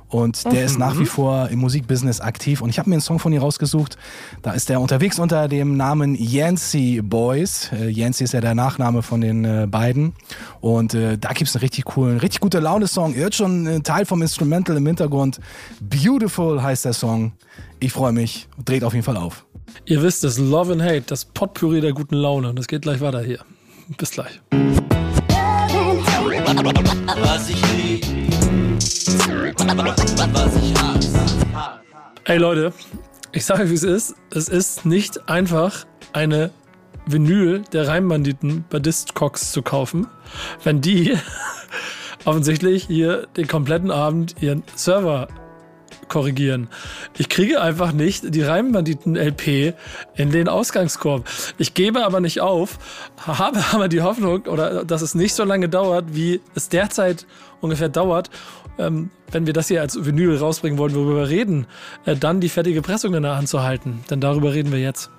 Und 0.09 0.45
der 0.45 0.53
mhm. 0.53 0.67
ist 0.67 0.79
nach 0.79 0.99
wie 0.99 1.07
vor 1.07 1.49
im 1.49 1.59
Musikbusiness 1.59 2.21
aktiv. 2.21 2.61
Und 2.61 2.71
ich 2.71 2.79
habe 2.79 2.89
mir 2.89 2.95
einen 2.95 3.03
Song 3.03 3.19
von 3.19 3.33
ihr 3.33 3.41
rausgesucht. 3.41 3.97
Da 4.43 4.53
ist 4.53 4.71
er 4.71 4.81
unterwegs 4.81 5.19
unter 5.19 5.49
dem 5.49 5.77
Namen 5.77 6.15
Yancy 6.15 7.01
Boys. 7.03 7.71
Äh, 7.73 7.89
Yancy 7.89 8.25
ist 8.25 8.33
ja 8.33 8.41
der 8.41 8.55
Nachname 8.55 9.03
von 9.03 9.21
den 9.21 9.45
äh, 9.45 9.67
beiden. 9.69 10.13
Und 10.61 10.95
äh, 10.95 11.19
da 11.19 11.33
gibt's 11.33 11.57
einen 11.57 11.61
richtig 11.61 11.87
coolen, 11.87 12.19
richtig 12.19 12.41
gute 12.41 12.61
Laune-Song. 12.61 13.15
Ihr 13.15 13.23
hört 13.23 13.35
schon 13.35 13.67
einen 13.67 13.83
Teil 13.83 14.07
vom 14.07 14.23
Instrumental 14.23 14.77
im 14.77 14.87
Hintergrund. 14.87 15.41
Beautiful 15.81 16.63
heißt 16.63 16.85
der 16.85 16.93
Song. 16.93 17.33
Ich 17.81 17.93
freue 17.93 18.13
mich. 18.13 18.49
Dreht 18.65 18.85
auf 18.85 18.95
jeden 18.95 19.05
Fall 19.05 19.17
auf. 19.17 19.45
Ihr 19.85 20.03
wisst 20.03 20.25
es, 20.25 20.39
Love 20.39 20.73
and 20.73 20.83
Hate, 20.83 21.03
das 21.03 21.25
Potpourri 21.25 21.81
der 21.81 21.93
guten 21.93 22.15
Laune. 22.15 22.49
Und 22.51 22.59
das 22.59 22.69
geht 22.69 22.83
gleich 22.83 23.01
weiter 23.01 23.23
hier. 23.23 23.41
Bis 23.99 24.11
gleich. 24.13 24.41
Was 27.23 27.51
ich 27.51 27.63
lieb. 27.77 28.16
Ey 32.25 32.39
Leute, 32.39 32.73
ich 33.33 33.45
sage 33.45 33.71
wie 33.71 33.75
es 33.75 33.83
ist. 33.83 34.15
Es 34.31 34.49
ist 34.49 34.85
nicht 34.85 35.29
einfach 35.29 35.87
eine 36.13 36.51
Vinyl 37.07 37.63
der 37.73 37.87
Reimbanditen 37.89 38.65
bei 38.69 38.79
Discogs 38.79 39.53
zu 39.53 39.63
kaufen, 39.63 40.09
wenn 40.65 40.81
die 40.81 41.17
offensichtlich 42.25 42.85
hier 42.87 43.27
den 43.37 43.47
kompletten 43.47 43.91
Abend 43.91 44.43
ihren 44.43 44.65
Server 44.75 45.29
korrigieren. 46.09 46.69
Ich 47.19 47.29
kriege 47.29 47.61
einfach 47.61 47.93
nicht 47.93 48.35
die 48.35 48.43
Reimbanditen-LP 48.43 49.75
in 50.15 50.31
den 50.31 50.49
Ausgangskorb. 50.49 51.29
Ich 51.59 51.75
gebe 51.75 52.05
aber 52.05 52.21
nicht 52.21 52.41
auf, 52.41 52.79
habe 53.27 53.63
aber 53.73 53.89
die 53.89 54.03
Hoffnung, 54.03 54.43
oder 54.47 54.85
dass 54.85 55.03
es 55.03 55.15
nicht 55.15 55.35
so 55.35 55.45
lange 55.45 55.69
dauert, 55.69 56.15
wie 56.15 56.41
es 56.55 56.69
derzeit 56.69 57.27
ungefähr 57.61 57.89
dauert, 57.89 58.31
ähm, 58.79 59.11
wenn 59.31 59.47
wir 59.47 59.53
das 59.53 59.69
hier 59.69 59.81
als 59.81 60.05
Vinyl 60.05 60.37
rausbringen 60.37 60.79
wollen, 60.79 60.95
worüber 60.95 61.17
wir 61.17 61.29
reden, 61.29 61.67
äh, 62.05 62.17
dann 62.17 62.41
die 62.41 62.49
fertige 62.49 62.83
Pressung 62.83 63.15
in 63.15 63.23
der 63.23 63.37
Hand 63.37 63.49
zu 63.49 63.63
halten. 63.63 64.01
Denn 64.11 64.21
darüber 64.21 64.53
reden 64.53 64.73
wir 64.73 64.81
jetzt. 64.81 65.11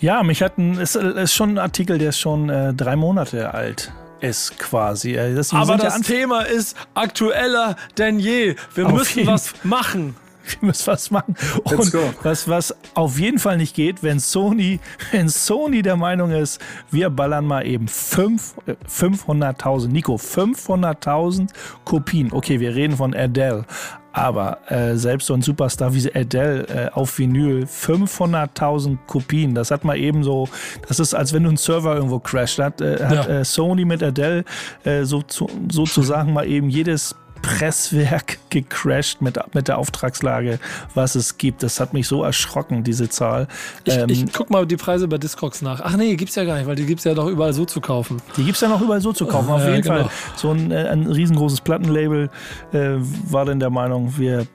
Ja, 0.00 0.22
mich 0.22 0.42
hat 0.42 0.58
ein, 0.58 0.78
ist, 0.78 0.96
ist 0.96 1.32
schon 1.32 1.50
ein 1.50 1.58
Artikel, 1.58 1.98
der 1.98 2.08
ist 2.08 2.18
schon 2.18 2.48
äh, 2.48 2.74
drei 2.74 2.96
Monate 2.96 3.54
alt 3.54 3.92
ist 4.22 4.58
quasi. 4.58 5.14
Äh, 5.14 5.34
das, 5.34 5.52
Aber 5.52 5.76
das 5.76 5.96
ja 5.96 6.02
Thema 6.02 6.42
ist 6.42 6.76
aktueller 6.94 7.76
denn 7.98 8.18
je. 8.18 8.54
Wir 8.74 8.88
müssen 8.88 9.26
was 9.26 9.52
machen. 9.64 10.14
wir 10.60 10.68
müssen 10.68 10.86
was 10.86 11.10
machen. 11.10 11.34
Und 11.64 11.94
was, 12.22 12.48
was 12.48 12.74
auf 12.94 13.18
jeden 13.18 13.38
Fall 13.38 13.56
nicht 13.56 13.74
geht, 13.74 14.02
wenn 14.02 14.20
Sony, 14.20 14.80
wenn 15.10 15.28
Sony 15.28 15.82
der 15.82 15.96
Meinung 15.96 16.30
ist, 16.30 16.60
wir 16.90 17.10
ballern 17.10 17.46
mal 17.46 17.66
eben 17.66 17.86
500.000, 17.86 19.88
Nico, 19.88 20.16
500.000 20.16 21.48
Kopien. 21.84 22.32
Okay, 22.32 22.60
wir 22.60 22.74
reden 22.74 22.96
von 22.96 23.14
Adele. 23.14 23.64
Aber 24.12 24.58
äh, 24.70 24.96
selbst 24.96 25.26
so 25.26 25.34
ein 25.34 25.40
Superstar 25.40 25.94
wie 25.94 26.14
Adele 26.14 26.68
äh, 26.68 26.90
auf 26.92 27.18
Vinyl, 27.18 27.64
500.000 27.64 28.98
Kopien, 29.06 29.54
das 29.54 29.70
hat 29.70 29.84
man 29.84 29.96
eben 29.96 30.22
so, 30.22 30.48
das 30.86 31.00
ist, 31.00 31.14
als 31.14 31.32
wenn 31.32 31.44
du 31.44 31.48
einen 31.48 31.56
Server 31.56 31.94
irgendwo 31.94 32.18
crasht. 32.18 32.58
Hat, 32.58 32.82
äh, 32.82 33.02
hat 33.02 33.28
ja. 33.28 33.40
Äh, 33.40 33.44
Sony 33.44 33.86
mit 33.86 34.02
Adele 34.02 34.44
äh, 34.84 35.04
so, 35.04 35.22
zu, 35.22 35.48
sozusagen 35.70 36.34
mal 36.34 36.46
eben 36.46 36.68
jedes 36.68 37.16
Presswerk 37.42 38.38
gecrashed 38.50 39.20
mit, 39.20 39.38
mit 39.54 39.68
der 39.68 39.78
Auftragslage, 39.78 40.58
was 40.94 41.14
es 41.14 41.38
gibt. 41.38 41.62
Das 41.62 41.80
hat 41.80 41.92
mich 41.92 42.06
so 42.06 42.22
erschrocken, 42.22 42.84
diese 42.84 43.08
Zahl. 43.08 43.48
Ich, 43.84 43.96
ähm, 43.96 44.08
ich 44.08 44.32
guck 44.32 44.50
mal 44.50 44.66
die 44.66 44.76
Preise 44.76 45.08
bei 45.08 45.18
Discogs 45.18 45.60
nach. 45.60 45.80
Ach 45.82 45.96
nee, 45.96 46.14
gibt's 46.16 46.36
ja 46.36 46.44
gar 46.44 46.56
nicht, 46.56 46.66
weil 46.66 46.76
die 46.76 46.86
gibt's 46.86 47.04
ja 47.04 47.14
doch 47.14 47.26
überall 47.26 47.52
so 47.52 47.64
zu 47.64 47.80
kaufen. 47.80 48.22
Die 48.36 48.44
gibt's 48.44 48.60
ja 48.60 48.68
noch 48.68 48.80
überall 48.80 49.00
so 49.00 49.12
zu 49.12 49.26
kaufen, 49.26 49.50
auf 49.50 49.62
ja, 49.62 49.70
jeden 49.70 49.82
genau. 49.82 50.04
Fall. 50.04 50.10
So 50.36 50.50
ein, 50.52 50.70
äh, 50.70 50.88
ein 50.88 51.06
riesengroßes 51.06 51.60
Plattenlabel 51.60 52.30
äh, 52.72 52.96
war 53.28 53.44
dann 53.44 53.60
der 53.60 53.70
Meinung, 53.70 54.16
wir 54.16 54.46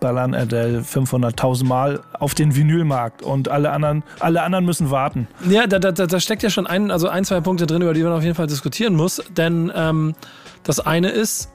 ballern 0.00 0.34
Adele 0.34 0.80
500.000 0.80 1.64
Mal 1.64 2.00
auf 2.18 2.34
den 2.34 2.54
Vinylmarkt 2.54 3.22
und 3.22 3.48
alle 3.48 3.70
anderen, 3.70 4.02
alle 4.20 4.42
anderen 4.42 4.64
müssen 4.64 4.90
warten. 4.90 5.26
Ja, 5.48 5.66
da, 5.66 5.78
da, 5.78 5.92
da 5.92 6.20
steckt 6.20 6.42
ja 6.42 6.50
schon 6.50 6.66
ein, 6.66 6.90
also 6.90 7.08
ein, 7.08 7.24
zwei 7.24 7.40
Punkte 7.40 7.66
drin, 7.66 7.82
über 7.82 7.94
die 7.94 8.02
man 8.02 8.12
auf 8.12 8.22
jeden 8.22 8.34
Fall 8.34 8.46
diskutieren 8.46 8.94
muss. 8.94 9.22
Denn 9.36 9.72
ähm, 9.74 10.14
das 10.62 10.80
eine 10.80 11.10
ist, 11.10 11.50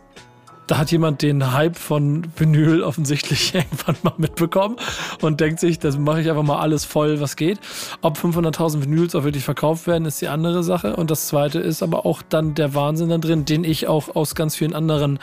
da 0.71 0.77
hat 0.77 0.89
jemand 0.89 1.21
den 1.21 1.51
Hype 1.51 1.75
von 1.75 2.23
Vinyl 2.37 2.81
offensichtlich 2.81 3.53
irgendwann 3.55 3.97
mal 4.03 4.13
mitbekommen 4.17 4.77
und 5.21 5.41
denkt 5.41 5.59
sich, 5.59 5.79
das 5.79 5.97
mache 5.97 6.21
ich 6.21 6.29
einfach 6.29 6.43
mal 6.43 6.59
alles 6.59 6.85
voll, 6.85 7.19
was 7.19 7.35
geht. 7.35 7.59
Ob 8.01 8.17
500.000 8.17 8.81
Vinyls 8.81 9.13
auch 9.13 9.25
wirklich 9.25 9.43
verkauft 9.43 9.85
werden, 9.85 10.05
ist 10.05 10.21
die 10.21 10.29
andere 10.29 10.63
Sache. 10.63 10.95
Und 10.95 11.11
das 11.11 11.27
zweite 11.27 11.59
ist 11.59 11.83
aber 11.83 12.05
auch 12.05 12.21
dann 12.21 12.55
der 12.55 12.73
Wahnsinn 12.73 13.09
da 13.09 13.17
drin, 13.17 13.43
den 13.43 13.65
ich 13.65 13.89
auch 13.89 14.15
aus 14.15 14.33
ganz 14.33 14.55
vielen 14.55 14.73
anderen 14.73 15.19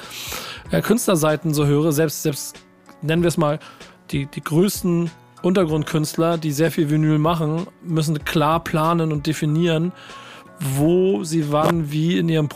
äh, 0.71 0.83
Künstlerseiten 0.83 1.55
so 1.55 1.65
höre. 1.65 1.93
Selbst, 1.93 2.25
selbst 2.25 2.59
nennen 3.01 3.23
wir 3.23 3.29
es 3.29 3.39
mal, 3.39 3.59
die, 4.11 4.27
die 4.27 4.43
größten 4.43 5.11
Untergrundkünstler, 5.41 6.37
die 6.37 6.53
sehr 6.53 6.71
viel 6.71 6.91
Vinyl 6.91 7.19
machen, 7.19 7.69
müssen 7.83 8.23
klar 8.23 8.63
planen 8.63 9.13
und 9.13 9.27
definieren, 9.27 9.93
wo 10.61 11.25
sie 11.25 11.51
wann 11.51 11.91
wie 11.91 12.19
in 12.19 12.29
ihrem 12.29 12.49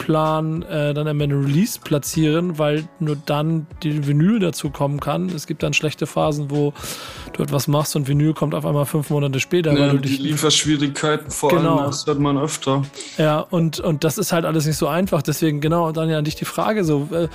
Produktionsplan 0.00 0.62
äh, 0.62 0.94
dann 0.94 1.06
am 1.08 1.20
Ende 1.20 1.36
Release 1.36 1.78
platzieren, 1.82 2.58
weil 2.58 2.84
nur 2.98 3.16
dann 3.26 3.66
die 3.82 4.06
Vinyl 4.06 4.38
dazu 4.40 4.70
kommen 4.70 5.00
kann. 5.00 5.28
Es 5.28 5.46
gibt 5.46 5.62
dann 5.62 5.72
schlechte 5.72 6.06
Phasen, 6.06 6.50
wo 6.50 6.72
du 7.32 7.42
etwas 7.42 7.68
machst 7.68 7.96
und 7.96 8.08
Vinyl 8.08 8.34
kommt 8.34 8.54
auf 8.54 8.64
einmal 8.66 8.86
fünf 8.86 9.10
Monate 9.10 9.40
später, 9.40 9.72
Ja, 9.72 9.92
die 9.94 10.16
Lieferschwierigkeiten 10.16 11.30
vor 11.30 11.50
Genau. 11.50 11.76
allem, 11.78 11.86
das 11.86 12.06
hört 12.06 12.18
man 12.18 12.38
öfter. 12.38 12.82
Ja, 13.18 13.40
und, 13.40 13.80
und 13.80 14.04
das 14.04 14.18
ist 14.18 14.32
halt 14.32 14.44
alles 14.44 14.66
nicht 14.66 14.76
so 14.76 14.88
einfach. 14.88 15.22
Deswegen, 15.22 15.60
genau, 15.60 15.90
ja 15.90 16.18
an 16.18 16.24
dich 16.24 16.36
die 16.36 16.44
Frage: 16.44 16.84
so, 16.84 17.08
äh, 17.12 17.28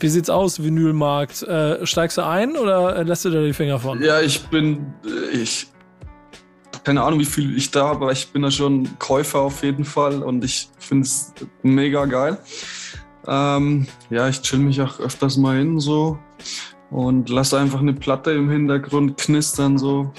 wie 0.00 0.08
sieht's 0.08 0.30
aus, 0.30 0.62
Vinylmarkt? 0.62 1.42
Äh, 1.42 1.86
steigst 1.86 2.18
du 2.18 2.26
ein 2.26 2.56
oder 2.56 2.96
äh, 2.96 3.02
lässt 3.02 3.24
du 3.24 3.30
da 3.30 3.42
die 3.42 3.52
Finger 3.52 3.78
von? 3.78 4.02
Ja, 4.02 4.20
ich 4.20 4.42
bin, 4.48 4.86
äh, 5.04 5.36
ich, 5.36 5.68
keine 6.84 7.02
Ahnung, 7.02 7.20
wie 7.20 7.24
viel 7.24 7.56
ich 7.56 7.70
da 7.70 7.88
habe, 7.88 8.02
aber 8.02 8.12
ich 8.12 8.28
bin 8.28 8.42
da 8.42 8.50
schon 8.50 8.98
Käufer 8.98 9.40
auf 9.40 9.62
jeden 9.62 9.84
Fall 9.84 10.22
und 10.22 10.44
ich 10.44 10.68
finde 10.78 11.04
es 11.04 11.32
mega 11.62 12.04
geil. 12.06 12.38
Ähm, 13.26 13.86
ja, 14.10 14.28
ich 14.28 14.40
chill 14.42 14.58
mich 14.58 14.80
auch 14.80 15.00
öfters 15.00 15.36
mal 15.36 15.58
hin 15.58 15.80
so 15.80 16.18
und 16.90 17.28
lasse 17.28 17.58
einfach 17.58 17.80
eine 17.80 17.92
Platte 17.92 18.30
im 18.32 18.50
Hintergrund 18.50 19.18
knistern 19.18 19.78
so. 19.78 20.12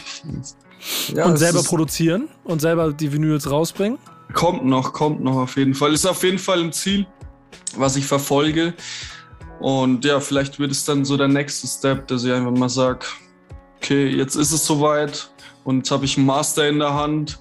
Ja, 1.14 1.26
und 1.26 1.38
selber 1.38 1.64
produzieren 1.64 2.30
und 2.44 2.62
selber 2.62 2.94
die 2.94 3.12
Vinyls 3.12 3.50
rausbringen? 3.50 3.98
Kommt 4.34 4.66
noch, 4.66 4.94
kommt 4.94 5.22
noch 5.22 5.38
auf 5.38 5.58
jeden 5.58 5.74
Fall. 5.74 5.94
Ist 5.94 6.06
auf 6.06 6.24
jeden 6.24 6.38
Fall 6.38 6.60
ein 6.60 6.72
Ziel, 6.72 7.08
was 7.76 7.96
ich 7.96 8.06
verfolge. 8.06 8.74
Und 9.60 10.06
ja, 10.06 10.20
vielleicht 10.20 10.60
wird 10.60 10.72
es 10.72 10.86
dann 10.86 11.04
so 11.04 11.18
der 11.18 11.28
nächste 11.28 11.68
Step, 11.68 12.08
dass 12.08 12.24
ich 12.24 12.32
einfach 12.32 12.52
mal 12.52 12.70
sage, 12.70 13.06
okay, 13.78 14.08
jetzt 14.08 14.36
ist 14.36 14.52
es 14.52 14.66
soweit 14.66 15.32
und 15.64 15.78
jetzt 15.78 15.92
habe 15.92 16.06
ich 16.06 16.18
einen 16.18 16.26
Master 16.26 16.68
in 16.68 16.80
der 16.80 16.94
Hand, 16.94 17.40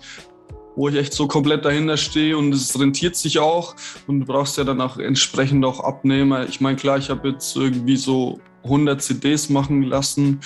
wo 0.76 0.88
ich 0.88 0.96
echt 0.96 1.12
so 1.12 1.26
komplett 1.26 1.64
dahinter 1.64 1.96
stehe 1.96 2.38
und 2.38 2.54
es 2.54 2.78
rentiert 2.78 3.16
sich 3.16 3.38
auch 3.38 3.74
und 4.06 4.20
du 4.20 4.26
brauchst 4.26 4.56
ja 4.58 4.64
dann 4.64 4.80
auch 4.80 4.96
entsprechend 4.98 5.64
auch 5.64 5.80
Abnehmer. 5.80 6.48
Ich 6.48 6.60
meine, 6.60 6.76
klar, 6.76 6.98
ich 6.98 7.10
habe 7.10 7.30
jetzt 7.30 7.56
irgendwie 7.56 7.96
so 7.96 8.38
100 8.62 9.02
CDs 9.02 9.48
machen 9.48 9.82
lassen. 9.82 10.40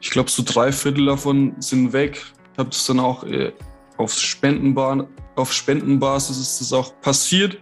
Ich 0.00 0.10
glaube, 0.10 0.30
so 0.30 0.42
drei 0.44 0.70
Viertel 0.70 1.06
davon 1.06 1.54
sind 1.58 1.92
weg. 1.92 2.22
Ich 2.52 2.58
habe 2.58 2.70
das 2.70 2.86
dann 2.86 3.00
auch 3.00 3.24
äh, 3.24 3.52
auf, 3.96 4.12
Spendenbar 4.12 5.08
auf 5.36 5.52
Spendenbasis 5.52 6.38
ist 6.38 6.60
das 6.60 6.72
auch 6.72 7.00
passiert. 7.00 7.58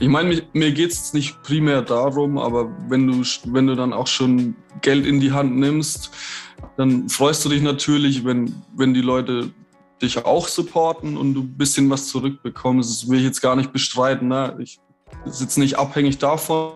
Ich 0.00 0.08
meine, 0.08 0.28
mir, 0.28 0.42
mir 0.52 0.72
geht 0.72 0.92
es 0.92 1.12
nicht 1.12 1.42
primär 1.42 1.82
darum, 1.82 2.38
aber 2.38 2.70
wenn 2.88 3.06
du, 3.06 3.22
wenn 3.46 3.66
du 3.66 3.74
dann 3.74 3.92
auch 3.92 4.06
schon 4.06 4.54
Geld 4.80 5.06
in 5.06 5.20
die 5.20 5.32
Hand 5.32 5.56
nimmst, 5.56 6.10
dann 6.76 7.08
freust 7.08 7.44
du 7.44 7.48
dich 7.48 7.62
natürlich, 7.62 8.24
wenn, 8.24 8.54
wenn 8.74 8.94
die 8.94 9.00
Leute 9.00 9.50
dich 10.00 10.24
auch 10.24 10.48
supporten 10.48 11.16
und 11.16 11.34
du 11.34 11.42
ein 11.42 11.56
bisschen 11.56 11.90
was 11.90 12.08
zurückbekommst. 12.08 12.90
Das 12.90 13.08
will 13.08 13.18
ich 13.18 13.24
jetzt 13.24 13.40
gar 13.40 13.56
nicht 13.56 13.72
bestreiten. 13.72 14.28
Ne? 14.28 14.56
Ich 14.60 14.78
sitze 15.24 15.60
nicht 15.60 15.78
abhängig 15.78 16.18
davon. 16.18 16.74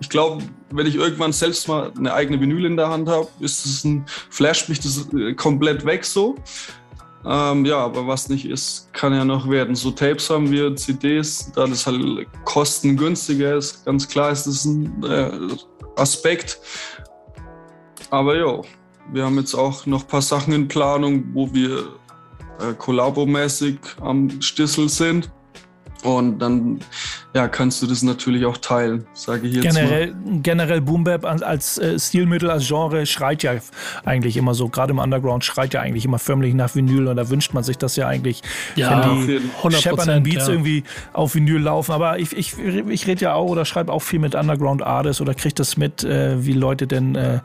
Ich 0.00 0.08
glaube, 0.08 0.42
wenn 0.70 0.86
ich 0.86 0.96
irgendwann 0.96 1.32
selbst 1.32 1.68
mal 1.68 1.92
eine 1.96 2.12
eigene 2.12 2.40
Vinyl 2.40 2.64
in 2.64 2.76
der 2.76 2.88
Hand 2.88 3.08
habe, 3.08 3.28
ist 3.40 3.64
es 3.64 3.84
ein 3.84 4.04
Flash 4.30 4.68
mich 4.68 4.80
das 4.80 5.08
äh, 5.12 5.34
komplett 5.34 5.84
weg 5.84 6.04
so. 6.04 6.36
Ähm, 7.24 7.66
ja, 7.66 7.78
aber 7.78 8.06
was 8.06 8.28
nicht 8.28 8.46
ist, 8.46 8.92
kann 8.94 9.12
ja 9.12 9.24
noch 9.24 9.48
werden. 9.48 9.74
So 9.74 9.90
Tapes 9.90 10.30
haben 10.30 10.50
wir, 10.50 10.74
CDs, 10.74 11.52
da 11.54 11.66
das 11.66 11.86
halt 11.86 12.26
kostengünstiger 12.44 13.56
ist, 13.56 13.84
ganz 13.84 14.08
klar 14.08 14.30
ist 14.30 14.46
das 14.46 14.64
ein 14.64 15.02
äh, 15.04 15.30
Aspekt. 15.96 16.58
Aber 18.10 18.36
ja, 18.36 18.60
wir 19.12 19.24
haben 19.24 19.38
jetzt 19.38 19.54
auch 19.54 19.86
noch 19.86 20.02
ein 20.02 20.08
paar 20.08 20.22
Sachen 20.22 20.52
in 20.52 20.68
Planung, 20.68 21.24
wo 21.32 21.52
wir 21.52 21.78
äh, 22.60 22.74
kollabomäßig 22.76 23.78
am 24.00 24.40
Stissel 24.40 24.88
sind. 24.88 25.30
Und 26.02 26.38
dann 26.38 26.80
ja, 27.34 27.46
kannst 27.46 27.80
du 27.80 27.86
das 27.86 28.02
natürlich 28.02 28.44
auch 28.44 28.56
teilen, 28.56 29.06
sage 29.14 29.46
ich 29.46 29.54
jetzt 29.54 29.64
mal. 29.64 29.72
Generell, 29.72 30.14
generell 30.42 30.80
Boom 30.80 31.04
Bap 31.04 31.24
als, 31.24 31.78
äh, 31.78 31.98
Stilmittel, 31.98 32.50
als 32.50 32.66
Genre 32.66 33.06
schreit 33.06 33.42
ja 33.44 33.52
eigentlich 34.04 34.36
immer 34.36 34.54
so, 34.54 34.68
gerade 34.68 34.90
im 34.92 34.98
Underground 34.98 35.44
schreit 35.44 35.72
ja 35.74 35.80
eigentlich 35.80 36.04
immer 36.04 36.18
förmlich 36.18 36.54
nach 36.54 36.74
Vinyl 36.74 37.06
und 37.06 37.16
da 37.16 37.30
wünscht 37.30 37.54
man 37.54 37.62
sich 37.62 37.78
das 37.78 37.94
ja 37.96 38.08
eigentlich, 38.08 38.42
Ja, 38.74 39.04
wenn 39.04 39.26
die 39.26 39.32
jeden- 39.32 39.50
100%, 39.62 39.80
scheppernden 39.82 40.22
Beats 40.24 40.46
ja. 40.46 40.52
irgendwie 40.52 40.82
auf 41.12 41.34
Vinyl 41.34 41.60
laufen. 41.60 41.92
Aber 41.92 42.18
ich, 42.18 42.36
ich, 42.36 42.58
ich 42.58 43.06
rede 43.06 43.22
ja 43.22 43.34
auch 43.34 43.48
oder 43.48 43.64
schreibe 43.64 43.92
auch 43.92 44.02
viel 44.02 44.18
mit 44.18 44.34
Underground 44.34 44.82
Artists 44.82 45.20
oder 45.20 45.34
kriege 45.34 45.54
das 45.54 45.76
mit, 45.76 46.02
äh, 46.02 46.44
wie 46.44 46.52
Leute 46.52 46.86
denn 46.86 47.14
äh, 47.14 47.40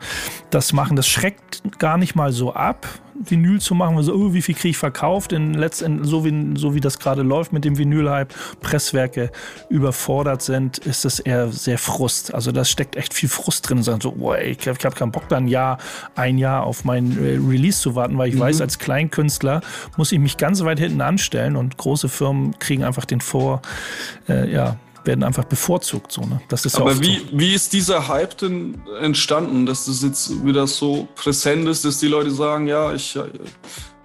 das 0.50 0.72
machen. 0.72 0.96
Das 0.96 1.06
schreckt 1.06 1.62
gar 1.78 1.96
nicht 1.96 2.16
mal 2.16 2.32
so 2.32 2.52
ab. 2.52 2.86
Vinyl 3.18 3.60
zu 3.60 3.74
machen, 3.74 4.00
so, 4.02 4.14
oh, 4.14 4.34
wie 4.34 4.42
viel 4.42 4.54
kriege 4.54 4.70
ich 4.70 4.76
verkauft, 4.76 5.32
in 5.32 5.54
letzten, 5.54 6.04
so, 6.04 6.24
wie, 6.24 6.58
so 6.58 6.74
wie 6.74 6.80
das 6.80 6.98
gerade 6.98 7.22
läuft 7.22 7.52
mit 7.52 7.64
dem 7.64 7.78
Vinyl-Hype, 7.78 8.34
Presswerke 8.60 9.30
überfordert 9.76 10.42
sind, 10.42 10.78
ist 10.78 11.04
das 11.04 11.20
eher 11.20 11.52
sehr 11.52 11.78
Frust. 11.78 12.34
Also 12.34 12.50
da 12.50 12.64
steckt 12.64 12.96
echt 12.96 13.12
viel 13.12 13.28
Frust 13.28 13.68
drin. 13.68 13.82
Sagen 13.82 14.00
so, 14.00 14.14
oh, 14.18 14.32
ey, 14.32 14.56
ich 14.58 14.66
habe 14.66 14.78
keinen 14.78 15.12
Bock, 15.12 15.28
da 15.28 15.36
ein 15.36 15.48
Jahr, 15.48 15.78
ein 16.14 16.38
Jahr 16.38 16.64
auf 16.64 16.84
mein 16.84 17.12
äh, 17.18 17.38
Release 17.38 17.80
zu 17.80 17.94
warten, 17.94 18.16
weil 18.16 18.30
ich 18.30 18.38
weiß, 18.38 18.60
als 18.60 18.78
Kleinkünstler 18.78 19.60
muss 19.96 20.12
ich 20.12 20.18
mich 20.18 20.38
ganz 20.38 20.64
weit 20.64 20.78
hinten 20.78 21.02
anstellen 21.02 21.56
und 21.56 21.76
große 21.76 22.08
Firmen 22.08 22.58
kriegen 22.58 22.84
einfach 22.84 23.04
den 23.04 23.20
Vor, 23.20 23.60
äh, 24.28 24.50
ja, 24.50 24.76
werden 25.04 25.22
einfach 25.22 25.44
bevorzugt. 25.44 26.10
So, 26.12 26.22
ne? 26.22 26.40
Das 26.48 26.64
ist 26.64 26.74
ja 26.74 26.80
Aber 26.80 26.92
oft 26.92 27.00
wie, 27.00 27.18
so. 27.18 27.24
wie 27.32 27.54
ist 27.54 27.72
dieser 27.72 28.08
Hype 28.08 28.36
denn 28.38 28.80
entstanden, 29.00 29.66
dass 29.66 29.86
das 29.86 30.02
jetzt 30.02 30.44
wieder 30.44 30.66
so 30.66 31.08
präsent 31.14 31.68
ist, 31.68 31.84
dass 31.84 31.98
die 31.98 32.08
Leute 32.08 32.30
sagen, 32.30 32.66
ja, 32.66 32.92
ich, 32.92 33.14
äh, 33.16 33.24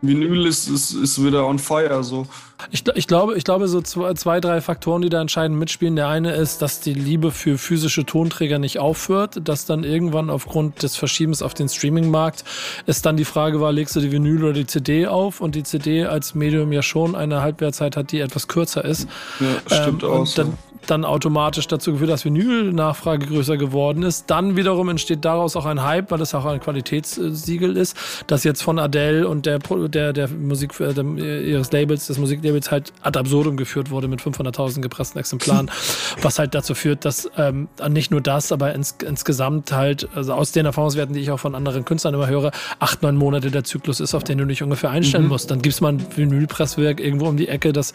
Vinyl 0.02 0.47
ist, 0.47 0.68
ist, 0.68 0.93
ist 0.93 1.24
wieder 1.24 1.45
on 1.45 1.60
fire, 1.60 2.04
so. 2.04 2.26
Ich, 2.72 2.84
ich, 2.95 3.08
glaube, 3.08 3.36
ich 3.38 3.43
glaube, 3.43 3.68
so 3.68 3.82
zwei, 3.82 4.39
drei 4.39 4.62
Faktoren, 4.62 5.02
die 5.02 5.10
da 5.10 5.22
entscheidend 5.22 5.58
mitspielen. 5.58 5.95
Der 5.95 6.08
eine 6.08 6.34
ist, 6.34 6.62
dass 6.62 6.80
die 6.80 6.93
Liebe 6.93 7.32
für 7.32 7.58
physische 7.58 8.06
Tonträger 8.06 8.60
nicht 8.60 8.80
aufhört, 8.80 9.47
dass 9.47 9.66
dann 9.66 9.84
irgendwann 9.84 10.30
aufgrund 10.30 10.84
des 10.84 10.95
Verschiebens 10.95 11.41
auf 11.41 11.54
den 11.54 11.70
Streaming-Markt 11.70 12.43
es 12.86 13.02
dann 13.02 13.18
die 13.18 13.26
Frage 13.26 13.62
war, 13.62 13.72
legst 13.72 13.95
du 13.95 13.99
die 13.99 14.12
Vinyl 14.12 14.43
oder 14.43 14.54
die 14.54 14.68
CD 14.68 15.08
auf 15.08 15.41
und 15.41 15.56
die 15.56 15.64
CD 15.64 16.06
als 16.06 16.36
Medium 16.36 16.72
ja 16.72 16.82
schon 16.82 17.16
eine 17.16 17.41
Halbwertzeit 17.41 17.97
hat, 17.97 18.12
die 18.12 18.20
etwas 18.20 18.47
kürzer 18.47 18.84
ist. 18.86 19.08
Ja, 19.39 19.82
stimmt 19.84 20.04
Ähm, 20.04 20.10
auch. 20.10 20.26
so. 20.26 20.43
dann, 20.43 20.58
dann 20.88 21.05
automatisch 21.05 21.67
dazu 21.67 21.93
geführt, 21.93 22.09
dass 22.09 22.25
Vinyl-Nachfrage 22.25 23.27
größer 23.27 23.57
geworden 23.57 24.03
ist. 24.03 24.29
Dann 24.29 24.55
wiederum 24.55 24.89
entsteht 24.89 25.25
daraus 25.25 25.55
auch 25.55 25.65
ein 25.65 25.84
Hype, 25.84 26.11
weil 26.11 26.21
es 26.21 26.34
auch 26.34 26.45
ein 26.45 26.59
Qualitätssiegel 26.59 27.77
ist, 27.77 27.95
das 28.27 28.43
jetzt 28.43 28.61
von 28.63 28.79
Adele 28.79 29.27
und 29.27 29.45
der, 29.45 29.59
der, 29.59 30.13
der 30.13 30.27
Musik 30.29 30.79
äh, 30.79 30.93
dem, 30.93 31.17
ihres 31.17 31.71
Labels, 31.71 32.07
des 32.07 32.17
Musiklabels 32.17 32.71
halt 32.71 32.93
ad 33.01 33.17
absurdum 33.17 33.57
geführt 33.57 33.89
wurde 33.91 34.07
mit 34.07 34.21
500.000 34.21 34.82
gepressten 34.82 35.19
Exemplaren, 35.19 35.69
was 36.21 36.39
halt 36.39 36.55
dazu 36.55 36.73
führt, 36.73 37.05
dass 37.05 37.29
ähm, 37.38 37.67
nicht 37.89 38.11
nur 38.11 38.21
das, 38.21 38.51
aber 38.51 38.73
ins, 38.73 38.95
insgesamt 39.05 39.71
halt, 39.71 40.07
also 40.15 40.34
aus 40.34 40.51
den 40.51 40.65
Erfahrungswerten, 40.65 41.13
die 41.13 41.21
ich 41.21 41.32
auch 41.32 41.39
von 41.39 41.55
anderen 41.55 41.86
Künstlern 41.86 42.13
immer 42.13 42.27
höre, 42.27 42.51
acht, 42.79 43.01
neun 43.01 43.15
Monate 43.17 43.51
der 43.51 43.63
Zyklus 43.63 43.99
ist, 43.99 44.13
auf 44.13 44.23
den 44.23 44.38
du 44.38 44.45
dich 44.45 44.63
ungefähr 44.63 44.89
einstellen 44.89 45.27
musst. 45.27 45.51
Dann 45.51 45.61
gibt's 45.61 45.82
mal 45.82 45.93
ein 45.93 46.05
Vinylpresswerk 46.15 46.99
irgendwo 46.99 47.27
um 47.27 47.38
die 47.38 47.47
Ecke, 47.47 47.73
das 47.73 47.93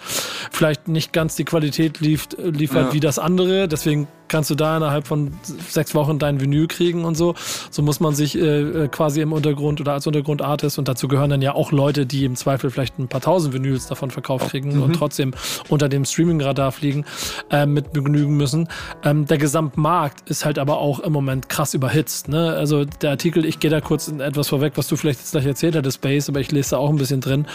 vielleicht 0.51 0.89
nicht 0.89 1.12
ganz 1.12 1.37
die 1.37 1.45
Qualität 1.45 2.01
lief, 2.01 2.28
liefert 2.77 2.91
Ja. 2.91 2.95
wie 2.95 3.01
das 3.01 3.18
andere. 3.18 3.68
Deswegen 3.68 4.09
kannst 4.29 4.51
du 4.51 4.55
da 4.55 4.77
innerhalb 4.77 5.07
von 5.07 5.33
sechs 5.68 5.95
Wochen 5.95 6.18
dein 6.18 6.41
Vinyl 6.41 6.66
kriegen 6.66 7.05
und 7.05 7.16
so. 7.16 7.35
So 7.70 7.83
muss 7.83 8.01
man 8.01 8.14
sich 8.14 8.37
äh, 8.37 8.85
äh, 8.85 8.89
quasi 8.89 9.20
im 9.20 9.33
Untergrund 9.33 9.81
oder 9.81 9.93
als 9.93 10.07
Untergrundartist 10.07 10.79
und 10.79 10.89
dazu 10.89 11.09
gehören 11.09 11.31
dann 11.31 11.43
ja 11.43 11.55
auch 11.55 11.72
Leute, 11.72 12.07
die 12.07 12.24
im 12.24 12.37
Zweifel 12.37 12.70
vielleicht 12.70 12.99
ein 12.99 13.09
paar 13.09 13.20
tausend 13.20 13.55
Vinyls 13.55 13.87
davon 13.87 14.11
verkauft 14.11 14.51
kriegen 14.51 14.83
und 14.83 14.95
trotzdem 14.95 15.33
unter 15.68 15.89
dem 15.89 16.05
Streaming-Radar 16.05 16.72
fliegen, 16.72 17.05
äh, 17.51 17.66
mit 17.66 17.93
begnügen 17.93 18.37
müssen. 18.37 18.68
Ähm, 19.05 19.27
der 19.27 19.39
Gesamtmarkt 19.39 20.29
ist 20.29 20.45
halt 20.45 20.59
aber 20.59 20.79
auch 20.79 21.01
im 21.01 21.12
Moment 21.12 21.49
krass 21.49 21.74
überhitzt. 21.74 22.29
Ne? 22.29 22.53
Also 22.53 22.85
der 22.85 23.11
Artikel, 23.11 23.45
ich 23.45 23.61
gehe 23.61 23.70
da 23.70 23.81
kurz 23.81 24.09
in 24.09 24.20
etwas 24.20 24.49
vorweg, 24.49 24.72
was 24.77 24.89
du 24.89 24.97
vielleicht 24.97 25.20
jetzt 25.20 25.33
gleich 25.33 25.47
erzählt 25.47 25.77
hattest, 25.77 25.97
Space, 25.97 26.29
aber 26.29 26.41
ich 26.41 26.53
lese 26.53 26.70
da 26.70 26.79
auch 26.79 26.91
ein 26.91 26.97
bisschen 26.97 27.20
drin, 27.20 27.47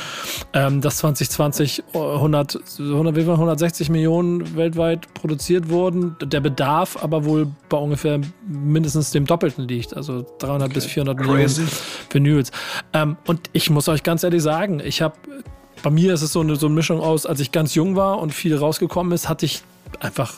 ähm, 0.53 0.81
dass 0.81 0.97
2020 0.97 1.83
100, 1.93 2.59
100, 2.79 3.15
wie 3.15 3.21
viel, 3.21 3.31
160 3.31 3.89
Millionen 3.89 4.55
weltweit 4.55 5.13
produziert 5.13 5.69
wurden. 5.69 6.15
Der 6.21 6.39
Bedarf 6.39 6.60
aber 6.61 7.25
wohl 7.25 7.47
bei 7.69 7.77
ungefähr 7.77 8.19
mindestens 8.47 9.11
dem 9.11 9.25
Doppelten 9.25 9.67
liegt, 9.67 9.95
also 9.95 10.25
300 10.39 10.73
bis 10.73 10.85
400 10.85 11.17
Crazy. 11.17 11.61
Millionen 11.61 11.71
Vinyls. 12.11 12.51
Ähm, 12.93 13.17
und 13.25 13.49
ich 13.53 13.69
muss 13.69 13.87
euch 13.87 14.03
ganz 14.03 14.23
ehrlich 14.23 14.41
sagen, 14.41 14.81
ich 14.83 15.01
habe, 15.01 15.15
bei 15.83 15.89
mir 15.89 16.13
ist 16.13 16.21
es 16.21 16.33
so 16.33 16.41
eine, 16.41 16.55
so 16.55 16.67
eine 16.67 16.75
Mischung 16.75 16.99
aus, 16.99 17.25
als 17.25 17.39
ich 17.39 17.51
ganz 17.51 17.75
jung 17.75 17.95
war 17.95 18.19
und 18.19 18.33
viel 18.33 18.55
rausgekommen 18.55 19.11
ist, 19.13 19.29
hatte 19.29 19.45
ich 19.45 19.63
einfach 19.99 20.33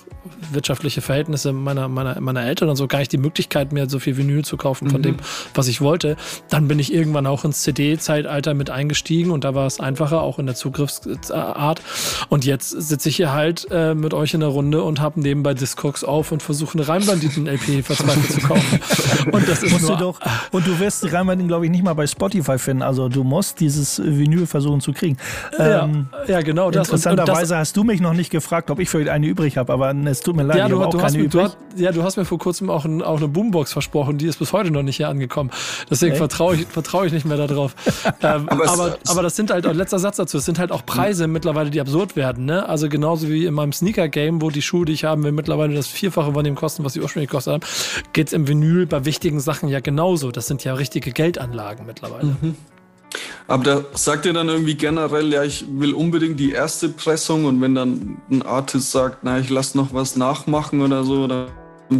wirtschaftliche 0.51 1.01
Verhältnisse 1.01 1.51
meiner, 1.53 1.87
meiner, 1.87 2.19
meiner 2.21 2.43
Eltern 2.45 2.69
und 2.69 2.75
so 2.75 2.87
gar 2.87 2.99
nicht 2.99 3.11
die 3.11 3.17
Möglichkeit 3.17 3.71
mehr, 3.71 3.89
so 3.89 3.99
viel 3.99 4.17
Vinyl 4.17 4.43
zu 4.45 4.57
kaufen 4.57 4.89
von 4.89 5.01
dem, 5.01 5.17
was 5.53 5.67
ich 5.67 5.81
wollte. 5.81 6.15
Dann 6.49 6.67
bin 6.67 6.79
ich 6.79 6.93
irgendwann 6.93 7.27
auch 7.27 7.43
ins 7.45 7.61
CD-Zeitalter 7.63 8.53
mit 8.53 8.69
eingestiegen 8.69 9.31
und 9.31 9.43
da 9.43 9.53
war 9.55 9.65
es 9.67 9.79
einfacher, 9.79 10.21
auch 10.21 10.39
in 10.39 10.45
der 10.45 10.55
Zugriffsart. 10.55 11.81
Und 12.29 12.45
jetzt 12.45 12.69
sitze 12.69 13.09
ich 13.09 13.17
hier 13.17 13.33
halt 13.33 13.67
äh, 13.71 13.95
mit 13.95 14.13
euch 14.13 14.33
in 14.33 14.39
der 14.39 14.49
Runde 14.49 14.83
und 14.83 15.01
habe 15.01 15.19
nebenbei 15.19 15.53
Discogs 15.53 16.03
auf 16.03 16.31
und 16.31 16.41
versuche 16.43 16.77
eine 16.77 16.87
Reimbanditen-LP 16.87 17.83
verzweifelt 17.85 18.31
zu 18.31 18.41
kaufen. 18.41 18.79
Und 19.31 19.47
das 19.47 19.63
ist 19.63 19.81
du 19.87 19.95
doch, 19.95 20.19
und 20.51 20.65
du 20.67 20.79
wirst 20.79 21.11
Rheinwald, 21.11 21.45
glaube 21.47 21.65
ich, 21.65 21.71
nicht 21.71 21.83
mal 21.83 21.93
bei 21.93 22.07
Spotify 22.07 22.57
finden. 22.57 22.83
Also 22.83 23.09
du 23.09 23.23
musst 23.23 23.59
dieses 23.59 24.01
Vinyl 24.03 24.45
versuchen 24.47 24.81
zu 24.81 24.93
kriegen. 24.93 25.17
ja, 25.57 25.83
Ähm, 25.85 26.07
ja, 26.27 26.41
genau 26.41 26.67
und 26.67 26.75
das- 26.75 26.87
interessanterweise 26.87 27.57
hast 27.57 27.75
du 27.77 27.83
mich 27.83 28.01
noch 28.01 28.13
nicht 28.13 28.29
gefragt, 28.29 28.69
ob 28.71 28.79
ich 28.79 28.89
für 28.89 29.11
eine 29.11 29.27
übrig 29.43 29.57
habe, 29.57 29.73
aber 29.73 29.93
es 30.05 30.21
tut 30.21 30.35
mir 30.35 30.43
leid, 30.43 30.57
Ja 30.57 30.65
ich 30.65 30.71
du, 30.71 30.77
habe 30.77 30.87
auch 30.87 30.91
du, 30.91 31.01
hast 31.01 31.11
keine 31.13 31.23
mir, 31.23 31.29
du, 31.29 31.37
übrig. 31.39 31.51
hast, 31.71 31.79
ja, 31.79 31.91
du 31.91 32.03
hast 32.03 32.17
mir 32.17 32.25
vor 32.25 32.37
kurzem 32.39 32.69
auch, 32.69 32.85
ein, 32.85 33.01
auch 33.01 33.17
eine 33.17 33.27
Boombox 33.27 33.73
versprochen, 33.73 34.17
die 34.17 34.25
ist 34.25 34.39
bis 34.39 34.53
heute 34.53 34.71
noch 34.71 34.83
nicht 34.83 34.97
hier 34.97 35.09
angekommen. 35.09 35.51
Deswegen 35.89 36.15
vertraue 36.15 36.55
ich, 36.55 36.65
vertraue 36.67 37.05
ich 37.07 37.13
nicht 37.13 37.25
mehr 37.25 37.37
darauf. 37.37 37.75
ähm, 38.21 38.47
Aber 38.49 38.69
aber, 38.69 38.97
es- 39.03 39.09
aber, 39.09 39.21
das 39.23 39.35
sind 39.35 39.51
halt, 39.51 39.65
letzter 39.65 39.99
Satz 39.99 40.17
dazu, 40.17 40.37
es 40.37 40.45
sind 40.45 40.59
halt 40.59 40.71
auch 40.71 40.85
Preise 40.85 41.27
mittlerweile, 41.27 41.69
die 41.69 41.81
absurd 41.81 42.15
werden. 42.15 42.45
Ne? 42.45 42.67
Also 42.67 42.89
genauso 42.89 43.29
wie 43.29 43.45
in 43.45 43.53
meinem 43.53 43.73
Sneaker-Game, 43.73 44.41
wo 44.41 44.49
die 44.49 44.61
Schuhe, 44.61 44.85
die 44.85 44.93
ich 44.93 45.03
haben 45.03 45.23
will, 45.23 45.31
mittlerweile 45.31 45.73
das 45.73 45.87
Vierfache 45.87 46.33
von 46.33 46.43
dem 46.43 46.55
kosten, 46.55 46.83
was 46.85 46.93
sie 46.93 47.01
ursprünglich 47.01 47.29
gekostet 47.29 47.53
haben, 47.53 47.63
geht's 48.13 48.33
im 48.33 48.47
Vinyl 48.47 48.85
bei 48.85 49.05
wichtigen 49.05 49.39
Sachen 49.39 49.69
ja 49.69 49.79
genauso. 49.79 50.31
Das 50.31 50.47
sind 50.47 50.63
ja 50.63 50.73
richtige 50.73 51.11
Geldanlagen 51.11 51.85
mittlerweile. 51.85 52.35
Aber 53.47 53.63
da 53.63 53.85
sagt 53.93 54.25
ihr 54.25 54.33
dann 54.33 54.49
irgendwie 54.49 54.75
generell, 54.75 55.31
ja, 55.31 55.43
ich 55.43 55.65
will 55.69 55.93
unbedingt 55.93 56.39
die 56.39 56.51
erste 56.51 56.89
Pressung 56.89 57.45
und 57.45 57.61
wenn 57.61 57.75
dann 57.75 58.21
ein 58.31 58.41
Artist 58.41 58.91
sagt, 58.91 59.19
na, 59.23 59.39
ich 59.39 59.49
lass 59.49 59.75
noch 59.75 59.93
was 59.93 60.15
nachmachen 60.15 60.81
oder 60.81 61.03
so, 61.03 61.27
dann 61.27 61.47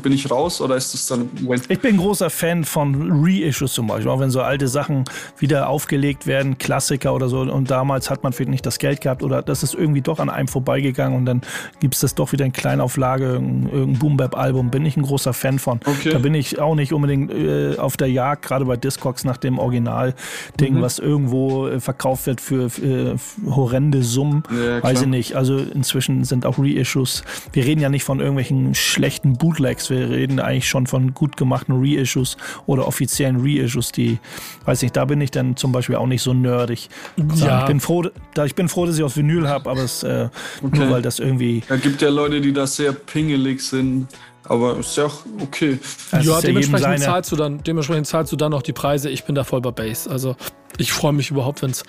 bin 0.01 0.13
ich 0.13 0.29
raus 0.29 0.61
oder 0.61 0.75
ist 0.75 0.93
das 0.93 1.07
dann 1.07 1.29
Ich 1.67 1.79
bin 1.79 1.97
großer 1.97 2.29
Fan 2.29 2.63
von 2.63 3.09
Reissues 3.11 3.73
zum 3.73 3.87
Beispiel, 3.87 4.09
auch 4.09 4.19
wenn 4.19 4.29
so 4.29 4.41
alte 4.41 4.67
Sachen 4.67 5.05
wieder 5.37 5.69
aufgelegt 5.69 6.27
werden, 6.27 6.57
Klassiker 6.57 7.13
oder 7.13 7.29
so. 7.29 7.41
Und 7.41 7.71
damals 7.71 8.09
hat 8.09 8.23
man 8.23 8.33
vielleicht 8.33 8.51
nicht 8.51 8.65
das 8.65 8.79
Geld 8.79 9.01
gehabt 9.01 9.23
oder 9.23 9.41
das 9.41 9.63
ist 9.63 9.73
irgendwie 9.73 10.01
doch 10.01 10.19
an 10.19 10.29
einem 10.29 10.47
vorbeigegangen 10.47 11.17
und 11.17 11.25
dann 11.25 11.41
gibt 11.79 11.95
es 11.95 12.01
das 12.01 12.15
doch 12.15 12.31
wieder 12.31 12.45
in 12.45 12.53
Kleinauflage, 12.53 13.33
irgendein 13.33 13.99
Boom-Bap-Album. 13.99 14.71
Bin 14.71 14.85
ich 14.85 14.97
ein 14.97 15.03
großer 15.03 15.33
Fan 15.33 15.59
von. 15.59 15.79
Okay. 15.85 16.11
Da 16.11 16.19
bin 16.19 16.33
ich 16.35 16.59
auch 16.59 16.75
nicht 16.75 16.93
unbedingt 16.93 17.31
äh, 17.31 17.77
auf 17.77 17.97
der 17.97 18.09
Jagd, 18.09 18.45
gerade 18.45 18.65
bei 18.65 18.77
Discogs 18.77 19.23
nach 19.23 19.37
dem 19.37 19.59
Original-Ding, 19.59 20.81
was 20.81 20.99
irgendwo 20.99 21.67
äh, 21.67 21.79
verkauft 21.79 22.25
wird 22.27 22.41
für, 22.41 22.65
äh, 22.65 23.15
horrende 23.45 24.03
Summen. 24.03 24.43
Ja, 24.49 24.83
Weiß 24.83 25.01
ich 25.01 25.07
nicht. 25.07 25.35
Also 25.35 25.57
inzwischen 25.57 26.23
sind 26.23 26.45
auch 26.45 26.57
Reissues. 26.57 27.23
Wir 27.51 27.65
reden 27.65 27.81
ja 27.81 27.89
nicht 27.89 28.03
von 28.03 28.19
irgendwelchen 28.19 28.75
schlechten 28.75 29.37
Bootlegs. 29.37 29.82
Wir 29.89 30.09
reden 30.09 30.39
eigentlich 30.39 30.67
schon 30.67 30.87
von 30.87 31.13
gut 31.13 31.37
gemachten 31.37 31.75
Reissues 31.77 32.37
oder 32.65 32.87
offiziellen 32.87 33.41
Reissues, 33.41 33.91
die, 33.91 34.19
weiß 34.65 34.81
nicht, 34.81 34.95
da 34.95 35.05
bin 35.05 35.21
ich 35.21 35.31
dann 35.31 35.55
zum 35.55 35.71
Beispiel 35.71 35.95
auch 35.95 36.07
nicht 36.07 36.21
so 36.21 36.33
nerdig. 36.33 36.89
Ja. 37.35 37.61
Ich 37.61 37.67
bin 37.67 37.79
froh, 37.79 38.05
da, 38.33 38.45
ich 38.45 38.55
bin 38.55 38.69
froh, 38.69 38.85
dass 38.85 38.97
ich 38.97 39.03
aus 39.03 39.17
Vinyl 39.17 39.47
habe, 39.47 39.69
aber 39.69 39.83
es, 39.83 40.03
äh, 40.03 40.29
nur 40.61 40.89
weil 40.89 41.01
das 41.01 41.19
irgendwie, 41.19 41.63
Da 41.67 41.77
gibt 41.77 42.01
ja 42.01 42.09
Leute, 42.09 42.41
die 42.41 42.53
da 42.53 42.67
sehr 42.67 42.93
pingelig 42.93 43.61
sind, 43.61 44.07
aber 44.45 44.77
ist 44.77 44.95
ja 44.97 45.05
auch 45.05 45.19
okay. 45.41 45.79
das 46.11 46.11
ja, 46.11 46.19
ist 46.19 46.25
ja 46.25 46.33
jedem 46.35 46.47
dementsprechend, 46.47 46.81
seine, 46.83 47.03
zahlst 47.03 47.31
du 47.31 47.35
dann, 47.35 47.63
dementsprechend 47.63 48.07
zahlst 48.07 48.31
du 48.31 48.35
dann 48.35 48.53
auch 48.53 48.61
die 48.61 48.73
Preise. 48.73 49.09
Ich 49.09 49.23
bin 49.23 49.35
da 49.35 49.43
voll 49.43 49.61
bei 49.61 49.71
Base. 49.71 50.09
Also 50.09 50.35
ich 50.77 50.91
freue 50.91 51.13
mich 51.13 51.29
überhaupt, 51.29 51.61
wenn 51.61 51.69
es 51.69 51.83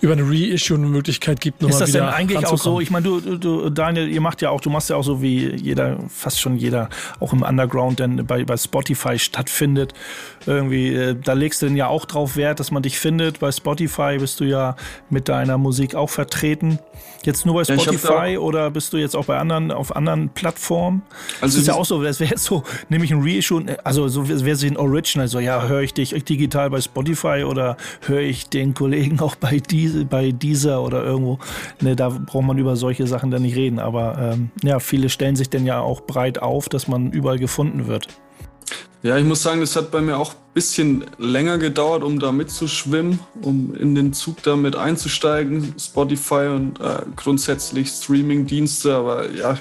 über 0.00 0.12
eine 0.12 0.22
Reissue 0.22 0.76
eine 0.76 0.86
Möglichkeit 0.86 1.40
gibt, 1.40 1.56
Ist 1.60 1.62
nochmal 1.62 1.80
das 1.80 1.88
wieder 1.88 2.00
denn 2.04 2.08
eigentlich 2.14 2.46
auch 2.46 2.58
so? 2.58 2.80
Ich 2.80 2.90
meine, 2.90 3.04
du, 3.04 3.20
du- 3.20 3.38
du, 3.38 3.70
Daniel, 3.70 4.08
ihr 4.08 4.20
macht 4.20 4.40
ja 4.40 4.50
auch, 4.50 4.60
du 4.60 4.70
machst 4.70 4.88
ja 4.88 4.94
auch 4.96 5.02
so 5.02 5.20
wie 5.20 5.52
jeder, 5.56 5.98
fast 6.08 6.40
schon 6.40 6.56
jeder, 6.56 6.88
auch 7.18 7.32
im 7.32 7.42
Underground, 7.42 7.98
denn 7.98 8.24
bei, 8.24 8.44
bei 8.44 8.56
Spotify 8.56 9.18
stattfindet. 9.18 9.94
Irgendwie, 10.46 10.94
äh, 10.94 11.16
da 11.22 11.32
legst 11.32 11.62
du 11.62 11.66
denn 11.66 11.76
ja 11.76 11.88
auch 11.88 12.04
drauf 12.04 12.36
Wert, 12.36 12.60
dass 12.60 12.70
man 12.70 12.82
dich 12.82 12.98
findet. 12.98 13.40
Bei 13.40 13.52
Spotify 13.52 14.18
bist 14.18 14.40
du 14.40 14.44
ja 14.44 14.76
mit 15.10 15.28
deiner 15.28 15.58
Musik 15.58 15.94
auch 15.94 16.10
vertreten. 16.10 16.78
Jetzt 17.24 17.46
nur 17.46 17.54
bei 17.54 17.64
Spotify 17.64 18.36
oder 18.38 18.70
bist 18.70 18.92
du 18.92 18.98
jetzt 18.98 19.16
auch 19.16 19.24
bei 19.24 19.38
anderen, 19.38 19.70
auf 19.70 19.96
anderen 19.96 20.28
Plattformen? 20.28 21.02
Also 21.40 21.56
das 21.56 21.62
ist 21.62 21.68
ja 21.68 21.74
auch 21.74 21.86
so, 21.86 22.02
das 22.02 22.20
wäre 22.20 22.30
jetzt 22.30 22.44
so, 22.44 22.64
nehme 22.90 23.04
ich 23.04 23.12
ein 23.12 23.22
Reissue, 23.22 23.64
also 23.82 24.08
so 24.08 24.28
wäre 24.28 24.56
sie 24.56 24.66
ein 24.66 24.76
Original, 24.76 25.26
so 25.26 25.38
ja, 25.38 25.66
höre 25.66 25.80
ich 25.80 25.94
dich 25.94 26.10
digital 26.24 26.68
bei 26.68 26.82
Spotify 26.82 27.44
oder 27.44 27.78
höre 28.02 28.20
ich 28.20 28.50
den 28.50 28.74
Kollegen 28.74 29.20
auch 29.20 29.36
bei 29.36 29.58
diese, 29.58 30.04
bei 30.04 30.32
dieser 30.32 30.82
oder 30.82 31.02
irgendwo. 31.02 31.38
Ne, 31.80 31.96
da 31.96 32.10
braucht 32.10 32.44
man 32.44 32.58
über 32.58 32.76
solche 32.76 33.06
Sachen 33.06 33.30
dann 33.30 33.42
nicht 33.42 33.56
reden. 33.56 33.78
Aber 33.78 34.18
ähm, 34.18 34.50
ja, 34.62 34.78
viele 34.78 35.08
stellen 35.08 35.36
sich 35.36 35.48
denn 35.48 35.64
ja 35.64 35.80
auch 35.80 36.02
breit 36.02 36.42
auf, 36.42 36.68
dass 36.68 36.88
man 36.88 37.10
überall 37.10 37.38
gefunden 37.38 37.86
wird. 37.86 38.08
Ja, 39.04 39.18
ich 39.18 39.24
muss 39.26 39.42
sagen, 39.42 39.60
das 39.60 39.76
hat 39.76 39.90
bei 39.90 40.00
mir 40.00 40.16
auch 40.16 40.32
ein 40.32 40.54
bisschen 40.54 41.04
länger 41.18 41.58
gedauert, 41.58 42.02
um 42.02 42.18
da 42.18 42.32
mitzuschwimmen, 42.32 43.18
um 43.42 43.74
in 43.74 43.94
den 43.94 44.14
Zug 44.14 44.42
damit 44.42 44.76
einzusteigen. 44.76 45.74
Spotify 45.78 46.46
und 46.46 46.80
äh, 46.80 47.02
grundsätzlich 47.14 47.90
Streaming-Dienste. 47.90 48.94
Aber 48.94 49.30
ja, 49.30 49.58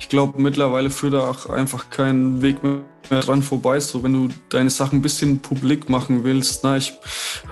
ich 0.00 0.08
glaube, 0.08 0.42
mittlerweile 0.42 0.90
führt 0.90 1.14
da 1.14 1.30
auch 1.30 1.48
einfach 1.48 1.90
kein 1.90 2.42
Weg 2.42 2.64
mehr 2.64 2.80
dran 3.20 3.44
vorbei. 3.44 3.78
So, 3.78 4.02
wenn 4.02 4.12
du 4.12 4.34
deine 4.48 4.70
Sachen 4.70 4.98
ein 4.98 5.02
bisschen 5.02 5.38
publik 5.38 5.88
machen 5.88 6.24
willst. 6.24 6.64
Na, 6.64 6.76
ich 6.76 6.92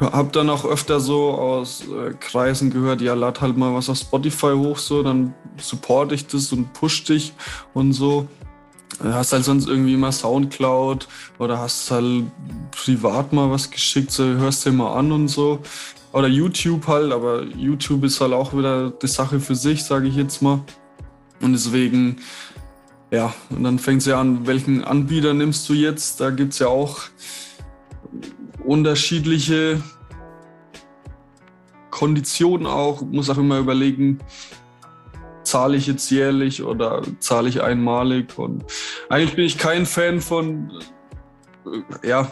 habe 0.01 0.33
dann 0.33 0.51
auch 0.51 0.65
öfter 0.65 0.99
so 0.99 1.35
aus 1.35 1.83
äh, 1.83 2.15
Kreisen 2.19 2.73
gehört, 2.73 3.01
ja, 3.01 3.15
lad 3.15 3.41
halt 3.41 3.57
mal 3.57 3.73
was 3.73 3.89
auf 3.89 3.99
Spotify 3.99 4.55
hoch, 4.57 4.79
so, 4.79 5.05
dann 5.05 5.35
supporte 5.57 6.17
ich 6.17 6.27
das 6.27 6.53
und 6.53 6.73
push 6.73 7.05
dich 7.05 7.33
und 7.75 7.93
so. 7.93 8.27
Hast 9.03 9.33
halt 9.33 9.45
sonst 9.45 9.69
irgendwie 9.69 9.95
immer 9.95 10.11
Soundcloud 10.11 11.07
oder 11.39 11.59
hast 11.59 11.91
halt 11.91 12.25
privat 12.73 13.33
mal 13.33 13.51
was 13.51 13.71
geschickt, 13.71 14.11
so 14.11 14.25
hörst 14.25 14.67
dir 14.67 14.73
mal 14.73 14.95
an 14.95 15.13
und 15.13 15.29
so. 15.29 15.61
Oder 16.13 16.27
YouTube 16.27 16.87
halt, 16.87 17.13
aber 17.13 17.45
YouTube 17.45 18.05
ist 18.05 18.21
halt 18.21 18.33
auch 18.33 18.57
wieder 18.57 18.91
die 18.91 19.07
Sache 19.07 19.39
für 19.41 19.55
sich, 19.55 19.85
sage 19.85 20.09
ich 20.09 20.17
jetzt 20.17 20.43
mal. 20.43 20.61
Und 21.41 21.53
deswegen, 21.53 22.17
ja, 23.11 23.33
und 23.51 23.63
dann 23.63 23.79
fängt 23.79 24.01
es 24.01 24.07
ja 24.07 24.21
an, 24.21 24.47
welchen 24.47 24.83
Anbieter 24.83 25.33
nimmst 25.35 25.69
du 25.69 25.75
jetzt? 25.75 26.21
Da 26.21 26.31
gibt 26.31 26.55
es 26.55 26.59
ja 26.59 26.67
auch 26.67 27.03
unterschiedliche 28.65 29.81
Konditionen 31.91 32.67
auch. 32.67 33.03
Muss 33.03 33.31
auch 33.31 33.39
immer 33.39 33.59
überlegen, 33.59 34.19
zahle 35.49 35.77
ich 35.77 35.87
jetzt 35.87 36.11
jährlich 36.11 36.63
oder 36.63 37.03
zahle 37.19 37.49
ich 37.49 37.63
einmalig? 37.63 38.39
Und 38.39 38.65
eigentlich 39.09 39.35
bin 39.35 39.45
ich 39.45 39.59
kein 39.59 39.87
Fan 39.87 40.21
von, 40.21 40.71
äh, 42.03 42.09
ja, 42.09 42.31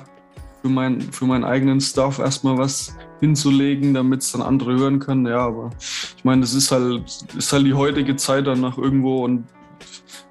für, 0.62 0.68
mein, 0.68 1.00
für 1.00 1.24
meinen 1.26 1.44
eigenen 1.44 1.80
Stuff 1.80 2.18
erstmal 2.18 2.58
was 2.58 2.96
hinzulegen, 3.20 3.94
damit 3.94 4.22
es 4.22 4.32
dann 4.32 4.42
andere 4.42 4.74
hören 4.74 4.98
können. 4.98 5.26
Ja, 5.26 5.46
aber 5.46 5.70
ich 6.16 6.24
meine, 6.24 6.42
das 6.42 6.54
ist 6.54 6.70
halt, 6.70 7.02
ist 7.36 7.52
halt 7.52 7.66
die 7.66 7.74
heutige 7.74 8.16
Zeit 8.16 8.46
dann 8.46 8.60
nach 8.60 8.76
irgendwo 8.76 9.24
und 9.24 9.44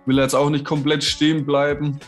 will 0.06 0.18
jetzt 0.18 0.36
auch 0.36 0.50
nicht 0.50 0.66
komplett 0.66 1.04
stehen 1.04 1.46
bleiben. 1.46 2.00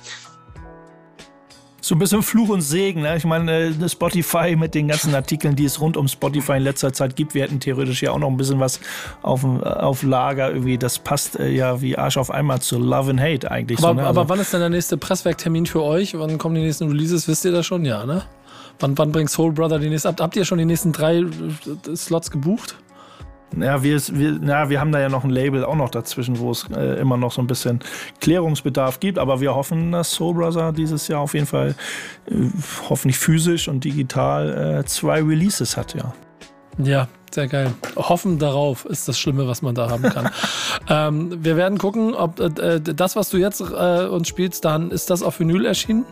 So 1.88 1.95
ein 1.95 1.99
bisschen 1.99 2.21
Fluch 2.21 2.49
und 2.49 2.59
Segen. 2.59 3.03
Ne? 3.03 3.15
Ich 3.15 3.23
meine, 3.23 3.49
äh, 3.49 3.88
Spotify 3.88 4.57
mit 4.57 4.75
den 4.75 4.89
ganzen 4.89 5.15
Artikeln, 5.15 5.55
die 5.55 5.63
es 5.63 5.79
rund 5.79 5.95
um 5.95 6.09
Spotify 6.09 6.57
in 6.57 6.63
letzter 6.63 6.91
Zeit 6.91 7.15
gibt, 7.15 7.33
wir 7.33 7.43
hätten 7.43 7.61
theoretisch 7.61 8.03
ja 8.03 8.11
auch 8.11 8.19
noch 8.19 8.27
ein 8.27 8.35
bisschen 8.35 8.59
was 8.59 8.81
auf, 9.21 9.45
auf 9.45 10.03
Lager. 10.03 10.49
Irgendwie, 10.49 10.77
das 10.77 10.99
passt 10.99 11.39
äh, 11.39 11.47
ja 11.47 11.81
wie 11.81 11.97
Arsch 11.97 12.17
auf 12.17 12.29
einmal 12.29 12.59
zu 12.59 12.77
Love 12.77 13.11
and 13.11 13.21
Hate 13.21 13.49
eigentlich. 13.49 13.79
Aber, 13.79 13.88
so, 13.88 13.93
ne? 13.93 14.01
aber 14.01 14.19
Also- 14.19 14.29
wann 14.29 14.39
ist 14.41 14.51
denn 14.51 14.59
der 14.59 14.69
nächste 14.69 14.97
Presswerktermin 14.97 15.65
für 15.65 15.81
euch? 15.81 16.13
Wann 16.19 16.38
kommen 16.38 16.55
die 16.55 16.61
nächsten 16.61 16.89
Releases? 16.89 17.25
Wisst 17.29 17.45
ihr 17.45 17.53
das 17.53 17.65
schon? 17.65 17.85
Ja, 17.85 18.05
ne? 18.05 18.23
Wann, 18.81 18.97
wann 18.97 19.13
bringt 19.13 19.29
Soul 19.29 19.53
Brother 19.53 19.79
die 19.79 19.88
nächste? 19.88 20.09
Habt, 20.09 20.35
ihr 20.35 20.43
schon 20.43 20.57
die 20.57 20.65
nächsten 20.65 20.91
drei 20.91 21.19
äh, 21.19 21.95
Slots 21.95 22.29
gebucht? 22.31 22.75
Ja, 23.55 23.81
wir, 23.81 23.99
wir, 24.11 24.39
ja, 24.45 24.69
wir 24.69 24.79
haben 24.79 24.91
da 24.91 24.99
ja 24.99 25.09
noch 25.09 25.23
ein 25.23 25.29
Label 25.29 25.63
auch 25.63 25.75
noch 25.75 25.89
dazwischen, 25.89 26.39
wo 26.39 26.51
es 26.51 26.65
äh, 26.75 26.99
immer 26.99 27.17
noch 27.17 27.31
so 27.31 27.41
ein 27.41 27.47
bisschen 27.47 27.79
Klärungsbedarf 28.19 28.99
gibt. 28.99 29.17
Aber 29.17 29.39
wir 29.39 29.55
hoffen, 29.55 29.91
dass 29.93 30.11
Soul 30.11 30.33
Brother 30.35 30.73
dieses 30.73 31.07
Jahr 31.07 31.21
auf 31.21 31.33
jeden 31.33 31.45
Fall 31.45 31.75
äh, 32.29 32.33
hoffentlich 32.89 33.17
physisch 33.17 33.67
und 33.67 33.83
digital 33.83 34.79
äh, 34.79 34.85
zwei 34.85 35.21
Releases 35.21 35.77
hat, 35.77 35.95
ja. 35.95 36.13
Ja, 36.77 37.07
sehr 37.31 37.47
geil. 37.47 37.73
Hoffen 37.95 38.37
darauf 38.37 38.85
ist 38.85 39.07
das 39.07 39.17
Schlimme, 39.17 39.47
was 39.47 39.61
man 39.61 39.73
da 39.73 39.89
haben 39.89 40.03
kann. 40.03 40.29
ähm, 40.89 41.43
wir 41.43 41.57
werden 41.57 41.77
gucken, 41.77 42.13
ob 42.13 42.39
äh, 42.39 42.79
das, 42.79 43.15
was 43.15 43.29
du 43.29 43.37
jetzt 43.37 43.61
äh, 43.61 44.05
uns 44.05 44.27
spielst, 44.27 44.65
dann 44.65 44.91
ist 44.91 45.09
das 45.09 45.23
auf 45.23 45.39
Vinyl 45.39 45.65
erschienen? 45.65 46.05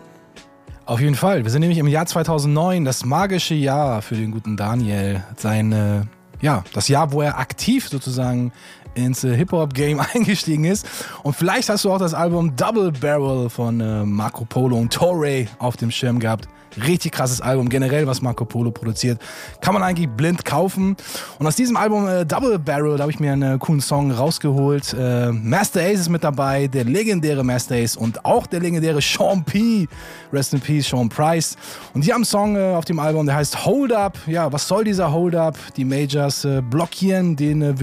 Auf 0.86 1.00
jeden 1.00 1.16
Fall. 1.16 1.44
Wir 1.44 1.50
sind 1.50 1.60
nämlich 1.60 1.78
im 1.78 1.88
Jahr 1.88 2.06
2009, 2.06 2.84
das 2.84 3.04
magische 3.04 3.54
Jahr 3.54 4.02
für 4.02 4.14
den 4.14 4.30
guten 4.30 4.56
Daniel. 4.56 5.24
Sein, 5.36 5.72
äh, 5.72 6.02
ja, 6.40 6.64
das 6.72 6.88
Jahr, 6.88 7.12
wo 7.12 7.22
er 7.22 7.38
aktiv 7.38 7.88
sozusagen 7.88 8.52
ins 8.96 9.24
äh, 9.24 9.36
Hip-Hop-Game 9.36 10.00
eingestiegen 10.14 10.64
ist. 10.64 10.86
Und 11.22 11.34
vielleicht 11.34 11.68
hast 11.68 11.84
du 11.84 11.92
auch 11.92 11.98
das 11.98 12.14
Album 12.14 12.56
Double 12.56 12.92
Barrel 12.92 13.48
von 13.50 13.80
äh, 13.80 14.04
Marco 14.04 14.44
Polo 14.44 14.76
und 14.76 14.92
Torre 14.92 15.46
auf 15.58 15.76
dem 15.76 15.90
Schirm 15.90 16.18
gehabt. 16.18 16.48
Richtig 16.84 17.12
krasses 17.12 17.40
Album, 17.40 17.70
generell, 17.70 18.06
was 18.06 18.20
Marco 18.20 18.44
Polo 18.44 18.70
produziert. 18.70 19.18
Kann 19.62 19.72
man 19.72 19.82
eigentlich 19.82 20.10
blind 20.10 20.44
kaufen. 20.44 20.94
Und 21.38 21.46
aus 21.46 21.56
diesem 21.56 21.76
Album 21.76 22.06
äh, 22.06 22.26
Double 22.26 22.58
Barrel, 22.58 22.98
da 22.98 23.02
habe 23.02 23.12
ich 23.12 23.18
mir 23.18 23.32
einen 23.32 23.54
äh, 23.54 23.58
coolen 23.58 23.80
Song 23.80 24.10
rausgeholt. 24.10 24.94
Äh, 24.98 25.32
Master 25.32 25.80
Ace 25.80 26.00
ist 26.00 26.08
mit 26.10 26.22
dabei, 26.22 26.66
der 26.66 26.84
legendäre 26.84 27.42
Master 27.44 27.76
Ace 27.76 27.96
und 27.96 28.26
auch 28.26 28.46
der 28.46 28.60
legendäre 28.60 29.00
Sean 29.00 29.42
P. 29.42 29.88
Rest 30.32 30.52
in 30.52 30.60
Peace, 30.60 30.86
Sean 30.86 31.08
Price. 31.08 31.56
Und 31.94 32.04
die 32.04 32.12
haben 32.12 32.18
einen 32.18 32.24
Song 32.26 32.58
auf 32.58 32.84
dem 32.84 32.98
Album, 32.98 33.24
der 33.24 33.36
heißt 33.36 33.64
Hold 33.64 33.92
Up. 33.92 34.18
Ja, 34.26 34.52
was 34.52 34.68
soll 34.68 34.84
dieser 34.84 35.10
Hold 35.12 35.34
Up? 35.34 35.56
Die 35.76 35.84
Majors 35.84 36.46
blockieren 36.68 37.36
den 37.36 37.62
äh, 37.62 37.80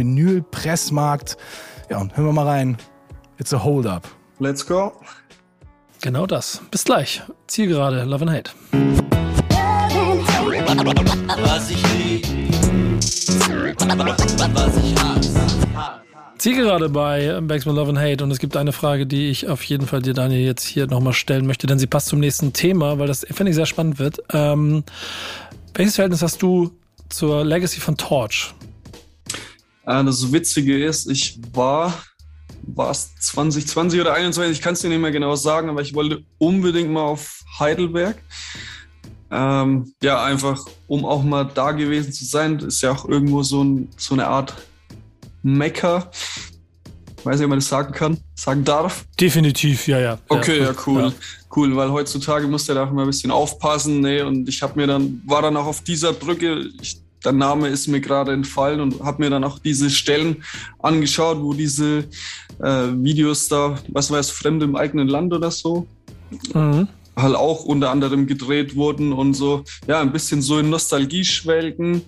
Vinyl-Pressmarkt. 1.03 1.37
Ja, 1.89 1.99
und 1.99 2.15
hören 2.15 2.27
wir 2.27 2.33
mal 2.33 2.47
rein. 2.47 2.77
It's 3.39 3.53
a 3.53 3.63
Hold 3.63 3.85
Up. 3.85 4.07
Let's 4.39 4.65
go. 4.65 4.93
Genau 6.01 6.25
das. 6.25 6.61
Bis 6.71 6.83
gleich. 6.83 7.21
Zielgerade, 7.47 8.03
Love 8.03 8.25
and 8.25 8.31
Hate. 8.31 8.51
Was 11.43 11.69
ich 11.69 11.83
lieb, 11.93 12.25
was 13.79 14.77
ich 14.77 14.95
hasse. 14.95 15.41
Zielgerade 16.37 16.89
bei 16.89 17.39
Bags 17.41 17.65
with 17.65 17.73
Love 17.73 17.89
and 17.91 17.99
Hate 17.99 18.23
und 18.23 18.31
es 18.31 18.39
gibt 18.39 18.57
eine 18.57 18.73
Frage, 18.73 19.05
die 19.05 19.29
ich 19.29 19.47
auf 19.47 19.63
jeden 19.63 19.87
Fall 19.87 20.01
dir, 20.01 20.13
Daniel, 20.13 20.45
jetzt 20.45 20.65
hier 20.65 20.87
nochmal 20.87 21.13
stellen 21.13 21.45
möchte, 21.45 21.67
denn 21.67 21.79
sie 21.79 21.87
passt 21.87 22.07
zum 22.07 22.19
nächsten 22.19 22.51
Thema, 22.51 22.99
weil 22.99 23.07
das, 23.07 23.25
finde 23.31 23.51
ich, 23.51 23.55
sehr 23.55 23.65
spannend 23.65 23.97
wird. 23.97 24.19
Ähm, 24.33 24.83
welches 25.73 25.95
Verhältnis 25.95 26.21
hast 26.21 26.41
du 26.41 26.71
zur 27.07 27.45
Legacy 27.45 27.79
von 27.79 27.95
Torch? 27.95 28.53
Äh, 29.85 30.03
das 30.03 30.31
Witzige 30.31 30.83
ist, 30.83 31.09
ich 31.09 31.39
war, 31.53 31.93
war 32.63 32.91
es 32.91 33.15
2020 33.15 33.99
oder 34.01 34.13
21, 34.13 34.57
ich 34.57 34.63
kann 34.63 34.73
es 34.73 34.81
dir 34.81 34.89
nicht 34.89 35.01
mehr 35.01 35.11
genau 35.11 35.35
sagen, 35.35 35.69
aber 35.69 35.81
ich 35.81 35.93
wollte 35.93 36.23
unbedingt 36.37 36.91
mal 36.91 37.01
auf 37.01 37.41
Heidelberg. 37.59 38.17
Ähm, 39.31 39.91
ja, 40.01 40.23
einfach, 40.23 40.63
um 40.87 41.05
auch 41.05 41.23
mal 41.23 41.45
da 41.45 41.71
gewesen 41.71 42.13
zu 42.13 42.23
sein. 42.23 42.59
Das 42.59 42.75
ist 42.75 42.81
ja 42.81 42.91
auch 42.91 43.07
irgendwo 43.09 43.41
so, 43.41 43.63
ein, 43.63 43.89
so 43.97 44.13
eine 44.13 44.27
Art 44.27 44.53
Mekka. 45.41 46.11
Weiß 47.23 47.37
nicht, 47.37 47.45
ob 47.45 47.49
man 47.49 47.59
das 47.59 47.69
sagen 47.69 47.93
kann, 47.93 48.17
sagen 48.35 48.63
darf. 48.63 49.05
Definitiv, 49.19 49.87
ja, 49.87 49.99
ja. 49.99 50.19
Okay, 50.27 50.61
ja, 50.61 50.73
cool. 50.85 51.01
Ja. 51.01 51.13
Cool, 51.55 51.75
weil 51.75 51.91
heutzutage 51.91 52.47
musst 52.47 52.67
du 52.67 52.73
da 52.73 52.83
auch 52.83 52.91
immer 52.91 53.03
ein 53.03 53.07
bisschen 53.07 53.31
aufpassen. 53.31 54.01
Ne? 54.01 54.25
Und 54.25 54.47
ich 54.49 54.61
habe 54.61 54.79
mir 54.79 54.87
dann, 54.87 55.21
war 55.25 55.41
dann 55.41 55.55
auch 55.55 55.65
auf 55.65 55.81
dieser 55.81 56.13
Brücke, 56.13 56.67
ich, 56.81 57.02
der 57.25 57.31
Name 57.31 57.67
ist 57.69 57.87
mir 57.87 58.01
gerade 58.01 58.31
entfallen 58.33 58.79
und 58.79 59.01
habe 59.01 59.23
mir 59.23 59.29
dann 59.29 59.43
auch 59.43 59.59
diese 59.59 59.89
Stellen 59.89 60.43
angeschaut, 60.79 61.41
wo 61.41 61.53
diese 61.53 62.05
äh, 62.59 62.87
Videos 62.93 63.47
da, 63.47 63.75
was 63.89 64.11
war 64.11 64.19
es, 64.19 64.29
Fremde 64.29 64.65
im 64.65 64.75
eigenen 64.75 65.07
Land 65.07 65.33
oder 65.33 65.51
so, 65.51 65.87
Mhm. 66.53 66.87
halt 67.15 67.35
auch 67.35 67.63
unter 67.65 67.91
anderem 67.91 68.25
gedreht 68.25 68.75
wurden 68.75 69.13
und 69.13 69.35
so, 69.35 69.63
ja, 69.87 70.01
ein 70.01 70.11
bisschen 70.11 70.41
so 70.41 70.57
in 70.59 70.69
Nostalgie 70.69 71.23
schwelgen. 71.23 72.01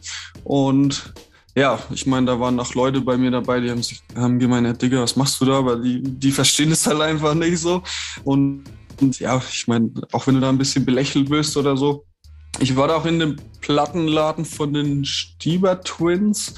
Und 0.44 1.14
ja, 1.56 1.80
ich 1.92 2.06
meine, 2.06 2.26
da 2.26 2.40
waren 2.40 2.60
auch 2.60 2.74
Leute 2.74 3.02
bei 3.02 3.16
mir 3.16 3.32
dabei, 3.32 3.60
die 3.60 3.70
haben, 3.70 3.84
sich, 3.84 4.02
haben 4.16 4.40
gemeint, 4.40 4.68
ja, 4.68 4.74
Digga, 4.74 5.02
was 5.02 5.16
machst 5.16 5.40
du 5.40 5.46
da? 5.46 5.60
Aber 5.60 5.78
die, 5.78 6.02
die 6.02 6.32
verstehen 6.32 6.72
es 6.72 6.86
halt 6.88 7.02
einfach 7.02 7.34
nicht 7.36 7.60
so. 7.60 7.82
Und, 8.24 8.64
und 9.00 9.20
ja, 9.20 9.42
ich 9.50 9.68
meine, 9.68 9.92
auch 10.12 10.26
wenn 10.28 10.36
du 10.36 10.42
da 10.42 10.50
ein 10.50 10.58
bisschen 10.58 10.86
belächelt 10.86 11.30
wirst 11.30 11.56
oder 11.56 11.78
so. 11.78 12.04
Ich 12.60 12.76
war 12.76 12.88
da 12.88 12.96
auch 12.96 13.06
in 13.06 13.20
dem 13.20 13.36
Plattenladen 13.62 14.46
von 14.46 14.74
den 14.74 15.06
Stieber 15.06 15.82
Twins 15.82 16.54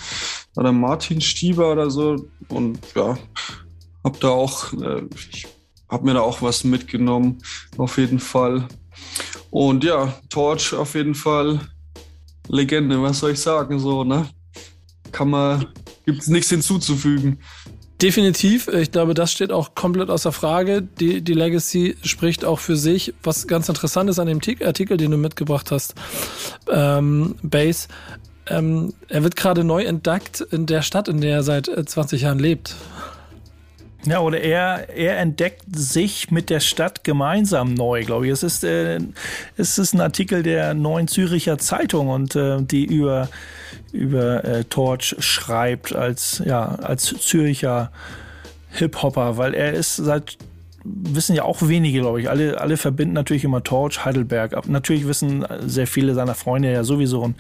oder 0.56 0.72
Martin 0.72 1.22
Stieber 1.22 1.72
oder 1.72 1.90
so. 1.90 2.28
Und 2.50 2.80
ja, 2.96 3.18
hab 4.04 4.20
da 4.20 4.30
auch, 4.30 4.74
äh, 4.74 5.04
ich 5.32 5.48
hab 5.90 6.04
mir 6.04 6.14
da 6.14 6.22
auch 6.22 6.42
was 6.42 6.64
mitgenommen, 6.64 7.40
auf 7.78 7.98
jeden 7.98 8.20
Fall. 8.20 8.68
Und 9.50 9.84
ja, 9.84 10.14
Torch 10.30 10.74
auf 10.74 10.96
jeden 10.96 11.16
Fall 11.16 11.60
Legende, 12.50 13.02
was 13.02 13.20
soll 13.20 13.32
ich 13.32 13.40
sagen, 13.40 13.80
so, 13.80 14.04
ne? 14.04 14.30
Kann 15.12 15.30
man, 15.30 15.68
gibt's 16.06 16.28
nichts 16.28 16.50
hinzuzufügen. 16.50 17.40
Definitiv. 18.02 18.68
Ich 18.68 18.92
glaube, 18.92 19.16
das 19.16 19.32
steht 19.32 19.52
auch 19.52 19.74
komplett 19.74 20.10
außer 20.12 20.32
Frage. 20.32 20.84
Die, 20.84 21.22
die 21.22 21.34
Legacy 21.34 21.98
spricht 22.04 22.46
auch 22.46 22.60
für 22.60 22.76
sich. 22.76 23.14
Was 23.24 23.48
ganz 23.48 23.70
interessant 23.70 24.10
ist 24.10 24.20
an 24.20 24.28
dem 24.28 24.40
Tik- 24.40 24.64
Artikel, 24.64 24.98
den 24.98 25.10
du 25.12 25.18
mitgebracht 25.18 25.72
hast, 25.72 25.96
ähm, 26.72 27.36
Base, 27.42 27.88
ähm, 28.48 28.94
er 29.10 29.24
wird 29.24 29.36
gerade 29.36 29.64
neu 29.64 29.84
entdeckt 29.84 30.42
in 30.42 30.68
der 30.68 30.84
Stadt, 30.84 31.08
in 31.08 31.22
der 31.22 31.38
er 31.38 31.44
seit 31.44 31.68
äh, 31.68 31.84
20 31.86 32.22
Jahren 32.22 32.40
lebt. 32.40 32.76
Ja, 34.06 34.20
oder 34.20 34.40
er, 34.40 34.90
er 34.96 35.18
entdeckt 35.18 35.64
sich 35.76 36.32
mit 36.32 36.50
der 36.50 36.60
Stadt 36.60 37.04
gemeinsam 37.04 37.74
neu, 37.74 38.04
glaube 38.06 38.28
ich. 38.28 38.32
Es 38.32 38.44
ist, 38.44 38.64
äh, 38.64 39.00
es 39.58 39.78
ist 39.78 39.94
ein 39.94 40.02
Artikel 40.02 40.44
der 40.44 40.74
Neuen 40.74 41.08
Züricher 41.08 41.58
Zeitung 41.58 42.08
und 42.08 42.36
äh, 42.36 42.62
die 42.62 42.86
über, 42.86 43.28
über 43.92 44.46
äh, 44.46 44.64
Torch 44.66 45.16
schreibt 45.20 45.96
als, 45.96 46.42
ja, 46.46 46.66
als 46.66 47.06
Züricher 47.20 47.92
Hip-Hopper, 48.72 49.38
weil 49.38 49.54
er 49.54 49.74
ist 49.74 49.96
seit 49.96 50.38
wissen 50.90 51.36
ja 51.36 51.44
auch 51.44 51.68
wenige, 51.68 52.00
glaube 52.00 52.22
ich. 52.22 52.30
Alle, 52.30 52.60
alle 52.62 52.78
verbinden 52.78 53.14
natürlich 53.14 53.44
immer 53.44 53.64
Torch, 53.64 54.06
Heidelberg. 54.06 54.54
Aber 54.54 54.70
natürlich 54.70 55.08
wissen 55.08 55.46
sehr 55.66 55.88
viele 55.88 56.14
seiner 56.14 56.36
Freunde 56.36 56.72
ja 56.72 56.84
sowieso 56.84 57.26
ein 57.26 57.36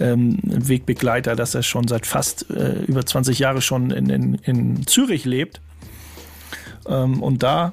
ähm, 0.00 0.38
Wegbegleiter, 0.42 1.36
dass 1.36 1.54
er 1.54 1.62
schon 1.62 1.88
seit 1.88 2.06
fast 2.06 2.50
äh, 2.50 2.84
über 2.86 3.04
20 3.04 3.38
Jahren 3.38 3.60
schon 3.60 3.90
in, 3.90 4.08
in, 4.08 4.34
in 4.36 4.86
Zürich 4.86 5.24
lebt. 5.24 5.60
Ähm, 6.88 7.22
und 7.22 7.42
da 7.42 7.72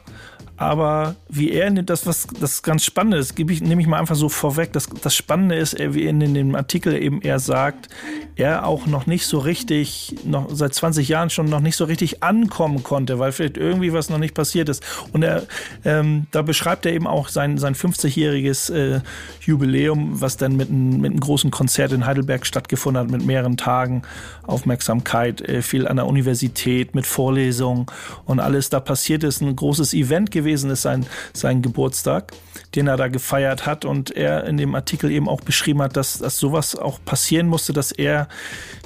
aber 0.56 1.16
wie 1.30 1.52
er 1.52 1.72
das 1.72 2.06
was 2.06 2.28
das 2.40 2.62
ganz 2.62 2.86
Spannende 2.86 3.18
ist, 3.18 3.36
gebe 3.36 3.52
ich 3.52 3.62
nehme 3.62 3.82
ich 3.82 3.88
mal 3.88 4.00
einfach 4.00 4.16
so 4.16 4.30
vorweg. 4.30 4.72
Das, 4.72 4.88
das 4.88 5.16
Spannende 5.16 5.56
ist, 5.56 5.74
er, 5.74 5.96
wie 5.96 6.04
in, 6.04 6.22
in 6.22 6.36
dem 6.36 6.56
Artikel 6.56 6.94
eben 6.94 7.22
er 7.22 7.40
sagt, 7.40 7.90
er 8.36 8.68
auch 8.68 8.86
noch 8.86 9.08
nicht 9.08 9.26
so 9.26 9.40
richtig, 9.40 10.16
noch 10.26 10.50
seit 10.52 10.76
20 10.76 11.10
Jahren 11.10 11.32
schon 11.32 11.48
noch 11.48 11.60
nicht 11.60 11.76
so 11.76 11.86
richtig 11.86 12.22
ankommen 12.22 12.84
konnte, 12.84 13.18
weil 13.18 13.32
vielleicht 13.32 13.58
irgendwie 13.58 13.94
was 13.94 14.12
noch 14.12 14.20
nicht 14.20 14.36
passiert 14.36 14.70
ist. 14.70 14.84
Und 15.12 15.24
er 15.24 15.44
ähm, 15.86 16.28
da 16.30 16.44
beschreibt 16.44 16.86
er 16.86 16.94
eben 16.94 17.08
auch 17.08 17.30
sein 17.30 17.58
sein 17.58 17.74
50-jähriges 17.74 18.72
äh, 18.72 19.02
Jubiläum, 19.42 20.22
was 20.22 20.38
dann 20.38 20.56
mit, 20.56 20.70
ein, 20.70 21.02
mit 21.02 21.12
einem 21.12 21.20
großen 21.20 21.50
Konzert 21.50 21.94
in 21.94 22.06
Heidelberg 22.06 22.46
stattgefunden 22.46 23.04
hat, 23.04 23.12
mit 23.12 23.26
mehreren 23.26 23.58
Tagen 23.58 24.04
Aufmerksamkeit, 24.44 25.42
äh, 25.42 25.64
viel 25.64 25.88
an 25.88 25.96
der 25.96 26.06
Universität, 26.06 26.94
mit 26.94 27.08
Vorlesungen 27.08 27.88
und 28.26 28.40
alles 28.40 28.70
da 28.70 28.80
passiert 28.80 29.24
ist. 29.24 29.42
Ein 29.42 29.56
großes 29.56 29.96
Event 29.96 30.30
gewesen 30.30 30.43
ist 30.52 30.82
sein, 30.82 31.06
sein 31.34 31.62
Geburtstag, 31.62 32.34
den 32.76 32.88
er 32.88 32.98
da 32.98 33.08
gefeiert 33.08 33.66
hat 33.66 33.86
und 33.86 34.12
er 34.12 34.46
in 34.46 34.58
dem 34.58 34.76
Artikel 34.76 35.12
eben 35.12 35.30
auch 35.30 35.42
beschrieben 35.42 35.82
hat, 35.82 35.96
dass, 35.96 36.20
dass 36.20 36.38
sowas 36.38 36.76
auch 36.76 37.00
passieren 37.04 37.48
musste, 37.48 37.74
dass 37.74 37.92
er 37.92 38.28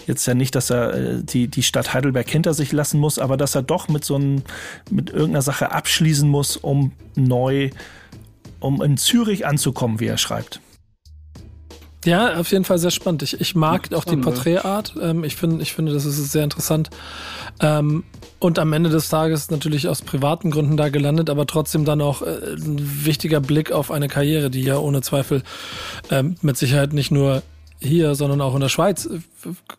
jetzt 0.05 0.25
ja 0.25 0.33
nicht, 0.33 0.55
dass 0.55 0.69
er 0.69 0.93
äh, 0.93 1.23
die, 1.23 1.47
die 1.47 1.63
Stadt 1.63 1.93
Heidelberg 1.93 2.29
hinter 2.29 2.53
sich 2.53 2.71
lassen 2.71 2.99
muss, 2.99 3.19
aber 3.19 3.37
dass 3.37 3.55
er 3.55 3.61
doch 3.61 3.87
mit 3.87 4.05
so 4.05 4.15
einem, 4.15 4.43
mit 4.89 5.09
irgendeiner 5.09 5.41
Sache 5.41 5.71
abschließen 5.71 6.27
muss, 6.29 6.57
um 6.57 6.93
neu, 7.15 7.69
um 8.59 8.81
in 8.81 8.97
Zürich 8.97 9.45
anzukommen, 9.45 9.99
wie 9.99 10.07
er 10.07 10.17
schreibt. 10.17 10.61
Ja, 12.05 12.35
auf 12.35 12.51
jeden 12.51 12.63
Fall 12.63 12.77
sehr 12.77 12.91
spannend. 12.91 13.23
Ich, 13.23 13.41
ich 13.41 13.55
mag 13.55 13.93
auch 13.93 14.05
die. 14.05 14.17
Porträtart. 14.17 14.95
Ähm, 15.01 15.23
ich, 15.23 15.35
finde, 15.35 15.61
ich 15.61 15.73
finde, 15.73 15.93
das 15.93 16.05
ist 16.05 16.31
sehr 16.31 16.43
interessant. 16.43 16.89
Ähm, 17.59 18.03
und 18.39 18.59
am 18.59 18.71
Ende 18.71 18.89
des 18.89 19.09
Tages 19.09 19.49
natürlich 19.49 19.87
aus 19.87 20.03
privaten 20.03 20.51
Gründen 20.51 20.77
da 20.77 20.89
gelandet, 20.89 21.29
aber 21.29 21.47
trotzdem 21.47 21.85
dann 21.85 22.01
auch 22.01 22.21
äh, 22.21 22.53
ein 22.53 23.05
wichtiger 23.05 23.41
Blick 23.41 23.71
auf 23.71 23.89
eine 23.89 24.07
Karriere, 24.07 24.49
die 24.49 24.61
ja 24.61 24.77
ohne 24.77 25.01
Zweifel 25.01 25.43
ähm, 26.11 26.35
mit 26.41 26.55
Sicherheit 26.57 26.93
nicht 26.93 27.11
nur 27.11 27.41
hier, 27.79 28.15
sondern 28.15 28.41
auch 28.41 28.55
in 28.55 28.61
der 28.61 28.69
Schweiz 28.69 29.05
äh, 29.05 29.19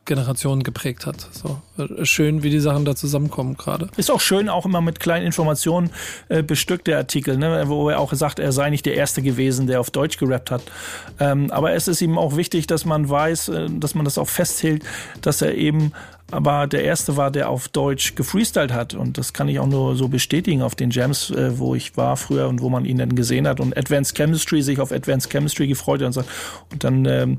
Generationen 0.05 0.62
geprägt 0.62 1.07
hat. 1.07 1.28
So 1.32 1.61
äh, 1.82 2.05
schön, 2.05 2.42
wie 2.42 2.51
die 2.51 2.61
Sachen 2.61 2.84
da 2.84 2.94
zusammenkommen 2.94 3.57
gerade. 3.57 3.88
Ist 3.96 4.11
auch 4.11 4.20
schön, 4.20 4.49
auch 4.49 4.66
immer 4.66 4.80
mit 4.80 5.01
kleinen 5.01 5.26
Informationen 5.26 5.90
äh, 6.28 6.42
bestückt, 6.42 6.86
der 6.86 6.99
Artikel, 6.99 7.36
ne? 7.36 7.64
wo 7.66 7.88
er 7.88 7.99
auch 7.99 8.12
sagt, 8.12 8.38
er 8.38 8.53
sei 8.53 8.70
nicht 8.70 8.86
der 8.86 8.94
Erste 8.94 9.22
gewesen, 9.22 9.66
der 9.66 9.80
auf 9.80 9.90
Deutsch 9.90 10.18
gerappt 10.18 10.51
hat. 10.51 10.62
Ähm, 11.18 11.51
aber 11.51 11.72
es 11.72 11.88
ist 11.88 12.01
ihm 12.01 12.18
auch 12.18 12.36
wichtig, 12.36 12.66
dass 12.66 12.84
man 12.84 13.09
weiß, 13.09 13.49
äh, 13.49 13.66
dass 13.70 13.94
man 13.94 14.05
das 14.05 14.18
auch 14.18 14.28
festhält, 14.28 14.84
dass 15.20 15.42
er 15.42 15.55
eben 15.55 15.92
aber 16.30 16.66
der 16.66 16.84
erste 16.84 17.16
war, 17.16 17.30
der 17.30 17.49
auf 17.49 17.68
Deutsch 17.68 18.14
gefreestylt 18.14 18.72
hat. 18.72 18.92
Und 18.92 19.16
das 19.16 19.32
kann 19.32 19.49
ich 19.49 19.59
auch 19.61 19.66
nur 19.66 19.96
so 19.96 20.09
bestätigen 20.09 20.61
auf 20.61 20.74
den 20.74 20.90
Jams, 20.90 21.30
äh, 21.30 21.59
wo 21.59 21.74
ich 21.74 21.96
war 21.96 22.16
früher 22.16 22.49
und 22.49 22.61
wo 22.61 22.68
man 22.68 22.84
ihn 22.84 22.99
dann 22.99 23.14
gesehen 23.14 23.49
hat. 23.49 23.61
Und 23.61 23.76
Advanced 23.76 24.14
Chemistry, 24.14 24.62
sich 24.62 24.78
auf 24.78 24.92
Advanced 24.92 25.30
Chemistry 25.30 25.68
gefreut 25.68 26.01
hat 26.01 26.09
und 26.09 26.12
so. 26.12 26.24
Und 26.70 26.84
dann 26.84 27.07
ähm, 27.07 27.38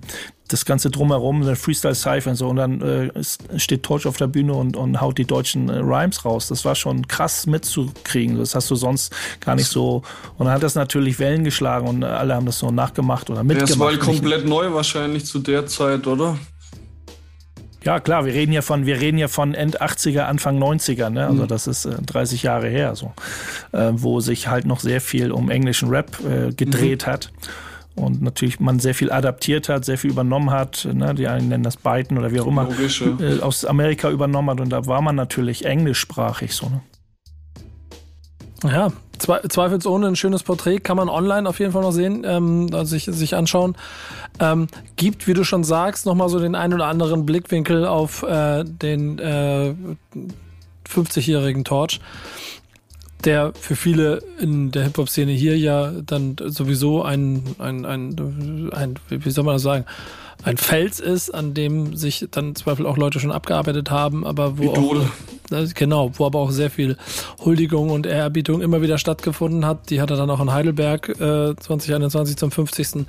das 0.49 0.65
Ganze 0.65 0.89
drumherum, 0.89 1.45
der 1.45 1.55
Freestyle 1.55 1.95
Cypher 1.95 2.31
und 2.31 2.35
so. 2.35 2.47
Und 2.47 2.57
dann 2.57 2.81
äh, 2.81 3.09
steht 3.57 3.83
Torch 3.83 4.05
auf 4.05 4.17
der 4.17 4.27
Bühne 4.27 4.53
und, 4.53 4.75
und 4.75 4.99
haut 4.99 5.17
die 5.17 5.25
deutschen 5.25 5.69
äh, 5.69 5.77
Rhymes 5.77 6.25
raus. 6.25 6.47
Das 6.47 6.65
war 6.65 6.75
schon 6.75 7.07
krass 7.07 7.45
mitzukriegen. 7.45 8.37
Das 8.37 8.55
hast 8.55 8.69
du 8.69 8.75
sonst 8.75 9.15
gar 9.39 9.55
nicht 9.55 9.67
so. 9.67 10.03
Und 10.37 10.45
dann 10.45 10.55
hat 10.55 10.63
das 10.63 10.75
natürlich 10.75 11.19
Wellen 11.19 11.43
geschlagen 11.43 11.87
und 11.87 12.03
alle 12.03 12.35
haben 12.35 12.45
das 12.45 12.59
so 12.59 12.71
nachgemacht 12.71 13.29
oder 13.29 13.43
mitgemacht. 13.43 13.71
Das 13.71 13.79
war 13.79 13.87
halt 13.87 13.99
komplett 13.99 14.45
neu 14.45 14.73
wahrscheinlich 14.73 15.25
zu 15.25 15.39
der 15.39 15.67
Zeit, 15.67 16.07
oder? 16.07 16.37
Ja, 17.83 18.01
klar, 18.01 18.25
wir 18.25 18.33
reden 18.33 18.51
ja 18.51 18.61
von, 18.61 18.85
wir 18.85 18.99
reden 18.99 19.17
ja 19.17 19.29
von 19.29 19.53
End 19.53 19.81
80er, 19.81 20.21
Anfang 20.21 20.61
90er, 20.61 21.09
ne? 21.09 21.27
Also 21.27 21.45
das 21.45 21.65
ist 21.65 21.85
äh, 21.85 21.95
30 22.05 22.43
Jahre 22.43 22.67
her, 22.67 22.95
so, 22.95 23.13
äh, 23.71 23.91
wo 23.93 24.19
sich 24.19 24.47
halt 24.47 24.65
noch 24.65 24.81
sehr 24.81 24.99
viel 24.99 25.31
um 25.31 25.49
englischen 25.49 25.89
Rap 25.89 26.17
äh, 26.25 26.51
gedreht 26.51 27.07
hat. 27.07 27.31
Und 27.99 28.21
natürlich 28.21 28.59
man 28.59 28.79
sehr 28.79 28.95
viel 28.95 29.11
adaptiert 29.11 29.69
hat, 29.69 29.85
sehr 29.85 29.97
viel 29.97 30.11
übernommen 30.11 30.51
hat. 30.51 30.87
Ne? 30.91 31.13
Die 31.13 31.27
einen 31.27 31.49
nennen 31.49 31.63
das 31.63 31.77
Byten 31.77 32.17
oder 32.17 32.31
wie 32.31 32.39
auch 32.39 32.47
immer. 32.47 32.63
Logisch, 32.63 33.01
ja. 33.01 33.17
Äh, 33.19 33.39
aus 33.41 33.65
Amerika 33.65 34.09
übernommen 34.09 34.49
hat. 34.49 34.61
Und 34.61 34.69
da 34.69 34.85
war 34.85 35.01
man 35.01 35.15
natürlich 35.15 35.65
englischsprachig 35.65 36.53
so. 36.53 36.69
Ne? 36.69 36.81
Ja, 38.63 38.91
zwe 39.17 39.41
zweifelsohne 39.47 40.07
ein 40.07 40.15
schönes 40.15 40.43
Porträt, 40.43 40.79
kann 40.79 40.97
man 40.97 41.07
online 41.07 41.47
auf 41.47 41.59
jeden 41.59 41.71
Fall 41.71 41.81
noch 41.81 41.91
sehen, 41.91 42.23
ähm, 42.25 42.67
also 42.73 42.85
sich, 42.85 43.05
sich 43.05 43.35
anschauen. 43.35 43.75
Ähm, 44.39 44.67
gibt, 44.95 45.27
wie 45.27 45.33
du 45.33 45.43
schon 45.43 45.63
sagst, 45.63 46.05
nochmal 46.05 46.29
so 46.29 46.39
den 46.39 46.55
einen 46.55 46.73
oder 46.73 46.87
anderen 46.87 47.25
Blickwinkel 47.25 47.85
auf 47.85 48.23
äh, 48.23 48.63
den 48.65 49.19
äh, 49.19 49.73
50-jährigen 50.89 51.63
Torch, 51.63 52.01
der 53.25 53.53
für 53.59 53.75
viele 53.75 54.21
in 54.39 54.71
der 54.71 54.83
Hip-Hop-Szene 54.83 55.31
hier 55.31 55.57
ja 55.57 55.91
dann 56.05 56.35
sowieso 56.39 57.03
ein, 57.03 57.43
ein, 57.59 57.85
ein, 57.85 58.71
ein, 58.73 58.95
wie 59.09 59.29
soll 59.29 59.43
man 59.43 59.55
das 59.55 59.63
sagen, 59.63 59.85
ein 60.43 60.57
Fels 60.57 60.99
ist, 60.99 61.31
an 61.31 61.53
dem 61.53 61.97
sich 61.97 62.25
dann 62.31 62.55
Zweifel 62.55 62.85
auch 62.85 62.97
Leute 62.97 63.19
schon 63.19 63.31
abgearbeitet 63.31 63.91
haben, 63.91 64.25
aber 64.25 64.57
wo 64.57 64.71
Idol. 64.71 65.01
auch 65.51 65.73
genau, 65.73 66.11
wo 66.15 66.25
aber 66.25 66.39
auch 66.39 66.51
sehr 66.51 66.69
viel 66.69 66.97
Huldigung 67.43 67.89
und 67.89 68.05
Ehrerbietung 68.05 68.61
immer 68.61 68.81
wieder 68.81 68.97
stattgefunden 68.97 69.65
hat. 69.65 69.89
Die 69.89 69.99
hat 69.99 70.11
er 70.11 70.17
dann 70.17 70.29
auch 70.29 70.39
in 70.39 70.53
Heidelberg 70.53 71.09
äh, 71.09 71.55
2021 71.55 72.37
zum 72.37 72.51
50. 72.51 73.05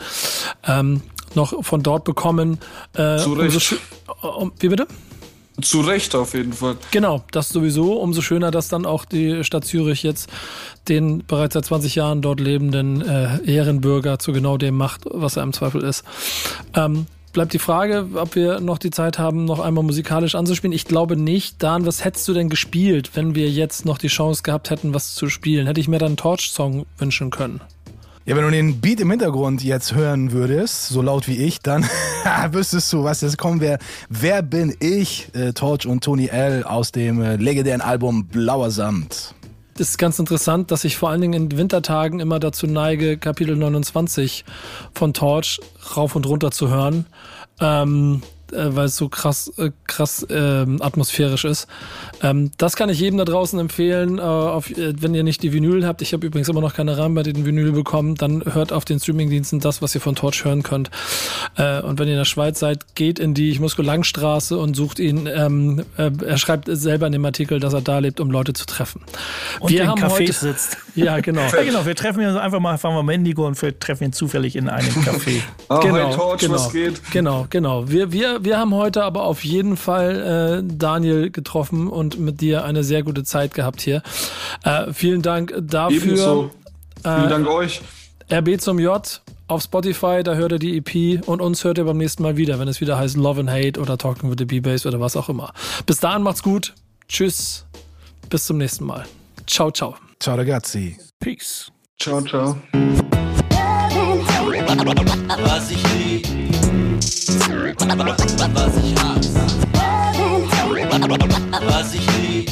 Ähm, 0.67 1.03
noch 1.35 1.65
von 1.65 1.83
dort 1.83 2.05
bekommen. 2.05 2.59
Äh, 2.95 3.19
Zu 3.19 3.35
Recht. 3.35 3.77
um, 4.23 4.53
wie 4.59 4.69
bitte? 4.69 4.87
Zu 5.63 5.81
Recht 5.81 6.15
auf 6.15 6.35
jeden 6.35 6.53
Fall. 6.53 6.77
Genau, 6.91 7.23
das 7.33 7.49
sowieso. 7.49 7.95
Umso 7.95 8.23
schöner, 8.23 8.51
dass 8.51 8.69
dann 8.69 8.87
auch 8.87 9.05
die 9.05 9.45
Stadt 9.45 9.65
Zürich 9.65 10.03
jetzt 10.03 10.29
den 10.89 11.25
bereits 11.27 11.55
seit 11.55 11.65
20 11.65 11.95
Jahren 11.95 12.23
dort 12.23 12.41
lebenden 12.41 13.03
äh, 13.03 13.39
Ehrenbürger 13.45 14.19
zu 14.19 14.33
genau 14.33 14.57
dem 14.57 14.77
macht, 14.77 15.03
was 15.05 15.37
er 15.37 15.43
im 15.43 15.53
Zweifel 15.53 15.83
ist. 15.83 16.05
Ähm, 16.75 17.07
bleibt 17.33 17.53
die 17.53 17.59
Frage, 17.59 18.09
ob 18.15 18.35
wir 18.35 18.61
noch 18.61 18.79
die 18.79 18.91
Zeit 18.91 19.19
haben, 19.19 19.45
noch 19.45 19.61
einmal 19.61 19.85
musikalisch 19.85 20.35
anzuspielen. 20.35 20.73
Ich 20.73 20.85
glaube 20.85 21.17
nicht. 21.17 21.63
Dan, 21.63 21.87
was 21.87 22.05
hättest 22.05 22.27
du 22.29 22.35
denn 22.35 22.49
gespielt, 22.49 23.11
wenn 23.15 23.35
wir 23.35 23.49
jetzt 23.49 23.85
noch 23.85 23.99
die 23.99 24.09
Chance 24.09 24.43
gehabt 24.43 24.71
hätten, 24.71 24.95
was 24.95 25.15
zu 25.15 25.29
spielen? 25.29 25.67
Hätte 25.67 25.81
ich 25.81 25.89
mir 25.89 25.99
dann 25.99 26.09
einen 26.09 26.17
Torch-Song 26.17 26.87
wünschen 26.99 27.31
können? 27.31 27.61
Ja, 28.27 28.37
wenn 28.37 28.45
du 28.45 28.51
den 28.51 28.83
Beat 28.83 29.01
im 29.01 29.11
Hintergrund 29.11 29.65
jetzt 29.65 29.95
hören 29.95 30.33
würdest, 30.33 30.89
so 30.89 31.01
laut 31.01 31.27
wie 31.27 31.39
ich, 31.39 31.61
dann 31.61 31.85
wüsstest 32.51 32.93
du, 32.93 33.03
was 33.03 33.23
jetzt 33.23 33.39
kommen 33.39 33.63
wäre. 33.63 33.79
Wer 34.11 34.43
bin 34.43 34.77
ich? 34.79 35.35
Äh, 35.35 35.55
Torch 35.55 35.87
und 35.87 36.05
Tony 36.05 36.27
L. 36.27 36.63
aus 36.65 36.93
dem 36.93 37.23
äh, 37.23 37.37
legendären 37.37 37.81
Album 37.81 38.27
Blauer 38.27 38.71
Samt. 38.71 39.35
Das 39.75 39.89
ist 39.89 39.99
ganz 39.99 40.19
interessant, 40.19 40.71
dass 40.71 40.85
ich 40.85 40.99
vor 40.99 41.09
allen 41.09 41.23
Dingen 41.23 41.51
in 41.51 41.59
Wintertagen 41.59 42.21
immer 42.21 42.39
dazu 42.39 42.67
neige, 42.67 43.17
Kapitel 43.17 43.57
29 43.57 44.45
von 44.93 45.15
Torch 45.15 45.59
rauf 45.97 46.15
und 46.15 46.27
runter 46.27 46.51
zu 46.51 46.69
hören, 46.69 47.07
ähm, 47.59 48.21
äh, 48.53 48.75
weil 48.77 48.87
es 48.87 48.97
so 48.97 49.09
krass, 49.09 49.53
äh, 49.59 49.71
krass 49.87 50.27
ähm, 50.31 50.81
atmosphärisch 50.83 51.45
ist. 51.45 51.67
Ähm, 52.23 52.51
das 52.59 52.77
kann 52.77 52.89
ich 52.89 53.01
jedem 53.01 53.19
da 53.19 53.25
draußen 53.25 53.59
empfehlen, 53.59 54.19
äh, 54.19 54.23
auf, 54.23 54.71
äh, 54.71 54.95
wenn 55.01 55.15
ihr 55.15 55.23
nicht 55.23 55.43
die 55.43 55.53
Vinyl 55.53 55.87
habt. 55.87 56.03
Ich 56.03 56.13
habe 56.13 56.27
übrigens 56.27 56.49
immer 56.49 56.61
noch 56.61 56.75
keine 56.75 56.97
Rahmen 56.99 57.15
bei 57.15 57.23
den 57.23 57.45
Vinyl 57.47 57.73
bekommen. 57.73 58.15
Dann 58.15 58.43
hört 58.53 58.73
auf 58.73 58.85
den 58.85 59.01
Streamingdiensten 59.01 59.61
das, 59.61 59.83
was 59.83 59.95
ihr 59.95 60.01
von 60.01 60.15
Torch 60.15 60.45
hören 60.45 60.63
könnt. 60.63 60.91
Äh, 61.57 61.81
und 61.83 61.99
wenn 61.99 62.07
ihr 62.09 62.15
in 62.15 62.19
der 62.19 62.25
Schweiz 62.25 62.59
seid, 62.59 62.95
geht 62.95 63.19
in 63.19 63.35
die 63.35 63.51
Ich 63.51 63.61
Musko 63.61 63.83
Langstraße 63.83 64.57
und 64.59 64.75
sucht 64.75 64.99
ihn. 64.99 65.27
Ähm, 65.27 65.85
äh, 65.97 66.11
er 66.25 66.39
schreibt 66.39 66.69
selber 66.71 67.07
in 67.07 67.13
dem 67.13 67.25
Artikel, 67.25 67.61
dass 67.61 67.73
er 67.73 67.81
da 67.81 67.99
lebt, 67.99 68.21
um 68.21 68.31
Leute 68.31 68.53
zu 68.53 68.67
treffen. 68.67 69.03
Und 69.61 69.71
wir 69.71 69.83
in 69.83 69.89
haben 69.89 70.03
Cafés 70.03 70.11
heute, 70.11 70.33
sitzt. 70.33 70.77
ja, 70.95 71.21
genau. 71.21 71.41
Ja, 71.61 71.63
genau, 71.65 71.85
wir 71.85 71.95
treffen 71.97 72.25
uns 72.25 72.37
einfach 72.39 72.61
mal, 72.61 72.79
fahren 72.79 72.95
wir 72.95 73.03
mal 73.03 73.13
Indigo 73.15 73.47
und 73.47 73.61
wir 73.61 73.79
treffen 73.79 74.05
ihn 74.05 74.13
zufällig 74.13 74.57
in 74.57 74.69
einem 74.69 74.89
Café. 74.89 75.41
Ah, 75.69 75.81
Genau, 75.81 76.13
Torch, 76.15 76.41
genau, 76.41 76.55
was 76.55 76.73
geht? 76.73 77.01
genau, 77.13 77.47
genau. 77.49 77.89
Wir, 77.89 78.13
wir, 78.13 78.40
wir 78.45 78.59
haben 78.59 78.75
heute 78.75 79.05
aber 79.05 79.25
auf 79.25 79.45
jeden 79.45 79.77
Fall 79.77 80.63
äh, 80.63 80.75
Daniel 80.77 81.31
getroffen 81.31 81.89
und 81.89 82.19
mit 82.19 82.41
dir 82.41 82.65
eine 82.65 82.85
sehr 82.85 83.03
gute 83.03 83.25
Zeit 83.25 83.55
gehabt 83.55 83.81
hier. 83.81 84.03
Äh, 84.65 84.93
vielen 84.93 85.23
Dank 85.23 85.55
dafür. 85.61 86.03
Ebenso. 86.03 86.51
Äh, 87.05 87.15
Vielen 87.17 87.29
Dank 87.31 87.49
euch. 87.49 87.81
RB 88.31 88.61
zum 88.61 88.79
J 88.79 89.21
auf 89.49 89.63
Spotify, 89.63 90.23
da 90.23 90.35
hört 90.35 90.53
ihr 90.53 90.59
die 90.59 90.77
EP 90.77 91.27
und 91.27 91.41
uns 91.41 91.65
hört 91.65 91.79
ihr 91.79 91.85
beim 91.85 91.97
nächsten 91.97 92.23
Mal 92.23 92.37
wieder, 92.37 92.61
wenn 92.61 92.69
es 92.69 92.81
wieder 92.81 92.97
heißt 92.99 93.17
Love 93.17 93.41
and 93.41 93.51
Hate 93.51 93.81
oder 93.81 93.99
Talking 93.99 94.31
with 94.31 94.37
the 94.39 94.45
B-Bass 94.45 94.87
oder 94.87 95.01
was 95.01 95.17
auch 95.17 95.29
immer. 95.29 95.53
Bis 95.87 95.99
dahin 95.99 96.23
macht's 96.23 96.43
gut. 96.43 96.75
Tschüss. 97.09 97.67
Bis 98.29 98.47
zum 98.47 98.59
nächsten 98.59 98.85
Mal. 98.85 99.07
Ciao, 99.47 99.73
ciao. 99.73 99.97
Ciao 100.21 100.37
ragazzi. 100.37 100.97
Peace. 101.19 101.73
Ciao, 101.99 102.21
ciao. 102.23 102.57
Was 105.45 105.71
ich 105.71 105.83
lieb, 105.95 106.10
was 107.29 108.77
ich 108.77 108.99
hasse. 108.99 109.41
Was 111.67 111.95
ich 111.95 112.07
lieb, 112.19 112.51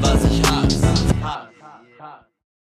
was 0.00 0.24
ich 0.24 0.42
hasse. 0.42 1.43